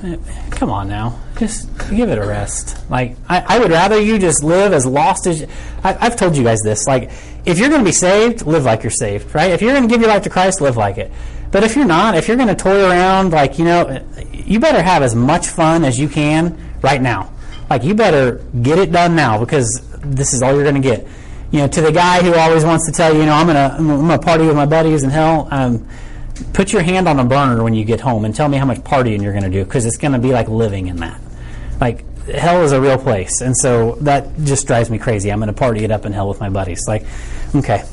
Come 0.51 0.69
on 0.69 0.87
now, 0.87 1.19
just 1.37 1.67
give 1.89 2.09
it 2.09 2.17
a 2.17 2.25
rest. 2.25 2.77
Like 2.89 3.17
I, 3.27 3.43
I 3.55 3.59
would 3.59 3.71
rather 3.71 3.99
you 3.99 4.19
just 4.19 4.43
live 4.43 4.71
as 4.71 4.85
lost 4.85 5.27
as. 5.27 5.43
I, 5.83 5.97
I've 5.99 6.15
told 6.15 6.37
you 6.37 6.43
guys 6.43 6.61
this. 6.61 6.87
Like 6.87 7.11
if 7.47 7.59
you're 7.59 7.69
going 7.69 7.81
to 7.81 7.85
be 7.85 7.93
saved, 7.93 8.45
live 8.45 8.65
like 8.65 8.83
you're 8.83 8.91
saved, 8.91 9.33
right? 9.33 9.51
If 9.51 9.61
you're 9.61 9.71
going 9.71 9.87
to 9.87 9.89
give 9.89 10.01
your 10.01 10.09
life 10.09 10.23
to 10.23 10.29
Christ, 10.29 10.59
live 10.59 10.75
like 10.75 10.97
it. 10.97 11.09
But 11.49 11.63
if 11.63 11.77
you're 11.77 11.85
not, 11.85 12.15
if 12.15 12.27
you're 12.27 12.35
going 12.35 12.49
to 12.49 12.55
toy 12.55 12.83
around, 12.83 13.31
like, 13.31 13.57
you 13.57 13.63
know, 13.63 14.05
you 14.33 14.59
better 14.59 14.81
have 14.81 15.01
as 15.01 15.15
much 15.15 15.47
fun 15.47 15.85
as 15.85 15.97
you 15.97 16.09
can 16.09 16.57
right 16.81 17.01
now. 17.01 17.31
Like, 17.69 17.83
you 17.83 17.95
better 17.95 18.43
get 18.61 18.79
it 18.79 18.91
done 18.91 19.15
now 19.15 19.39
because 19.39 19.81
this 20.01 20.33
is 20.33 20.41
all 20.41 20.53
you're 20.53 20.63
going 20.63 20.81
to 20.81 20.81
get. 20.81 21.07
You 21.51 21.59
know, 21.59 21.67
to 21.67 21.81
the 21.81 21.91
guy 21.91 22.21
who 22.21 22.33
always 22.33 22.65
wants 22.65 22.85
to 22.87 22.91
tell 22.91 23.13
you, 23.13 23.21
you 23.21 23.25
know, 23.25 23.33
I'm 23.33 23.47
going 23.47 23.55
to 23.55 23.75
I'm 23.77 23.87
gonna 23.87 24.19
party 24.19 24.45
with 24.45 24.55
my 24.55 24.65
buddies 24.65 25.03
in 25.03 25.09
hell, 25.09 25.47
um, 25.51 25.87
put 26.53 26.73
your 26.73 26.81
hand 26.81 27.07
on 27.07 27.19
a 27.19 27.25
burner 27.25 27.63
when 27.63 27.73
you 27.73 27.85
get 27.85 27.99
home 27.99 28.25
and 28.25 28.35
tell 28.35 28.49
me 28.49 28.57
how 28.57 28.65
much 28.65 28.79
partying 28.79 29.21
you're 29.21 29.31
going 29.31 29.43
to 29.43 29.49
do 29.49 29.63
because 29.63 29.85
it's 29.85 29.97
going 29.97 30.11
to 30.13 30.19
be 30.19 30.31
like 30.31 30.49
living 30.49 30.87
in 30.87 30.97
that. 30.97 31.19
Like, 31.79 32.03
hell 32.25 32.63
is 32.63 32.71
a 32.71 32.81
real 32.81 32.97
place, 32.97 33.41
and 33.41 33.55
so 33.55 33.95
that 34.01 34.37
just 34.43 34.67
drives 34.67 34.89
me 34.89 34.97
crazy. 34.97 35.31
I'm 35.31 35.39
going 35.39 35.47
to 35.47 35.53
party 35.53 35.83
it 35.83 35.91
up 35.91 36.05
in 36.05 36.11
hell 36.11 36.27
with 36.27 36.39
my 36.39 36.49
buddies. 36.49 36.83
Like, 36.87 37.05
okay, 37.55 37.83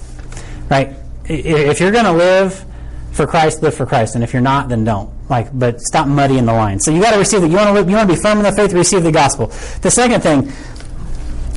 right? 0.71 0.95
If 1.27 1.81
you're 1.81 1.93
going 1.93 2.05
to 2.07 2.13
live 2.13 2.65
for 3.13 3.27
Christ, 3.27 3.63
live 3.63 3.75
for 3.75 3.87
Christ, 3.87 4.15
and 4.15 4.25
if 4.25 4.33
you're 4.33 4.43
not, 4.43 4.69
then 4.69 4.85
don't. 4.85 5.11
Like, 5.29 5.57
but 5.57 5.81
stop 5.81 6.07
muddying 6.09 6.45
the 6.45 6.53
line. 6.53 6.81
So 6.81 6.91
you 6.91 7.01
got 7.01 7.13
to 7.13 7.19
receive 7.19 7.43
it. 7.45 7.51
You 7.51 7.57
want 7.57 7.77
to 7.77 7.91
you 7.91 7.97
want 7.97 8.09
to 8.09 8.15
be 8.15 8.21
firm 8.21 8.39
in 8.39 8.45
the 8.45 8.53
faith. 8.53 8.73
Receive 8.73 9.03
the 9.03 9.13
gospel. 9.13 9.47
The 9.81 9.91
second 9.91 10.23
thing. 10.23 10.53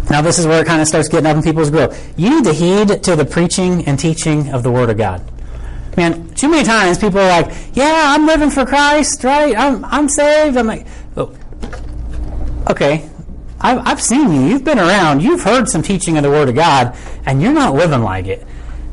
Now 0.10 0.22
this 0.22 0.40
is 0.40 0.48
where 0.48 0.62
it 0.62 0.68
kind 0.68 0.82
of 0.82 0.88
starts 0.88 1.10
getting 1.10 1.28
up 1.28 1.36
in 1.36 1.44
people's 1.44 1.70
grill. 1.70 1.94
You 2.16 2.30
need 2.30 2.44
to 2.46 2.54
heed 2.54 3.04
to 3.04 3.16
the 3.16 3.26
preaching 3.26 3.86
and 3.86 4.00
teaching 4.00 4.50
of 4.54 4.64
the 4.64 4.72
Word 4.72 4.90
of 4.90 4.98
God. 4.98 5.22
Man, 5.98 6.30
too 6.36 6.50
many 6.50 6.64
times 6.64 6.98
people 6.98 7.20
are 7.20 7.42
like, 7.42 7.56
"Yeah, 7.74 8.14
I'm 8.16 8.26
living 8.28 8.52
for 8.52 8.66
Christ, 8.66 9.24
right? 9.24 9.58
I'm 9.58 9.84
I'm 9.86 10.08
saved." 10.08 10.56
I'm 10.56 10.68
like, 10.68 10.86
oh, 11.18 11.36
okay, 12.70 13.10
I've, 13.60 13.80
I've 13.86 14.02
seen 14.02 14.32
you. 14.32 14.42
You've 14.42 14.64
been 14.64 14.80
around. 14.80 15.22
You've 15.24 15.42
heard 15.42 15.68
some 15.68 15.82
teaching 15.82 16.18
of 16.18 16.24
the 16.24 16.30
Word 16.30 16.50
of 16.50 16.56
God, 16.56 16.96
and 17.26 17.42
you're 17.42 17.54
not 17.54 17.74
living 17.74 18.02
like 18.02 18.28
it. 18.28 18.46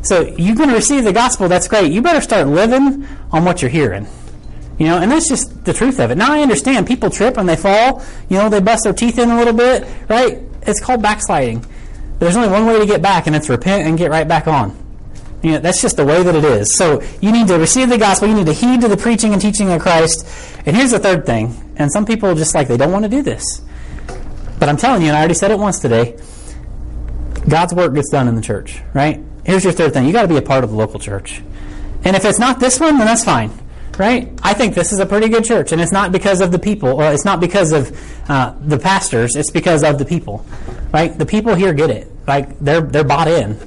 So 0.03 0.22
you're 0.38 0.57
going 0.57 0.68
to 0.68 0.74
receive 0.74 1.05
the 1.05 1.12
gospel. 1.12 1.48
That's 1.48 1.68
great. 1.68 1.92
You 1.92 2.03
better 2.03 2.20
start 2.20 2.46
living 2.46 3.07
on 3.31 3.44
what 3.44 3.62
you're 3.62 3.70
hearing. 3.70 4.07
You 4.79 4.87
know, 4.87 4.98
and 4.98 5.11
that's 5.11 5.29
just 5.29 5.64
the 5.64 5.72
truth 5.72 6.00
of 6.00 6.11
it. 6.11 6.18
Now 6.18 6.33
I 6.33 6.40
understand 6.40 6.87
people 6.87 7.09
trip 7.09 7.37
and 7.37 7.48
they 7.48 7.57
fall. 7.57 8.03
You 8.29 8.38
know, 8.38 8.48
they 8.48 8.61
bust 8.61 8.85
their 8.85 8.92
teeth 8.92 9.18
in 9.18 9.31
a 9.31 9.37
little 9.37 9.53
bit, 9.53 9.87
right? 10.09 10.40
It's 10.66 10.81
called 10.81 11.03
backsliding. 11.03 11.64
There's 12.18 12.37
only 12.37 12.48
one 12.48 12.66
way 12.66 12.79
to 12.79 12.87
get 12.87 13.03
back, 13.03 13.27
and 13.27 13.35
it's 13.35 13.48
repent 13.48 13.87
and 13.87 13.98
get 13.98 14.11
right 14.11 14.27
back 14.27 14.46
on. 14.46 14.81
You 15.42 15.53
know, 15.53 15.59
that's 15.59 15.83
just 15.83 15.96
the 15.98 16.07
way 16.07 16.22
that 16.22 16.35
it 16.35 16.44
is. 16.44 16.74
So 16.74 17.03
you 17.20 17.31
need 17.31 17.48
to 17.48 17.59
receive 17.59 17.90
the 17.90 17.98
gospel. 17.98 18.29
You 18.29 18.35
need 18.35 18.46
to 18.46 18.55
heed 18.55 18.81
to 18.81 18.88
the 18.88 18.96
preaching 18.96 19.35
and 19.35 19.42
teaching 19.42 19.70
of 19.70 19.83
Christ. 19.83 20.27
And 20.64 20.74
here's 20.74 20.92
the 20.92 20.98
third 20.98 21.27
thing. 21.27 21.74
And 21.77 21.92
some 21.92 22.07
people 22.07 22.35
just 22.35 22.55
like 22.55 22.66
they 22.66 22.79
don't 22.79 22.92
want 22.92 23.05
to 23.05 23.11
do 23.11 23.20
this. 23.20 23.61
But 24.59 24.70
I'm 24.70 24.79
telling 24.79 25.03
you, 25.03 25.09
and 25.09 25.16
I 25.16 25.20
already 25.20 25.35
said 25.35 25.50
it 25.50 25.59
once 25.59 25.81
today. 25.81 26.16
God's 27.46 27.74
work 27.74 27.94
gets 27.94 28.09
done 28.09 28.27
in 28.27 28.37
the 28.37 28.40
church, 28.40 28.81
right? 28.94 29.22
Here's 29.44 29.64
your 29.64 29.74
third 29.74 29.92
thing. 29.92 30.07
You 30.07 30.12
got 30.12 30.22
to 30.22 30.29
be 30.29 30.38
a 30.38 30.42
part 30.42 30.64
of 30.64 30.70
the 30.70 30.77
local 30.77 30.98
church. 30.98 31.42
And 32.05 32.16
if 32.16 32.24
it's 32.24 32.38
not 32.38 32.61
this 32.61 32.81
one, 32.81 32.96
then 32.96 33.07
that's 33.07 33.24
fine, 33.24 33.50
right? 33.98 34.33
I 34.42 34.54
think 34.54 34.74
this 34.74 34.92
is 34.92 35.00
a 35.00 35.07
pretty 35.07 35.28
good 35.28 35.44
church, 35.44 35.72
and 35.72 35.80
it's 35.80 35.92
not 35.92 36.12
because 36.12 36.40
of 36.40 36.52
the 36.52 36.59
people, 36.59 36.88
or 36.88 37.12
it's 37.12 37.24
not 37.24 37.40
because 37.40 37.72
of 37.72 38.30
uh, 38.30 38.54
the 38.61 38.78
pastors. 38.78 39.37
It's 39.37 39.50
because 39.50 39.83
of 39.85 39.98
the 39.98 40.04
people, 40.04 40.44
right? 40.92 41.16
The 41.16 41.26
people 41.26 41.54
here 41.54 41.72
get 41.72 41.90
it. 41.90 42.11
Like 42.26 42.59
they're 42.59 42.80
they're 42.80 43.04
bought 43.04 43.28
in, 43.28 43.59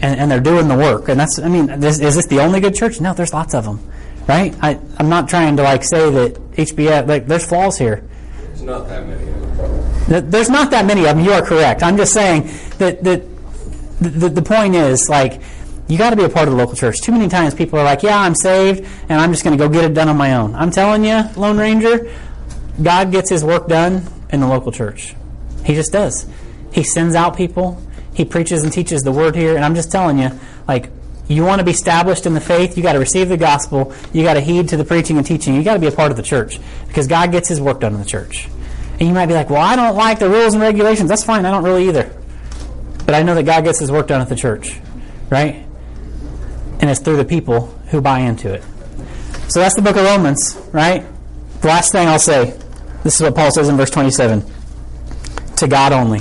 and, 0.00 0.20
and 0.20 0.30
they're 0.30 0.40
doing 0.40 0.68
the 0.68 0.76
work. 0.76 1.08
And 1.08 1.18
that's, 1.18 1.38
I 1.38 1.48
mean, 1.48 1.80
this, 1.80 1.98
is 1.98 2.16
this 2.16 2.26
the 2.26 2.40
only 2.40 2.60
good 2.60 2.74
church? 2.74 3.00
No, 3.00 3.14
there's 3.14 3.32
lots 3.32 3.54
of 3.54 3.64
them, 3.64 3.80
right? 4.26 4.54
I, 4.62 4.78
I'm 4.98 5.08
not 5.08 5.28
trying 5.28 5.56
to 5.56 5.62
like 5.62 5.82
say 5.84 6.10
that 6.10 6.34
HBF 6.52 7.08
like 7.08 7.26
there's 7.26 7.46
flaws 7.46 7.78
here. 7.78 8.08
There's 8.38 8.62
not 8.62 8.88
that 8.88 9.06
many 9.06 9.28
of 9.28 9.56
them. 10.08 10.30
There's 10.30 10.50
not 10.50 10.70
that 10.70 10.86
many 10.86 11.00
of 11.06 11.16
them. 11.16 11.24
You 11.24 11.32
are 11.32 11.42
correct. 11.44 11.82
I'm 11.82 11.96
just 11.96 12.12
saying 12.12 12.42
that 12.78 13.02
that 13.04 13.22
the, 14.00 14.28
the 14.28 14.42
point 14.42 14.74
is 14.74 15.08
like 15.08 15.40
you 15.88 15.98
got 15.98 16.10
to 16.10 16.16
be 16.16 16.24
a 16.24 16.28
part 16.28 16.48
of 16.48 16.52
the 16.52 16.58
local 16.58 16.74
church. 16.74 17.00
Too 17.00 17.12
many 17.12 17.28
times 17.28 17.54
people 17.54 17.78
are 17.78 17.84
like, 17.84 18.02
"Yeah, 18.02 18.18
I'm 18.18 18.34
saved, 18.34 18.86
and 19.08 19.20
I'm 19.20 19.32
just 19.32 19.44
going 19.44 19.56
to 19.56 19.62
go 19.62 19.68
get 19.68 19.84
it 19.84 19.94
done 19.94 20.08
on 20.08 20.16
my 20.16 20.34
own." 20.34 20.54
I'm 20.54 20.70
telling 20.70 21.04
you, 21.04 21.22
Lone 21.36 21.58
Ranger, 21.58 22.12
God 22.82 23.12
gets 23.12 23.30
His 23.30 23.44
work 23.44 23.68
done 23.68 24.06
in 24.30 24.40
the 24.40 24.46
local 24.46 24.72
church. 24.72 25.14
He 25.64 25.74
just 25.74 25.92
does. 25.92 26.26
He 26.72 26.82
sends 26.82 27.14
out 27.14 27.36
people. 27.36 27.82
He 28.14 28.24
preaches 28.24 28.62
and 28.62 28.72
teaches 28.72 29.02
the 29.02 29.12
word 29.12 29.36
here, 29.36 29.56
and 29.56 29.64
I'm 29.64 29.74
just 29.74 29.90
telling 29.90 30.18
you, 30.18 30.30
like. 30.66 30.90
You 31.28 31.44
want 31.44 31.58
to 31.58 31.64
be 31.64 31.72
established 31.72 32.24
in 32.24 32.34
the 32.34 32.40
faith, 32.40 32.76
you 32.76 32.84
got 32.84 32.92
to 32.92 33.00
receive 33.00 33.28
the 33.28 33.36
gospel, 33.36 33.92
you 34.12 34.22
got 34.22 34.34
to 34.34 34.40
heed 34.40 34.68
to 34.68 34.76
the 34.76 34.84
preaching 34.84 35.16
and 35.16 35.26
teaching, 35.26 35.56
you 35.56 35.64
got 35.64 35.74
to 35.74 35.80
be 35.80 35.88
a 35.88 35.90
part 35.90 36.12
of 36.12 36.16
the 36.16 36.22
church 36.22 36.60
because 36.86 37.08
God 37.08 37.32
gets 37.32 37.48
his 37.48 37.60
work 37.60 37.80
done 37.80 37.94
in 37.94 37.98
the 37.98 38.06
church. 38.06 38.46
And 39.00 39.08
you 39.08 39.12
might 39.12 39.26
be 39.26 39.34
like, 39.34 39.50
well, 39.50 39.60
I 39.60 39.74
don't 39.74 39.96
like 39.96 40.20
the 40.20 40.30
rules 40.30 40.54
and 40.54 40.62
regulations. 40.62 41.08
That's 41.08 41.24
fine. 41.24 41.44
I 41.44 41.50
don't 41.50 41.64
really 41.64 41.88
either. 41.88 42.14
But 43.04 43.16
I 43.16 43.24
know 43.24 43.34
that 43.34 43.42
God 43.42 43.64
gets 43.64 43.80
his 43.80 43.90
work 43.90 44.06
done 44.06 44.20
at 44.20 44.28
the 44.28 44.36
church, 44.36 44.78
right? 45.28 45.65
And 46.80 46.90
it's 46.90 47.00
through 47.00 47.16
the 47.16 47.24
people 47.24 47.66
who 47.88 48.00
buy 48.00 48.20
into 48.20 48.52
it. 48.52 48.62
So 49.48 49.60
that's 49.60 49.74
the 49.74 49.82
book 49.82 49.96
of 49.96 50.04
Romans, 50.04 50.60
right? 50.72 51.04
The 51.60 51.68
last 51.68 51.92
thing 51.92 52.08
I'll 52.08 52.18
say 52.18 52.58
this 53.02 53.16
is 53.16 53.22
what 53.22 53.34
Paul 53.34 53.50
says 53.50 53.68
in 53.68 53.76
verse 53.76 53.90
27 53.90 54.44
to 55.56 55.68
God 55.68 55.92
only. 55.92 56.20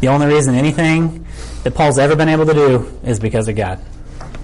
The 0.00 0.08
only 0.08 0.26
reason 0.26 0.54
anything 0.54 1.26
that 1.62 1.74
Paul's 1.74 1.98
ever 1.98 2.16
been 2.16 2.28
able 2.28 2.46
to 2.46 2.54
do 2.54 2.98
is 3.04 3.20
because 3.20 3.48
of 3.48 3.56
God. 3.56 3.80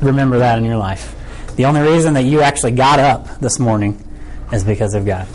Remember 0.00 0.38
that 0.38 0.58
in 0.58 0.64
your 0.64 0.76
life. 0.76 1.14
The 1.56 1.64
only 1.64 1.80
reason 1.80 2.14
that 2.14 2.24
you 2.24 2.42
actually 2.42 2.72
got 2.72 2.98
up 2.98 3.40
this 3.40 3.58
morning 3.58 4.02
is 4.52 4.62
because 4.62 4.94
of 4.94 5.06
God. 5.06 5.26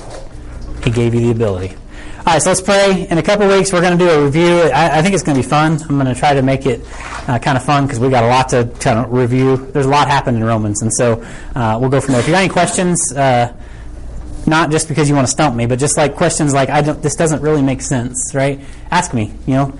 He 0.84 0.92
gave 0.92 1.14
you 1.16 1.22
the 1.22 1.32
ability. 1.32 1.76
All 2.24 2.34
right, 2.34 2.42
so 2.42 2.52
let's 2.52 2.62
pray. 2.62 3.08
In 3.10 3.18
a 3.18 3.24
couple 3.24 3.48
weeks, 3.48 3.74
we're 3.74 3.82
going 3.82 3.98
to 3.98 4.06
do 4.06 4.12
a 4.12 4.24
review. 4.24 4.60
I, 4.70 5.00
I 5.00 5.02
think 5.02 5.16
it's 5.16 5.24
going 5.24 5.36
to 5.36 5.42
be 5.42 5.50
fun. 5.50 5.82
I'm 5.82 5.98
going 5.98 6.06
to 6.06 6.14
try 6.14 6.36
to 6.36 6.44
make 6.44 6.68
it 6.68 6.82
uh, 7.28 7.40
kind 7.40 7.58
of 7.58 7.66
fun 7.66 7.88
because 7.88 8.00
we 8.00 8.10
got 8.10 8.24
a 8.24 8.28
lot 8.28 8.50
to 8.50 8.70
kind 8.80 9.00
of 9.00 9.12
review. 9.12 9.58
There's 9.58 9.88
a 9.88 9.90
lot 9.90 10.08
happened 10.08 10.38
in 10.38 10.44
Romans, 10.44 10.84
and 10.84 10.94
so 10.94 11.26
uh, 11.56 11.80
we'll 11.82 11.90
go 11.90 12.00
from 12.00 12.12
there. 12.12 12.22
If 12.22 12.28
you 12.28 12.34
got 12.34 12.44
any 12.44 12.54
questions, 12.54 13.12
uh, 13.12 13.52
not 14.46 14.70
just 14.70 14.88
because 14.88 15.10
you 15.10 15.16
want 15.16 15.26
to 15.26 15.32
stump 15.32 15.56
me, 15.56 15.66
but 15.66 15.80
just 15.80 15.98
like 15.98 16.16
questions 16.16 16.54
like, 16.54 16.70
I 16.70 16.84
don't, 16.84 17.02
this 17.02 17.16
doesn't 17.16 17.42
really 17.42 17.64
make 17.64 17.82
sense, 17.82 18.36
right? 18.36 18.60
Ask 18.92 19.16
me, 19.16 19.34
you 19.48 19.56
know. 19.56 19.74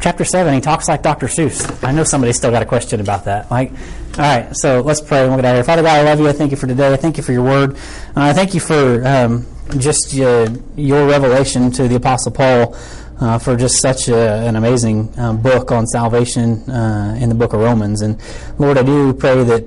Chapter 0.00 0.24
7, 0.24 0.54
he 0.54 0.60
talks 0.60 0.88
like 0.88 1.02
Dr. 1.02 1.26
Seuss. 1.26 1.84
I 1.86 1.90
know 1.90 2.04
somebody's 2.04 2.36
still 2.36 2.52
got 2.52 2.62
a 2.62 2.66
question 2.66 3.00
about 3.00 3.24
that. 3.24 3.50
Like, 3.50 3.72
all 3.72 4.18
right, 4.18 4.56
so 4.56 4.80
let's 4.80 5.00
pray 5.00 5.22
and 5.22 5.28
we'll 5.28 5.38
get 5.38 5.44
out 5.44 5.50
of 5.50 5.56
here. 5.56 5.64
Father 5.64 5.82
God, 5.82 5.98
I 5.98 6.02
love 6.04 6.20
you. 6.20 6.28
I 6.28 6.32
thank 6.32 6.52
you 6.52 6.56
for 6.56 6.68
today. 6.68 6.92
I 6.92 6.96
thank 6.96 7.16
you 7.16 7.22
for 7.24 7.32
your 7.32 7.42
word. 7.42 7.76
I 8.14 8.32
thank 8.32 8.54
you 8.54 8.60
for 8.60 9.06
um, 9.06 9.46
just 9.78 10.18
uh, 10.18 10.48
your 10.76 11.06
revelation 11.06 11.70
to 11.72 11.88
the 11.88 11.96
Apostle 11.96 12.32
Paul 12.32 12.76
uh, 13.20 13.38
for 13.38 13.56
just 13.56 13.80
such 13.80 14.08
a, 14.08 14.16
an 14.16 14.56
amazing 14.56 15.12
um, 15.18 15.40
book 15.40 15.70
on 15.70 15.86
salvation 15.86 16.68
uh, 16.70 17.16
in 17.20 17.28
the 17.28 17.34
book 17.34 17.52
of 17.52 17.60
Romans. 17.60 18.02
And 18.02 18.20
Lord, 18.58 18.78
I 18.78 18.82
do 18.82 19.12
pray 19.12 19.44
that 19.44 19.64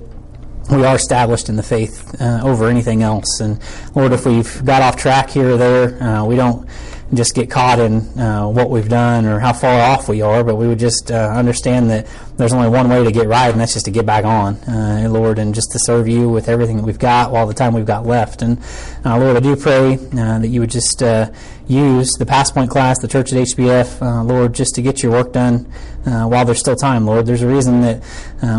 we 0.71 0.85
are 0.85 0.95
established 0.95 1.49
in 1.49 1.55
the 1.55 1.63
faith 1.63 2.19
uh, 2.21 2.41
over 2.43 2.67
anything 2.67 3.03
else. 3.03 3.39
And 3.39 3.59
Lord, 3.95 4.13
if 4.13 4.25
we've 4.25 4.65
got 4.65 4.81
off 4.81 4.95
track 4.95 5.29
here 5.29 5.51
or 5.51 5.57
there, 5.57 6.01
uh, 6.01 6.25
we 6.25 6.35
don't 6.35 6.67
just 7.15 7.35
get 7.35 7.49
caught 7.49 7.79
in 7.79 8.01
uh, 8.19 8.47
what 8.47 8.69
we've 8.69 8.89
done 8.89 9.25
or 9.25 9.39
how 9.39 9.53
far 9.53 9.79
off 9.79 10.09
we 10.09 10.21
are, 10.21 10.43
but 10.43 10.55
we 10.55 10.67
would 10.67 10.79
just 10.79 11.11
uh, 11.11 11.31
understand 11.35 11.89
that 11.89 12.07
there's 12.37 12.53
only 12.53 12.69
one 12.69 12.89
way 12.89 13.03
to 13.03 13.11
get 13.11 13.27
right, 13.27 13.51
and 13.51 13.59
that's 13.59 13.73
just 13.73 13.85
to 13.85 13.91
get 13.91 14.05
back 14.05 14.25
on, 14.25 14.55
uh, 14.67 15.07
Lord, 15.09 15.37
and 15.37 15.53
just 15.53 15.71
to 15.71 15.79
serve 15.79 16.07
you 16.07 16.29
with 16.29 16.49
everything 16.49 16.77
that 16.77 16.83
we've 16.83 16.99
got 16.99 17.31
while 17.31 17.45
the 17.45 17.53
time 17.53 17.73
we've 17.73 17.85
got 17.85 18.05
left. 18.05 18.41
And 18.41 18.57
uh, 19.05 19.17
Lord, 19.17 19.37
I 19.37 19.39
do 19.39 19.55
pray 19.55 19.95
uh, 19.95 20.39
that 20.39 20.47
you 20.47 20.61
would 20.61 20.71
just 20.71 21.03
uh, 21.03 21.31
use 21.67 22.11
the 22.17 22.25
Pass 22.25 22.51
Point 22.51 22.71
class, 22.71 22.99
the 22.99 23.07
church 23.07 23.31
at 23.31 23.39
HBF, 23.39 24.25
Lord, 24.27 24.53
just 24.53 24.75
to 24.75 24.81
get 24.81 25.03
your 25.03 25.11
work 25.11 25.33
done 25.33 25.71
while 26.03 26.45
there's 26.45 26.59
still 26.59 26.75
time, 26.75 27.05
Lord. 27.05 27.25
There's 27.25 27.43
a 27.43 27.47
reason 27.47 27.81
that 27.81 28.03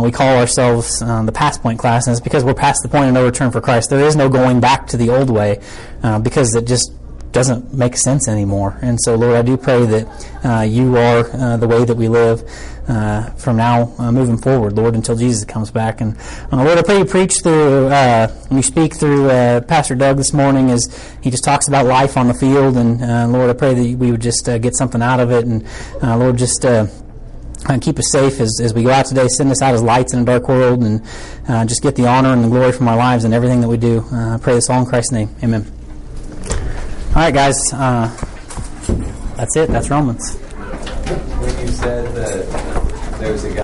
we 0.01 0.13
call 0.13 0.37
ourselves 0.37 1.01
the 1.01 1.33
Pass 1.35 1.59
Point 1.59 1.79
class, 1.79 2.07
and 2.07 2.13
it's 2.13 2.23
because 2.23 2.45
we're 2.45 2.55
past 2.55 2.83
the 2.83 2.89
point 2.89 3.09
of 3.09 3.15
no 3.15 3.25
return 3.25 3.51
for 3.51 3.61
Christ. 3.61 3.91
There 3.91 4.01
is 4.01 4.17
no 4.17 4.29
going 4.29 4.61
back 4.61 4.87
to 4.89 4.97
the 4.97 5.11
old 5.11 5.31
way 5.31 5.61
because 6.23 6.55
it 6.55 6.67
just 6.67 6.93
doesn't 7.35 7.75
make 7.75 7.97
sense 7.97 8.29
anymore. 8.29 8.79
And 8.81 8.99
so, 9.01 9.17
Lord, 9.17 9.35
I 9.37 9.43
do 9.43 9.57
pray 9.57 9.85
that 9.85 10.45
uh, 10.45 10.63
you 10.63 10.97
are 10.97 11.29
uh, 11.33 11.57
the 11.57 11.67
way 11.69 11.85
that 11.85 11.97
we 11.97 12.09
live 12.09 12.49
uh, 12.89 13.31
from 13.33 13.57
now 13.57 13.93
uh, 13.99 14.13
moving 14.13 14.39
forward, 14.39 14.75
Lord, 14.75 14.95
until 14.95 15.17
Jesus 15.17 15.45
comes 15.45 15.71
back. 15.71 16.01
And 16.01 16.17
uh, 16.53 16.63
Lord, 16.63 16.79
I 16.79 16.83
pray 16.83 16.99
you 16.99 17.05
preach 17.05 17.43
through, 17.43 17.89
uh, 17.89 18.33
you 18.51 18.63
speak 18.63 18.95
through 18.95 19.29
Pastor 19.63 19.97
Doug 19.97 20.17
this 20.17 20.33
morning 20.33 20.71
as 20.71 20.87
he 21.23 21.31
just 21.31 21.45
talks 21.45 21.67
about 21.67 21.87
life 21.87 22.17
on 22.17 22.29
the 22.29 22.35
field. 22.35 22.77
And 22.77 23.33
Lord, 23.33 23.51
I 23.51 23.55
pray 23.55 23.75
that 23.75 23.99
we 23.99 24.11
would 24.11 24.23
just 24.23 24.47
get 24.47 24.77
something 24.77 25.03
out 25.03 25.21
of 25.21 25.31
it. 25.31 25.45
And 25.45 25.67
Lord, 26.03 26.39
just. 26.39 26.65
And 27.67 27.81
keep 27.81 27.99
us 27.99 28.13
safe 28.13 28.41
as, 28.41 28.61
as 28.63 28.75
we 28.75 28.83
go 28.83 28.91
out 28.91 29.07
today. 29.07 29.27
Send 29.27 29.51
us 29.51 29.63
out 29.63 29.73
as 29.73 29.83
lights 29.83 30.13
in 30.13 30.21
a 30.21 30.25
dark 30.27 30.49
world, 30.49 30.83
and 30.85 31.01
uh, 31.49 31.65
just 31.65 31.83
get 31.83 31.97
the 31.97 32.07
honor 32.07 32.29
and 32.29 32.45
the 32.45 32.49
glory 32.49 32.73
from 32.73 32.89
our 32.89 32.97
lives 32.97 33.25
and 33.25 33.33
everything 33.33 33.63
that 33.63 33.69
we 33.69 33.79
do. 33.79 34.05
Uh, 34.13 34.35
I 34.35 34.39
pray 34.39 34.53
this 34.53 34.69
all 34.69 34.81
in 34.81 34.87
Christ's 34.87 35.13
name. 35.13 35.35
Amen. 35.43 35.84
All 37.15 37.21
right, 37.23 37.33
guys. 37.33 37.57
Uh, 37.73 38.09
that's 39.37 39.57
it. 39.57 39.71
That's 39.71 39.89
Romans. 39.89 40.37
When 40.37 41.59
you 41.61 41.69
said 41.69 42.13
that 42.17 43.21
there 43.21 43.31
was 43.31 43.45
a 43.45 43.55
guy 43.55 43.63